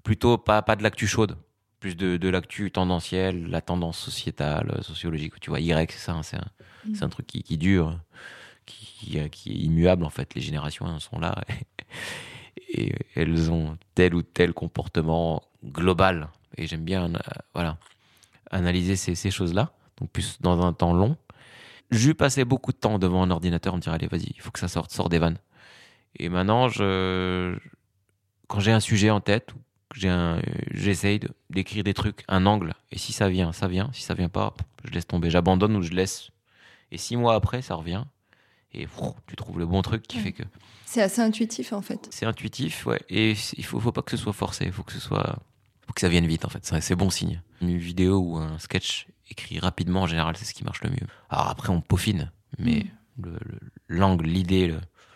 plutôt 0.03 0.37
pas, 0.37 0.61
pas 0.61 0.77
de 0.77 0.83
l'actu 0.83 1.05
chaude, 1.07 1.35
plus 1.81 1.97
de, 1.97 2.15
de 2.15 2.29
l'actu 2.29 2.71
tendancielle, 2.71 3.47
la 3.49 3.59
tendance 3.59 3.97
sociétale, 3.97 4.79
sociologique, 4.83 5.37
tu 5.41 5.49
vois, 5.49 5.59
Y, 5.59 5.91
c'est 5.91 5.99
ça, 5.99 6.13
hein, 6.13 6.23
c'est 6.23 6.37
un, 6.37 6.45
Mm. 6.85 6.95
c'est 6.95 7.03
un 7.03 7.09
truc 7.09 7.27
qui, 7.27 7.43
qui 7.43 7.57
dure, 7.57 7.99
qui, 8.65 9.19
qui, 9.31 9.49
est 9.51 9.55
immuable 9.55 10.05
en 10.05 10.09
fait. 10.09 10.33
Les 10.35 10.41
générations 10.41 10.99
sont 10.99 11.19
là 11.19 11.35
et, 12.69 12.93
elles 13.15 13.51
ont 13.51 13.77
tel 13.95 14.15
ou 14.15 14.21
tel 14.21 14.53
comportement 14.53 15.43
global. 15.63 16.29
Et 16.57 16.67
j'aime 16.67 16.83
bien 16.83 17.11
voilà, 17.53 17.77
analyser 18.51 18.95
ces, 18.95 19.31
choses-là, 19.31 19.71
donc 19.99 20.09
plus 20.11 20.41
dans 20.41 20.65
un 20.65 20.73
temps 20.73 20.93
long. 20.93 21.17
Je 21.91 22.11
passais 22.11 22.45
beaucoup 22.45 22.71
de 22.71 22.77
temps 22.77 22.99
devant 22.99 23.23
un 23.23 23.31
ordinateur, 23.31 23.73
on 23.73 23.77
me 23.77 23.81
dire 23.81 23.93
allez 23.93 24.07
vas-y, 24.07 24.33
il 24.35 24.41
faut 24.41 24.51
que 24.51 24.59
ça 24.59 24.67
sorte, 24.67 24.91
sort 24.91 25.09
des 25.09 25.19
vannes. 25.19 25.37
Et 26.17 26.29
maintenant, 26.29 26.67
quand 28.47 28.59
j'ai 28.59 28.71
un 28.71 28.79
sujet 28.79 29.09
en 29.09 29.21
tête, 29.21 29.53
j'essaye 29.93 31.19
d'écrire 31.49 31.83
des 31.83 31.93
trucs, 31.93 32.23
un 32.27 32.45
angle. 32.45 32.73
Et 32.91 32.97
si 32.97 33.13
ça 33.13 33.29
vient, 33.29 33.51
ça 33.51 33.67
vient. 33.67 33.89
Si 33.93 34.01
ça 34.01 34.13
vient 34.13 34.29
pas, 34.29 34.53
je 34.83 34.91
laisse 34.91 35.07
tomber. 35.07 35.29
J'abandonne 35.29 35.75
ou 35.75 35.81
je 35.81 35.91
laisse. 35.91 36.29
Et 36.91 36.97
six 36.97 37.17
mois 37.17 37.35
après, 37.35 37.61
ça 37.61 37.75
revient. 37.75 38.03
Et 38.73 38.87
tu 39.27 39.35
trouves 39.35 39.59
le 39.59 39.65
bon 39.65 39.81
truc 39.81 40.03
qui 40.03 40.19
fait 40.19 40.33
que. 40.33 40.43
C'est 40.85 41.01
assez 41.01 41.21
intuitif 41.21 41.73
en 41.73 41.81
fait. 41.81 42.07
C'est 42.11 42.25
intuitif, 42.25 42.85
ouais. 42.85 43.01
Et 43.09 43.35
il 43.57 43.65
faut, 43.65 43.79
faut 43.79 43.91
pas 43.91 44.01
que 44.01 44.11
ce 44.11 44.17
soit 44.17 44.33
forcé. 44.33 44.65
Il 44.65 44.71
faut 44.71 44.83
que 44.83 44.91
ce 44.91 44.99
soit, 44.99 45.39
faut 45.85 45.93
que 45.93 46.01
ça 46.01 46.09
vienne 46.09 46.27
vite 46.27 46.45
en 46.45 46.49
fait. 46.49 46.65
C'est 46.81 46.95
bon 46.95 47.09
signe. 47.09 47.41
Une 47.61 47.77
vidéo 47.77 48.19
ou 48.19 48.37
un 48.37 48.59
sketch 48.59 49.07
écrit 49.29 49.59
rapidement 49.59 50.03
en 50.03 50.07
général, 50.07 50.37
c'est 50.37 50.45
ce 50.45 50.53
qui 50.53 50.63
marche 50.63 50.81
le 50.81 50.89
mieux. 50.89 51.07
Alors 51.29 51.49
après, 51.49 51.69
on 51.69 51.81
peaufine, 51.81 52.31
mais 52.59 52.85
mm. 53.17 53.37
l'angle, 53.87 54.25
l'idée, 54.25 54.73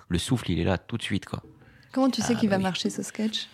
le, 0.09 0.17
souffle, 0.17 0.51
il 0.51 0.59
est 0.59 0.63
là 0.63 0.77
tout 0.77 0.97
de 0.97 1.03
suite 1.03 1.25
quoi. 1.25 1.43
Comment 1.91 2.09
tu 2.09 2.21
sais 2.21 2.33
ah, 2.35 2.39
qu'il 2.39 2.49
va 2.49 2.57
bah 2.57 2.63
marcher 2.63 2.89
ce 2.89 3.03
sketch? 3.03 3.47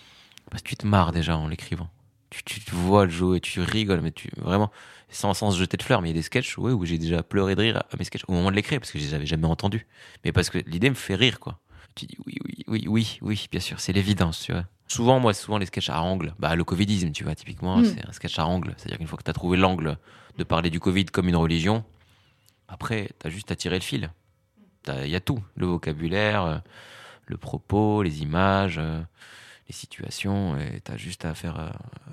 Parce 0.50 0.62
que 0.62 0.70
tu 0.70 0.76
te 0.76 0.88
marres 0.88 1.12
déjà 1.12 1.38
en 1.38 1.48
l'écrivant. 1.48 1.90
Tu, 2.30 2.44
tu, 2.44 2.76
vois 2.76 3.06
le 3.06 3.12
jeu 3.12 3.38
et 3.38 3.40
tu 3.40 3.62
rigoles, 3.62 4.02
mais 4.02 4.12
tu 4.12 4.30
vraiment 4.38 4.70
sans, 5.10 5.34
sans 5.34 5.52
se 5.52 5.60
jeter 5.60 5.78
de 5.78 5.84
fleurs. 5.84 6.02
Mais 6.02 6.10
il 6.10 6.12
y 6.12 6.16
a 6.16 6.20
des 6.20 6.24
sketchs 6.24 6.58
où 6.58 6.86
j'ai 6.86 6.98
déjà 6.98 7.24
pleuré 7.24 7.56
de 7.56 7.62
rire 7.62 7.78
à 7.78 7.98
mes 7.98 8.04
sketchs 8.04 8.24
au 8.28 8.34
moment 8.34 8.52
de 8.52 8.56
l'écrire 8.56 8.80
parce 8.80 8.92
que 8.92 9.00
je 9.00 9.06
les 9.06 9.14
avais 9.14 9.26
jamais 9.26 9.48
entendus. 9.48 9.88
Mais 10.26 10.32
parce 10.32 10.50
que 10.50 10.58
l'idée 10.60 10.90
me 10.90 10.96
fait 10.96 11.16
rire, 11.16 11.40
quoi. 11.40 11.60
Tu 11.96 12.06
dis 12.06 12.18
oui, 12.26 12.36
oui, 12.44 12.64
oui, 12.68 12.86
oui, 12.88 13.20
oui, 13.22 13.48
bien 13.52 13.62
sûr, 13.62 13.80
c'est 13.80 13.94
l'évidence, 13.94 14.42
tu 14.42 14.52
vois. 14.52 14.66
Souvent, 14.88 15.20
moi, 15.20 15.34
souvent 15.34 15.58
les 15.58 15.66
sketchs 15.66 15.90
à 15.90 16.02
angle, 16.02 16.34
bah, 16.40 16.56
le 16.56 16.64
Covidisme, 16.64 17.12
tu 17.12 17.24
vois, 17.24 17.36
typiquement, 17.36 17.78
mm. 17.78 17.86
c'est 17.86 18.08
un 18.08 18.12
sketch 18.12 18.40
à 18.40 18.46
angle. 18.46 18.74
C'est-à-dire 18.78 18.98
qu'une 18.98 19.08
fois 19.08 19.18
que 19.18 19.24
tu 19.24 19.30
as 19.30 19.34
trouvé 19.34 19.58
l'angle 19.58 19.98
de 20.38 20.44
parler 20.44 20.70
du 20.70 20.80
Covid 20.80 21.06
comme 21.06 21.28
une 21.28 21.36
religion, 21.36 21.84
après, 22.68 23.10
tu 23.20 23.28
as 23.28 23.30
juste 23.30 23.52
à 23.52 23.56
tirer 23.56 23.76
le 23.76 23.84
fil. 23.84 24.12
Il 24.88 25.10
y 25.10 25.16
a 25.16 25.20
tout, 25.20 25.40
le 25.56 25.66
vocabulaire, 25.66 26.44
euh, 26.44 26.58
le 27.26 27.38
propos, 27.38 28.04
les 28.04 28.22
images, 28.22 28.78
euh, 28.80 29.02
les 29.68 29.74
situations, 29.74 30.58
et 30.58 30.82
tu 30.84 30.92
as 30.92 30.98
juste 30.98 31.26
à 31.26 31.34
faire, 31.34 31.60
euh, 31.60 31.70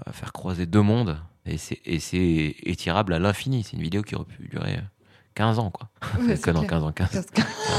à 0.07 0.13
faire 0.13 0.33
croiser 0.33 0.67
deux 0.67 0.83
mondes. 0.83 1.19
Et 1.47 1.59
c'est 1.59 2.57
étirable 2.63 3.13
à 3.13 3.19
l'infini. 3.19 3.63
C'est 3.63 3.77
une 3.77 3.83
vidéo 3.83 4.03
qui 4.03 4.15
aurait 4.15 4.25
pu 4.25 4.49
durer 4.49 4.81
15 5.35 5.59
ans, 5.59 5.71
quoi. 5.71 5.91
que 6.43 6.51
non, 6.51 6.65
15 6.65 6.83
ans, 6.83 6.93
15, 6.93 7.27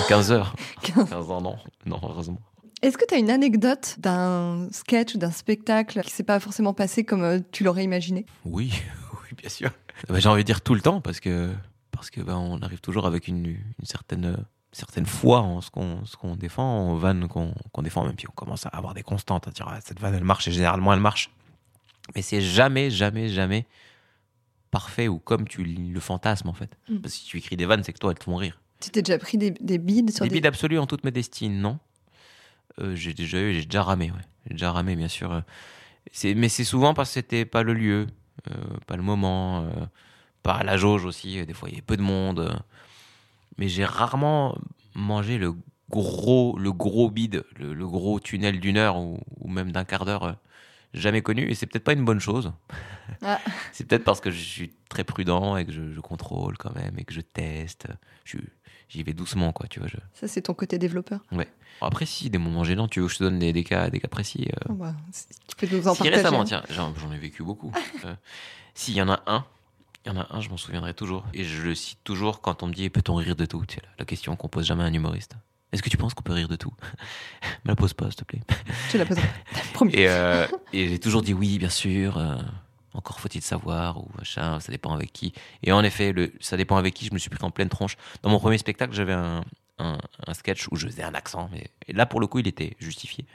15 0.07 0.31
heures. 0.31 0.55
15 0.83 1.13
ans, 1.13 1.41
non, 1.41 1.57
non, 1.85 1.99
heureusement. 2.03 2.39
Est-ce 2.81 2.97
que 2.97 3.05
tu 3.05 3.15
as 3.15 3.17
une 3.17 3.31
anecdote 3.31 3.95
d'un 3.97 4.67
sketch 4.71 5.15
ou 5.15 5.17
d'un 5.17 5.31
spectacle 5.31 6.01
qui 6.01 6.11
s'est 6.11 6.23
pas 6.23 6.39
forcément 6.39 6.73
passé 6.73 7.03
comme 7.03 7.23
euh, 7.23 7.39
tu 7.51 7.63
l'aurais 7.63 7.83
imaginé? 7.83 8.25
Oui, 8.43 8.71
oui, 9.23 9.29
bien 9.37 9.49
sûr. 9.49 9.71
Bah, 10.07 10.19
j'ai 10.19 10.29
envie 10.29 10.43
de 10.43 10.45
dire 10.45 10.61
tout 10.61 10.75
le 10.75 10.81
temps 10.81 11.01
parce 11.01 11.19
que 11.19 11.49
parce 11.91 12.09
que 12.09 12.19
bah, 12.21 12.37
on 12.37 12.61
arrive 12.61 12.81
toujours 12.81 13.07
avec 13.07 13.27
une, 13.29 13.45
une 13.47 13.85
certaine 13.85 14.45
certaine 14.75 15.05
foi 15.05 15.39
en 15.39 15.61
ce 15.61 15.71
qu'on 15.71 16.03
ce 16.05 16.17
qu'on 16.17 16.35
défend, 16.35 16.63
en 16.63 16.95
vanne 16.95 17.27
qu'on 17.29 17.81
défend, 17.81 18.05
même 18.05 18.19
si 18.19 18.27
on 18.27 18.33
commence 18.33 18.65
à 18.65 18.69
avoir 18.69 18.93
des 18.93 19.03
constantes, 19.03 19.47
à 19.47 19.51
dire 19.51 19.67
ah, 19.69 19.79
cette 19.81 19.99
vanne 19.99 20.13
elle 20.13 20.23
marche 20.23 20.47
et 20.49 20.51
généralement 20.51 20.93
elle 20.93 20.99
marche. 20.99 21.31
Mais 22.13 22.21
c'est 22.21 22.41
jamais, 22.41 22.91
jamais, 22.91 23.29
jamais 23.29 23.65
parfait 24.71 25.07
ou 25.07 25.17
comme 25.17 25.47
tu 25.47 25.63
le 25.63 25.99
fantasmes 26.01 26.49
en 26.49 26.53
fait. 26.53 26.77
Mm. 26.89 26.97
Parce 26.97 27.13
que 27.13 27.19
si 27.21 27.25
tu 27.25 27.37
écris 27.37 27.55
des 27.55 27.65
vannes, 27.65 27.83
c'est 27.83 27.93
que 27.93 27.99
toi 27.99 28.11
elles 28.11 28.19
te 28.19 28.25
font 28.25 28.35
rire. 28.35 28.59
Tu 28.81 28.89
t'es 28.89 29.01
déjà 29.01 29.17
pris 29.17 29.37
des, 29.37 29.51
des 29.51 29.77
bides 29.77 30.11
sur 30.11 30.25
des, 30.25 30.29
des 30.29 30.35
bides 30.35 30.45
absolus 30.45 30.77
en 30.77 30.87
toute 30.87 31.05
modestie, 31.05 31.47
non. 31.47 31.79
Euh, 32.81 32.95
j'ai 32.95 33.13
déjà 33.13 33.39
eu, 33.39 33.53
j'ai 33.53 33.65
déjà 33.65 33.81
ramé, 33.81 34.11
ouais. 34.11 34.25
J'ai 34.47 34.55
déjà 34.55 34.73
ramé, 34.73 34.97
bien 34.97 35.07
sûr. 35.07 35.41
mais 36.35 36.49
c'est 36.49 36.65
souvent 36.65 36.93
parce 36.93 37.09
que 37.09 37.13
c'était 37.13 37.45
pas 37.45 37.63
le 37.63 37.73
lieu, 37.73 38.07
euh, 38.51 38.53
pas 38.85 38.97
le 38.97 39.03
moment, 39.03 39.61
euh, 39.61 39.85
pas 40.43 40.63
la 40.63 40.75
jauge 40.75 41.05
aussi. 41.05 41.43
Des 41.45 41.53
fois, 41.53 41.69
il 41.69 41.71
y 41.71 41.75
avait 41.75 41.81
peu 41.81 41.95
de 41.95 42.01
monde 42.01 42.61
mais 43.57 43.67
j'ai 43.67 43.85
rarement 43.85 44.57
mangé 44.93 45.37
le 45.37 45.53
gros, 45.89 46.57
le 46.57 46.71
gros 46.71 47.09
bide, 47.09 47.43
le, 47.57 47.87
gros 47.87 48.19
tunnel 48.19 48.59
d'une 48.59 48.77
heure 48.77 48.97
ou, 48.97 49.19
même 49.45 49.71
d'un 49.71 49.85
quart 49.85 50.05
d'heure. 50.05 50.23
Euh, 50.23 50.33
jamais 50.93 51.21
connu 51.21 51.49
et 51.49 51.55
c'est 51.55 51.65
peut-être 51.65 51.83
pas 51.83 51.93
une 51.93 52.05
bonne 52.05 52.19
chose. 52.19 52.53
Ah. 53.21 53.39
c'est 53.73 53.85
peut-être 53.85 54.03
parce 54.03 54.21
que 54.21 54.31
je 54.31 54.39
suis 54.39 54.73
très 54.89 55.03
prudent 55.03 55.57
et 55.57 55.65
que 55.65 55.71
je, 55.71 55.99
contrôle 55.99 56.57
quand 56.57 56.73
même 56.73 56.97
et 56.97 57.03
que 57.03 57.13
je 57.13 57.21
teste. 57.21 57.87
J'y 58.87 59.03
vais 59.03 59.13
doucement, 59.13 59.51
quoi, 59.51 59.67
tu 59.67 59.79
vois. 59.79 59.89
Je... 59.89 59.97
Ça, 60.13 60.27
c'est 60.27 60.43
ton 60.43 60.53
côté 60.53 60.77
développeur. 60.77 61.19
Ouais. 61.31 61.47
Après, 61.81 62.05
si, 62.05 62.29
des 62.29 62.37
moments 62.37 62.63
gênants, 62.63 62.87
tu 62.87 62.99
veux 62.99 63.07
que 63.07 63.11
je 63.11 63.17
te 63.17 63.23
donne 63.23 63.39
des, 63.39 63.63
cas, 63.63 63.89
des 63.89 63.99
cas 63.99 64.07
précis 64.07 64.47
euh... 64.47 64.69
oh 64.69 64.73
bah, 64.73 64.95
Tu 65.47 65.55
peux 65.55 65.75
nous 65.75 65.87
en 65.87 65.93
si 65.93 66.03
partager. 66.03 66.23
récemment, 66.23 66.43
tiens, 66.43 66.63
j'en 66.69 67.11
ai 67.11 67.17
vécu 67.17 67.43
beaucoup. 67.43 67.71
euh, 68.05 68.15
S'il 68.73 68.93
y 68.93 69.01
en 69.01 69.09
a 69.09 69.21
un, 69.27 69.45
il 70.05 70.13
y 70.13 70.15
en 70.15 70.19
a 70.19 70.27
un, 70.29 70.41
je 70.41 70.49
m'en 70.49 70.57
souviendrai 70.57 70.93
toujours. 70.93 71.25
Et 71.33 71.43
je 71.43 71.61
le 71.61 71.75
cite 71.75 71.99
toujours 72.03 72.41
quand 72.41 72.63
on 72.63 72.67
me 72.67 72.73
dit 72.73 72.89
peut-on 72.89 73.15
rire 73.15 73.35
de 73.35 73.45
tout? 73.45 73.63
C'est 73.67 73.81
la 73.97 74.05
question 74.05 74.35
qu'on 74.35 74.47
pose 74.47 74.65
jamais 74.65 74.83
à 74.83 74.85
un 74.85 74.93
humoriste. 74.93 75.35
Est-ce 75.71 75.81
que 75.81 75.89
tu 75.89 75.97
penses 75.97 76.13
qu'on 76.13 76.23
peut 76.23 76.33
rire 76.33 76.47
de 76.47 76.55
tout? 76.55 76.73
Me 77.65 77.69
la 77.69 77.75
pose 77.75 77.93
pas, 77.93 78.05
s'il 78.05 78.15
te 78.15 78.23
plaît. 78.23 78.41
Tu 78.89 78.97
la 78.97 79.05
poserai. 79.05 79.27
Promis. 79.73 79.93
Et, 79.93 80.07
euh, 80.07 80.47
et 80.71 80.87
j'ai 80.87 80.99
toujours 80.99 81.21
dit 81.21 81.33
oui, 81.33 81.57
bien 81.57 81.69
sûr. 81.69 82.17
Euh, 82.17 82.37
encore 82.93 83.19
faut-il 83.19 83.41
savoir 83.41 83.97
ou 83.97 84.09
machin. 84.17 84.59
Ça 84.59 84.71
dépend 84.71 84.93
avec 84.93 85.11
qui. 85.11 85.33
Et 85.63 85.71
en 85.71 85.83
effet, 85.83 86.13
le, 86.13 86.31
ça 86.39 86.55
dépend 86.55 86.77
avec 86.77 86.93
qui. 86.93 87.05
Je 87.07 87.13
me 87.13 87.19
suis 87.19 87.29
pris 87.29 87.43
en 87.43 87.51
pleine 87.51 87.69
tronche. 87.69 87.97
Dans 88.21 88.29
mon 88.29 88.39
premier 88.39 88.57
spectacle, 88.57 88.93
j'avais 88.93 89.13
un, 89.13 89.43
un, 89.79 90.33
sketch 90.33 90.67
où 90.71 90.75
je 90.75 90.87
faisais 90.87 91.03
un 91.03 91.13
accent. 91.13 91.49
Mais, 91.51 91.67
et 91.87 91.93
là, 91.93 92.05
pour 92.05 92.19
le 92.19 92.27
coup, 92.27 92.39
il 92.39 92.47
était 92.47 92.77
justifié. 92.79 93.25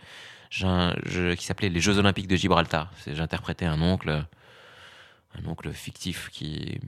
Un, 0.63 0.95
qui 1.37 1.45
s'appelait 1.45 1.69
Les 1.69 1.81
Jeux 1.81 1.99
Olympiques 1.99 2.27
de 2.27 2.37
Gibraltar. 2.37 2.91
J'interprétais 3.07 3.67
un 3.67 3.81
oncle 3.83 4.25
un 5.35 5.47
oncle 5.47 5.73
fictif 5.73 6.29
qui, 6.31 6.81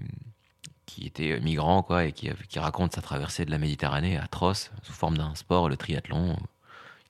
qui 0.86 1.06
était 1.06 1.40
migrant 1.40 1.82
quoi, 1.82 2.04
et 2.06 2.12
qui, 2.12 2.30
qui 2.48 2.58
raconte 2.58 2.94
sa 2.94 3.02
traversée 3.02 3.44
de 3.44 3.50
la 3.50 3.58
Méditerranée 3.58 4.16
atroce, 4.18 4.70
sous 4.82 4.92
forme 4.92 5.16
d'un 5.16 5.34
sport, 5.34 5.68
le 5.68 5.76
triathlon. 5.76 6.36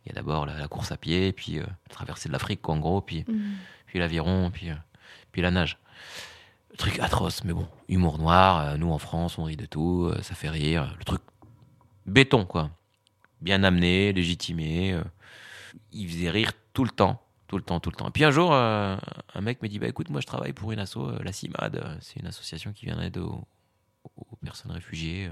Il 0.05 0.09
y 0.09 0.13
a 0.13 0.15
d'abord 0.15 0.47
la, 0.47 0.69
course 0.69 0.93
à 0.93 0.97
pied, 0.97 1.33
puis 1.33 1.59
euh, 1.59 1.63
la 1.63 1.95
traversée 1.95 2.29
de 2.29 2.33
l'Afrique, 2.33 2.69
en 2.69 2.79
gros, 2.79 3.01
puis, 3.01 3.25
mm. 3.27 3.55
puis 3.87 3.99
l'aviron, 3.99 4.51
puis, 4.51 4.71
euh, 4.71 4.75
puis 5.31 5.43
la 5.43 5.51
nage. 5.51 5.79
Le 6.71 6.77
truc 6.77 6.99
atroce, 6.99 7.45
mais 7.45 7.53
bon, 7.53 7.69
humour 7.89 8.19
noir. 8.19 8.61
Euh, 8.61 8.77
nous, 8.77 8.91
en 8.91 8.99
France, 8.99 9.39
on 9.39 9.45
rit 9.45 9.57
de 9.57 9.67
tout, 9.67 10.13
ça 10.23 10.35
fait 10.35 10.49
rire. 10.49 10.95
Le 10.99 11.05
truc 11.05 11.21
béton, 12.07 12.45
quoi. 12.45 12.71
Bien 13.41 13.63
amené, 13.63 14.13
légitimé. 14.13 14.99
il 15.93 16.09
faisait 16.09 16.31
rire 16.31 16.53
tout 16.73 16.85
le 16.85 16.91
temps 16.91 17.21
tout 17.53 17.59
le 17.59 17.65
temps, 17.65 17.81
tout 17.81 17.91
le 17.91 17.97
temps. 17.97 18.09
Et 18.09 18.11
puis 18.11 18.25
un 18.25 18.31
jour, 18.31 18.55
euh, 18.55 18.97
un 19.35 19.41
mec 19.43 19.61
me 19.61 19.69
dit 19.69 19.79
bah 19.79 19.87
écoute, 19.87 20.09
moi 20.09 20.23
je 20.23 20.27
travaille 20.27 20.55
pour 20.55 20.73
une 20.73 20.79
asso, 20.79 20.97
euh, 20.97 21.19
la 21.23 21.33
CIMAD, 21.33 21.77
euh, 21.77 21.97
c'est 22.01 22.19
une 22.19 22.27
association 22.27 22.73
qui 22.73 22.87
vient 22.87 22.97
d'aide 22.97 23.19
aux, 23.19 23.47
personnes 24.43 24.71
réfugiées. 24.71 25.31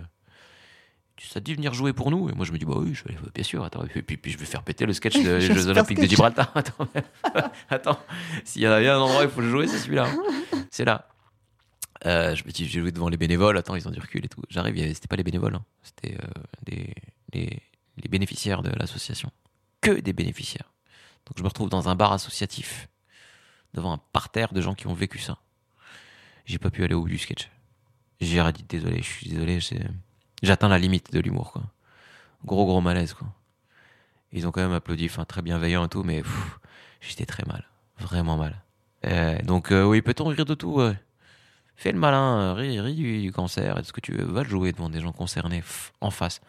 Ça 1.19 1.41
te 1.41 1.45
dit 1.47 1.55
venir 1.55 1.75
jouer 1.75 1.93
pour 1.93 2.11
nous 2.11 2.31
Et 2.31 2.33
moi 2.33 2.45
je 2.45 2.53
me 2.53 2.59
dis 2.59 2.67
bah 2.67 2.75
oui, 2.77 2.93
je 2.93 3.05
vais, 3.05 3.17
bien 3.35 3.43
sûr. 3.43 3.65
Attends, 3.65 3.85
et 3.85 4.03
puis, 4.03 4.19
puis, 4.19 4.33
je 4.33 4.37
vais 4.37 4.45
faire 4.45 4.63
péter 4.63 4.85
le 4.85 4.93
sketch 4.93 5.15
des 5.23 5.41
Jeux 5.41 5.69
Olympiques 5.69 5.99
de 5.99 6.07
Gibraltar. 6.07 6.53
attends, 6.55 6.89
attends 7.71 7.99
s'il 8.45 8.61
y 8.61 8.69
en 8.69 8.73
a 8.73 8.81
bien 8.81 8.99
un 8.99 9.01
endroit 9.01 9.23
où 9.23 9.25
il 9.25 9.31
faut 9.31 9.41
le 9.41 9.49
jouer, 9.49 9.67
c'est 9.67 9.79
celui-là. 9.79 10.07
C'est 10.71 10.85
là. 10.85 11.09
je 12.05 12.45
me 12.45 12.51
dis, 12.51 12.69
j'ai 12.69 12.81
joué 12.81 12.93
devant 12.93 13.09
les 13.09 13.17
bénévoles. 13.17 13.57
Attends, 13.57 13.77
ils 13.77 13.89
ont 13.89 13.93
du 13.93 14.01
recul 14.01 14.23
et 14.27 14.29
tout. 14.29 14.43
J'arrive, 14.51 14.77
c'était 14.93 15.09
pas 15.09 15.17
les 15.17 15.25
bénévoles, 15.25 15.55
hein. 15.55 15.65
c'était 15.83 16.19
des, 16.67 16.93
les 17.33 18.09
bénéficiaires 18.11 18.63
de 18.63 18.71
l'association. 18.79 19.31
Que 19.81 19.93
des 19.93 20.13
bénéficiaires. 20.13 20.70
Donc 21.27 21.37
je 21.37 21.43
me 21.43 21.49
retrouve 21.49 21.71
dans 21.71 21.89
un 21.89 21.95
bar 21.95 22.13
associatif, 22.13 22.89
devant 23.75 23.93
un 23.93 24.01
parterre 24.13 24.53
de 24.53 24.61
gens 24.61 24.75
qui 24.75 24.87
ont 24.87 24.95
vécu 24.95 25.19
ça. 25.19 25.39
J'ai 26.45 26.59
pas 26.59 26.71
pu 26.71 26.83
aller 26.85 26.95
au 26.95 27.03
bout 27.03 27.09
du 27.09 27.19
sketch. 27.19 27.51
J'ai 28.21 28.43
dit 28.53 28.65
désolé, 28.65 28.99
je 28.99 29.09
suis 29.09 29.31
désolé, 29.31 29.61
j'atteins 30.43 30.69
la 30.69 30.79
limite 30.79 31.13
de 31.13 31.21
l'humour. 31.21 31.55
Gros 32.45 32.67
gros 32.67 32.81
malaise. 32.81 33.15
Ils 34.33 34.47
ont 34.47 34.51
quand 34.51 34.61
même 34.61 34.73
applaudi, 34.73 35.09
très 35.29 35.43
bienveillant 35.43 35.87
et 35.87 35.89
tout, 35.89 36.03
mais 36.03 36.23
j'étais 37.01 37.27
très 37.27 37.45
mal, 37.47 37.67
vraiment 37.99 38.37
mal. 38.37 38.63
Euh, 39.07 39.41
donc 39.43 39.73
euh, 39.73 39.85
oui, 39.85 40.03
peut-on 40.03 40.27
rire 40.27 40.45
de 40.45 40.55
tout 40.55 40.81
Fais 41.77 41.93
le 41.93 41.99
malin, 41.99 42.53
ris, 42.53 42.79
ris 42.79 42.95
du, 42.95 43.33
cancer 43.33 43.79
et 43.79 43.81
de 43.81 43.87
ce 43.87 43.93
que 43.93 44.03
tu 44.03 44.13
veux. 44.13 44.25
Va 44.25 44.43
le 44.43 44.49
jouer 44.49 44.73
devant 44.73 44.91
des 44.91 45.01
gens 45.01 45.13
concernés 45.13 45.63
en 46.03 46.11
face 46.11 46.43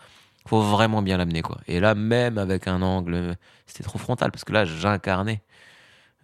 faut 0.49 0.61
vraiment 0.61 1.01
bien 1.01 1.17
l'amener 1.17 1.41
quoi. 1.41 1.59
Et 1.67 1.79
là 1.79 1.95
même 1.95 2.37
avec 2.37 2.67
un 2.67 2.81
angle, 2.81 3.37
c'était 3.65 3.83
trop 3.83 3.99
frontal 3.99 4.31
parce 4.31 4.43
que 4.43 4.53
là 4.53 4.65
j'incarnais 4.65 5.41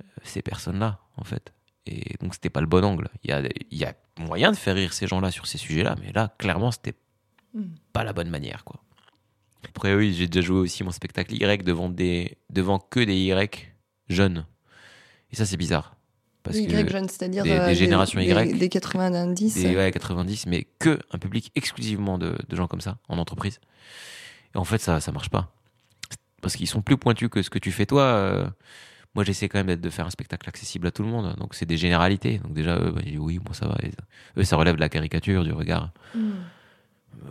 euh, 0.01 0.05
ces 0.23 0.41
personnes-là 0.41 0.99
en 1.17 1.23
fait. 1.23 1.53
Et 1.85 2.15
donc 2.21 2.33
c'était 2.33 2.49
pas 2.49 2.61
le 2.61 2.67
bon 2.67 2.83
angle. 2.83 3.09
Il 3.23 3.29
y 3.29 3.33
a, 3.33 3.41
il 3.41 3.77
y 3.77 3.85
a 3.85 3.93
moyen 4.19 4.51
de 4.51 4.57
faire 4.57 4.75
rire 4.75 4.93
ces 4.93 5.07
gens-là 5.07 5.31
sur 5.31 5.47
ces 5.47 5.57
sujets-là, 5.57 5.95
mais 6.01 6.11
là 6.11 6.33
clairement 6.37 6.71
c'était 6.71 6.95
hmm. 7.53 7.65
pas 7.93 8.03
la 8.03 8.13
bonne 8.13 8.29
manière 8.29 8.63
quoi. 8.63 8.81
Après 9.69 9.93
oui, 9.93 10.13
j'ai 10.13 10.27
déjà 10.27 10.45
joué 10.45 10.59
aussi 10.59 10.83
mon 10.83 10.91
spectacle 10.91 11.33
Y 11.33 11.63
devant 11.63 11.89
des 11.89 12.37
devant 12.49 12.79
que 12.79 12.99
des 12.99 13.15
Y 13.15 13.73
jeunes. 14.09 14.45
Et 15.31 15.35
ça 15.35 15.45
c'est 15.45 15.57
bizarre. 15.57 15.96
Parce 16.47 16.59
y 16.59 16.69
jeunes, 16.69 17.09
c'est-à-dire 17.09 17.43
des, 17.43 17.51
euh, 17.51 17.73
générations 17.73 18.19
Y. 18.19 18.57
Des, 18.57 18.69
90. 18.69 19.53
Des, 19.55 19.75
ouais, 19.75 19.91
90, 19.91 20.47
mais 20.47 20.67
que 20.79 20.99
un 21.11 21.17
public 21.17 21.51
exclusivement 21.55 22.17
de, 22.17 22.35
de 22.47 22.55
gens 22.55 22.67
comme 22.67 22.81
ça 22.81 22.97
en 23.07 23.17
entreprise. 23.17 23.59
Et 24.55 24.57
en 24.57 24.63
fait, 24.63 24.79
ça, 24.79 24.99
ça 24.99 25.11
marche 25.11 25.29
pas. 25.29 25.53
Parce 26.41 26.55
qu'ils 26.55 26.67
sont 26.67 26.81
plus 26.81 26.97
pointus 26.97 27.29
que 27.29 27.41
ce 27.41 27.49
que 27.49 27.59
tu 27.59 27.71
fais 27.71 27.85
toi. 27.85 28.03
Euh, 28.03 28.47
moi, 29.15 29.23
j'essaie 29.23 29.49
quand 29.49 29.63
même 29.63 29.75
de 29.75 29.89
faire 29.89 30.05
un 30.05 30.11
spectacle 30.11 30.47
accessible 30.47 30.87
à 30.87 30.91
tout 30.91 31.03
le 31.03 31.09
monde. 31.09 31.35
Donc, 31.37 31.55
c'est 31.55 31.65
des 31.65 31.77
généralités. 31.77 32.37
Donc, 32.39 32.53
déjà, 32.53 32.77
eux, 32.77 32.91
bah, 32.91 33.01
ils 33.03 33.11
disent, 33.11 33.19
oui, 33.19 33.39
moi, 33.43 33.53
ça 33.53 33.67
va. 33.67 33.75
Et 33.83 33.91
eux, 34.37 34.43
ça 34.43 34.55
relève 34.55 34.75
de 34.75 34.79
la 34.79 34.89
caricature, 34.89 35.43
du 35.43 35.51
regard. 35.51 35.91
Hmm. 36.13 36.31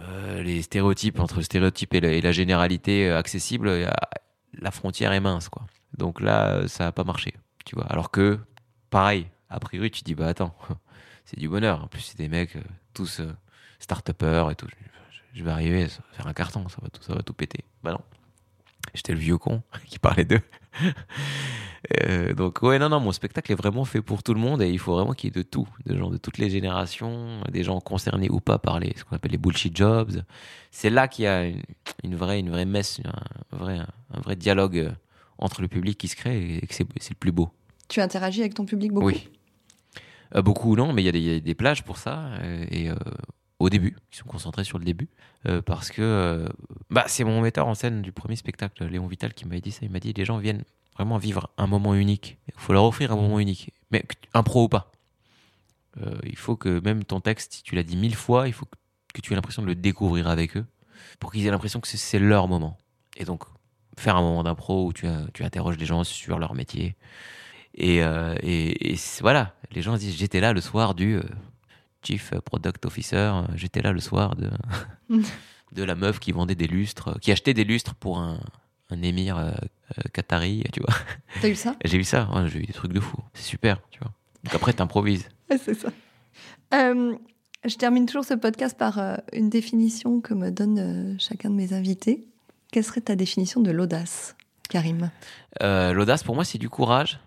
Euh, 0.02 0.42
les 0.42 0.62
stéréotypes, 0.62 1.20
entre 1.20 1.36
le 1.36 1.42
stéréotype 1.42 1.94
et 1.94 2.00
la, 2.00 2.08
et 2.10 2.20
la 2.20 2.32
généralité 2.32 3.08
accessible, 3.10 3.70
la 4.58 4.70
frontière 4.70 5.12
est 5.12 5.20
mince, 5.20 5.48
quoi. 5.48 5.66
Donc 5.96 6.20
là, 6.20 6.66
ça 6.68 6.84
n'a 6.84 6.92
pas 6.92 7.04
marché, 7.04 7.34
tu 7.64 7.74
vois. 7.74 7.86
Alors 7.86 8.10
que, 8.10 8.38
pareil, 8.90 9.26
a 9.48 9.60
priori, 9.60 9.90
tu 9.90 10.02
dis, 10.02 10.14
bah 10.14 10.28
attends, 10.28 10.54
c'est 11.24 11.38
du 11.38 11.48
bonheur. 11.48 11.84
En 11.84 11.86
plus, 11.86 12.00
c'est 12.00 12.18
des 12.18 12.28
mecs, 12.28 12.56
euh, 12.56 12.62
tous 12.94 13.20
euh, 13.20 13.32
start-upers 13.78 14.50
et 14.50 14.54
tout. 14.54 14.66
Je, 15.34 15.44
vais 15.44 15.50
arriver, 15.50 15.88
ça 15.88 16.00
va 16.10 16.16
faire 16.16 16.26
un 16.26 16.32
carton, 16.32 16.68
ça 16.68 16.78
va 16.82 16.88
tout, 16.88 17.02
ça 17.02 17.14
va 17.14 17.22
tout 17.22 17.34
péter. 17.34 17.64
Bah 17.82 17.92
non. 17.92 18.00
J'étais 18.94 19.12
le 19.12 19.18
vieux 19.18 19.38
con 19.38 19.62
qui 19.86 19.98
parlait 19.98 20.24
d'eux. 20.24 20.42
Euh, 22.02 22.34
donc 22.34 22.62
ouais 22.62 22.80
non 22.80 22.88
non 22.88 22.98
mon 22.98 23.12
spectacle 23.12 23.52
est 23.52 23.54
vraiment 23.54 23.84
fait 23.84 24.02
pour 24.02 24.24
tout 24.24 24.34
le 24.34 24.40
monde 24.40 24.60
et 24.60 24.68
il 24.68 24.78
faut 24.78 24.96
vraiment 24.96 25.12
qu'il 25.12 25.28
y 25.28 25.30
ait 25.30 25.40
de 25.40 25.48
tout 25.48 25.68
de 25.84 25.96
gens 25.96 26.10
de 26.10 26.16
toutes 26.16 26.38
les 26.38 26.50
générations 26.50 27.40
des 27.52 27.62
gens 27.62 27.78
concernés 27.80 28.28
ou 28.28 28.40
pas 28.40 28.58
par 28.58 28.80
les 28.80 28.92
ce 28.96 29.04
qu'on 29.04 29.14
appelle 29.14 29.30
les 29.30 29.38
bullshit 29.38 29.76
jobs 29.76 30.10
c'est 30.72 30.90
là 30.90 31.06
qu'il 31.06 31.26
y 31.26 31.28
a 31.28 31.44
une, 32.02 32.16
vraie 32.16 32.40
une 32.40 32.50
vraie 32.50 32.64
messe 32.64 33.00
un 33.04 33.56
vrai 33.56 33.78
un 33.78 34.20
vrai 34.20 34.34
dialogue 34.34 34.90
entre 35.38 35.60
le 35.60 35.68
public 35.68 35.96
qui 35.96 36.08
se 36.08 36.16
crée 36.16 36.56
et 36.56 36.66
que 36.66 36.74
c'est 36.74 36.88
le 36.88 37.14
plus 37.20 37.30
beau 37.30 37.52
Tu 37.88 38.00
interagis 38.00 38.40
avec 38.40 38.54
ton 38.54 38.64
public 38.64 38.92
beaucoup 38.92 39.06
oui. 39.06 39.28
Euh, 40.34 40.42
beaucoup 40.42 40.74
non 40.74 40.92
mais 40.92 41.02
il 41.02 41.16
y, 41.16 41.30
a 41.36 41.40
des- 41.40 41.54
plages 41.54 41.84
pour 41.84 41.98
ça 41.98 42.30
euh, 42.40 42.66
et 42.70 42.90
euh, 42.90 42.96
au 43.60 43.70
début 43.70 43.96
ils 44.12 44.16
sont 44.16 44.26
concentrés 44.26 44.64
sur 44.64 44.78
le 44.78 44.84
début 44.84 45.08
euh, 45.46 45.62
parce 45.62 45.90
que 45.90 46.48
bah 46.90 47.04
c'est 47.06 47.22
mon 47.22 47.40
metteur 47.40 47.68
en 47.68 47.74
scène 47.74 48.02
du 48.02 48.10
premier 48.10 48.34
spectacle 48.34 48.84
Léon 48.86 49.06
Vital 49.06 49.34
qui 49.34 49.44
m'avait 49.46 49.60
dit 49.60 49.70
ça. 49.70 49.80
Il 49.82 49.90
m'a 49.90 50.00
dit 50.00 50.12
les 50.12 50.24
gens 50.24 50.38
viennent 50.38 50.64
vraiment 50.96 51.18
vivre 51.18 51.50
un 51.58 51.66
moment 51.66 51.94
unique. 51.94 52.38
Il 52.48 52.54
faut 52.56 52.72
leur 52.72 52.84
offrir 52.84 53.12
un 53.12 53.16
moment 53.16 53.38
unique. 53.38 53.72
Mais 53.90 54.04
impro 54.34 54.64
ou 54.64 54.68
pas. 54.68 54.90
Il 56.24 56.36
faut 56.36 56.56
que 56.56 56.80
même 56.80 57.04
ton 57.04 57.20
texte 57.20 57.54
si 57.54 57.62
tu 57.62 57.74
l'as 57.74 57.82
dit 57.82 57.96
mille 57.96 58.16
fois 58.16 58.48
il 58.48 58.52
faut 58.52 58.66
que, 59.14 59.20
tu 59.20 59.32
aies 59.32 59.36
l'impression 59.36 59.62
de 59.62 59.66
le 59.68 59.74
découvrir 59.74 60.26
avec 60.26 60.56
eux 60.56 60.66
pour 61.20 61.32
qu'ils 61.32 61.46
aient 61.46 61.50
l'impression 61.50 61.80
que 61.80 61.88
c'est- 61.88 62.18
leur 62.18 62.48
moment. 62.48 62.76
Et 63.16 63.24
donc 63.24 63.44
faire 63.96 64.16
un 64.16 64.22
moment 64.22 64.42
d'impro 64.42 64.86
où 64.86 64.92
tu, 64.92 65.06
tu 65.32 65.44
interroges 65.44 65.78
les 65.78 65.86
gens 65.86 66.04
sur 66.04 66.38
leur 66.38 66.54
métier 66.54 66.96
et, 67.76 68.02
euh, 68.02 68.34
et, 68.42 68.92
et 68.92 68.96
c'est- 68.96 69.22
voilà, 69.22 69.54
les 69.72 69.82
gens 69.82 69.96
disent 69.96 70.16
j'étais 70.16 70.40
là 70.40 70.52
le 70.52 70.60
soir 70.60 70.94
du 70.94 71.16
euh, 71.16 71.22
Chief 72.02 72.32
Product 72.44 72.84
Officer, 72.86 73.16
euh, 73.16 73.42
j'étais 73.54 73.82
là 73.82 73.92
le 73.92 74.00
soir 74.00 74.36
de, 74.36 74.50
de 75.72 75.82
la 75.82 75.94
meuf 75.94 76.18
qui 76.18 76.32
vendait 76.32 76.54
des 76.54 76.66
lustres, 76.66 77.18
qui 77.20 77.32
achetait 77.32 77.54
des 77.54 77.64
lustres 77.64 77.94
pour 77.94 78.18
un, 78.18 78.40
un 78.90 79.02
émir 79.02 79.36
euh, 79.38 79.50
euh, 79.50 80.02
qatari, 80.12 80.64
tu 80.72 80.80
vois. 80.80 80.94
T'as 81.40 81.48
eu 81.48 81.54
ça? 81.54 81.76
J'ai 81.84 81.98
vu 81.98 82.04
ça, 82.04 82.28
ouais, 82.34 82.48
j'ai 82.48 82.60
vu 82.60 82.66
des 82.66 82.72
trucs 82.72 82.92
de 82.92 83.00
fou, 83.00 83.18
c'est 83.34 83.42
super, 83.44 83.78
tu 83.90 83.98
vois. 84.00 84.12
Donc 84.44 84.54
après, 84.54 84.72
t'improvises. 84.72 85.28
Ouais, 85.50 85.58
c'est 85.58 85.74
ça. 85.74 85.90
Euh, 86.74 87.14
je 87.64 87.76
termine 87.76 88.04
toujours 88.06 88.24
ce 88.24 88.34
podcast 88.34 88.76
par 88.76 89.20
une 89.32 89.48
définition 89.48 90.20
que 90.20 90.34
me 90.34 90.50
donne 90.50 91.16
chacun 91.20 91.50
de 91.50 91.54
mes 91.54 91.72
invités. 91.72 92.26
Quelle 92.72 92.82
serait 92.82 93.00
ta 93.00 93.14
définition 93.14 93.60
de 93.60 93.70
l'audace, 93.70 94.34
Karim? 94.68 95.10
L'audace, 95.60 96.24
pour 96.24 96.34
moi, 96.34 96.44
c'est 96.44 96.58
du 96.58 96.68
courage. 96.68 97.20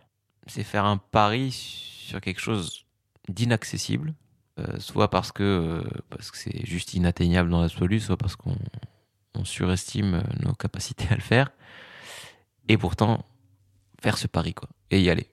C'est 0.49 0.63
faire 0.63 0.85
un 0.85 0.97
pari 0.97 1.51
sur 1.51 2.19
quelque 2.21 2.41
chose 2.41 2.85
d'inaccessible, 3.27 4.13
euh, 4.59 4.65
soit 4.79 5.09
parce 5.09 5.31
que 5.31 5.43
euh, 5.43 5.83
parce 6.09 6.31
que 6.31 6.37
c'est 6.37 6.65
juste 6.65 6.93
inatteignable 6.93 7.49
dans 7.49 7.61
l'absolu, 7.61 7.99
soit 7.99 8.17
parce 8.17 8.35
qu'on 8.35 8.55
on 9.35 9.45
surestime 9.45 10.15
euh, 10.15 10.21
nos 10.45 10.53
capacités 10.53 11.05
à 11.11 11.15
le 11.15 11.21
faire. 11.21 11.51
Et 12.67 12.77
pourtant, 12.77 13.23
faire 14.01 14.17
ce 14.17 14.27
pari, 14.27 14.53
quoi. 14.53 14.69
Et 14.91 15.01
y 15.01 15.09
aller. 15.09 15.27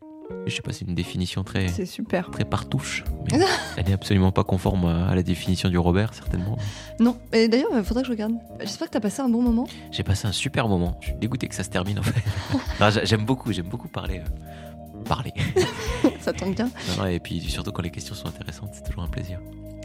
Je 0.47 0.55
sais 0.55 0.63
pas, 0.63 0.73
c'est 0.73 0.85
une 0.85 0.95
définition 0.97 1.45
très, 1.45 1.69
C'est 1.69 1.87
super. 1.87 2.31
très 2.33 2.45
partouche, 2.45 3.05
mais 3.31 3.39
elle 3.77 3.89
est 3.89 3.93
absolument 3.93 4.33
pas 4.33 4.43
conforme 4.43 4.85
à 4.87 5.15
la 5.15 5.23
définition 5.23 5.69
du 5.69 5.79
Robert, 5.79 6.15
certainement. 6.15 6.57
Non, 6.99 7.17
et 7.33 7.47
d'ailleurs, 7.49 7.71
il 7.77 7.85
faudrait 7.85 8.03
que 8.03 8.09
je 8.09 8.13
regarde. 8.13 8.35
J'espère 8.61 8.89
que 8.89 8.93
t'as 8.95 9.01
passé 9.01 9.23
un 9.23 9.29
bon 9.29 9.41
moment. 9.41 9.69
J'ai 9.93 10.03
passé 10.03 10.27
un 10.27 10.33
super 10.33 10.67
moment. 10.69 10.99
Je 11.01 11.09
suis 11.09 11.17
dégoûté 11.17 11.47
que 11.47 11.55
ça 11.55 11.63
se 11.63 11.71
termine, 11.71 11.99
en 12.01 12.03
fait. 12.03 12.23
Non, 12.81 12.91
J'aime 13.05 13.25
beaucoup, 13.25 13.53
j'aime 13.53 13.69
beaucoup 13.69 13.89
parler. 13.89 14.19
euh, 14.19 14.66
parler. 15.07 15.33
ça 16.21 16.33
tombe 16.33 16.55
bien. 16.55 16.67
Non, 16.67 17.05
non, 17.05 17.07
et 17.07 17.21
puis 17.21 17.41
surtout 17.41 17.73
quand 17.73 17.83
les 17.83 17.91
questions 17.91 18.15
sont 18.15 18.29
intéressantes, 18.29 18.71
c'est 18.73 18.85
toujours 18.85 19.05
un 19.05 19.09
plaisir. 19.09 19.41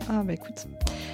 Ah 0.09 0.23
bah 0.23 0.33
écoute. 0.33 0.67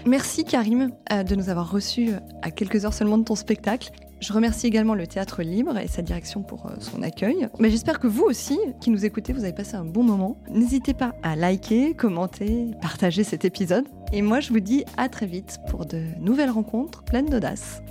Merci 0.05 0.45
Karim 0.45 0.91
euh, 1.11 1.23
de 1.23 1.35
nous 1.35 1.49
avoir 1.49 1.69
reçus 1.69 2.09
euh, 2.09 2.19
à 2.41 2.51
quelques 2.51 2.85
heures 2.85 2.93
seulement 2.93 3.17
de 3.17 3.23
ton 3.23 3.35
spectacle. 3.35 3.91
Je 4.19 4.33
remercie 4.33 4.65
également 4.65 4.95
le 4.95 5.05
Théâtre 5.05 5.43
Libre 5.43 5.77
et 5.77 5.87
sa 5.87 6.01
direction 6.01 6.41
pour 6.41 6.65
euh, 6.65 6.75
son 6.79 7.03
accueil. 7.03 7.47
Mais 7.59 7.69
j'espère 7.69 7.99
que 7.99 8.07
vous 8.07 8.23
aussi, 8.23 8.57
qui 8.81 8.89
nous 8.89 9.05
écoutez, 9.05 9.33
vous 9.33 9.43
avez 9.43 9.53
passé 9.53 9.75
un 9.75 9.85
bon 9.85 10.03
moment. 10.03 10.41
N'hésitez 10.49 10.93
pas 10.93 11.13
à 11.21 11.35
liker, 11.35 11.93
commenter, 11.93 12.71
partager 12.81 13.23
cet 13.23 13.45
épisode. 13.45 13.85
Et 14.13 14.21
moi, 14.21 14.39
je 14.39 14.49
vous 14.49 14.59
dis 14.59 14.85
à 14.97 15.09
très 15.09 15.27
vite 15.27 15.59
pour 15.69 15.85
de 15.85 16.01
nouvelles 16.19 16.49
rencontres 16.49 17.03
pleines 17.03 17.29
d'audace. 17.29 17.81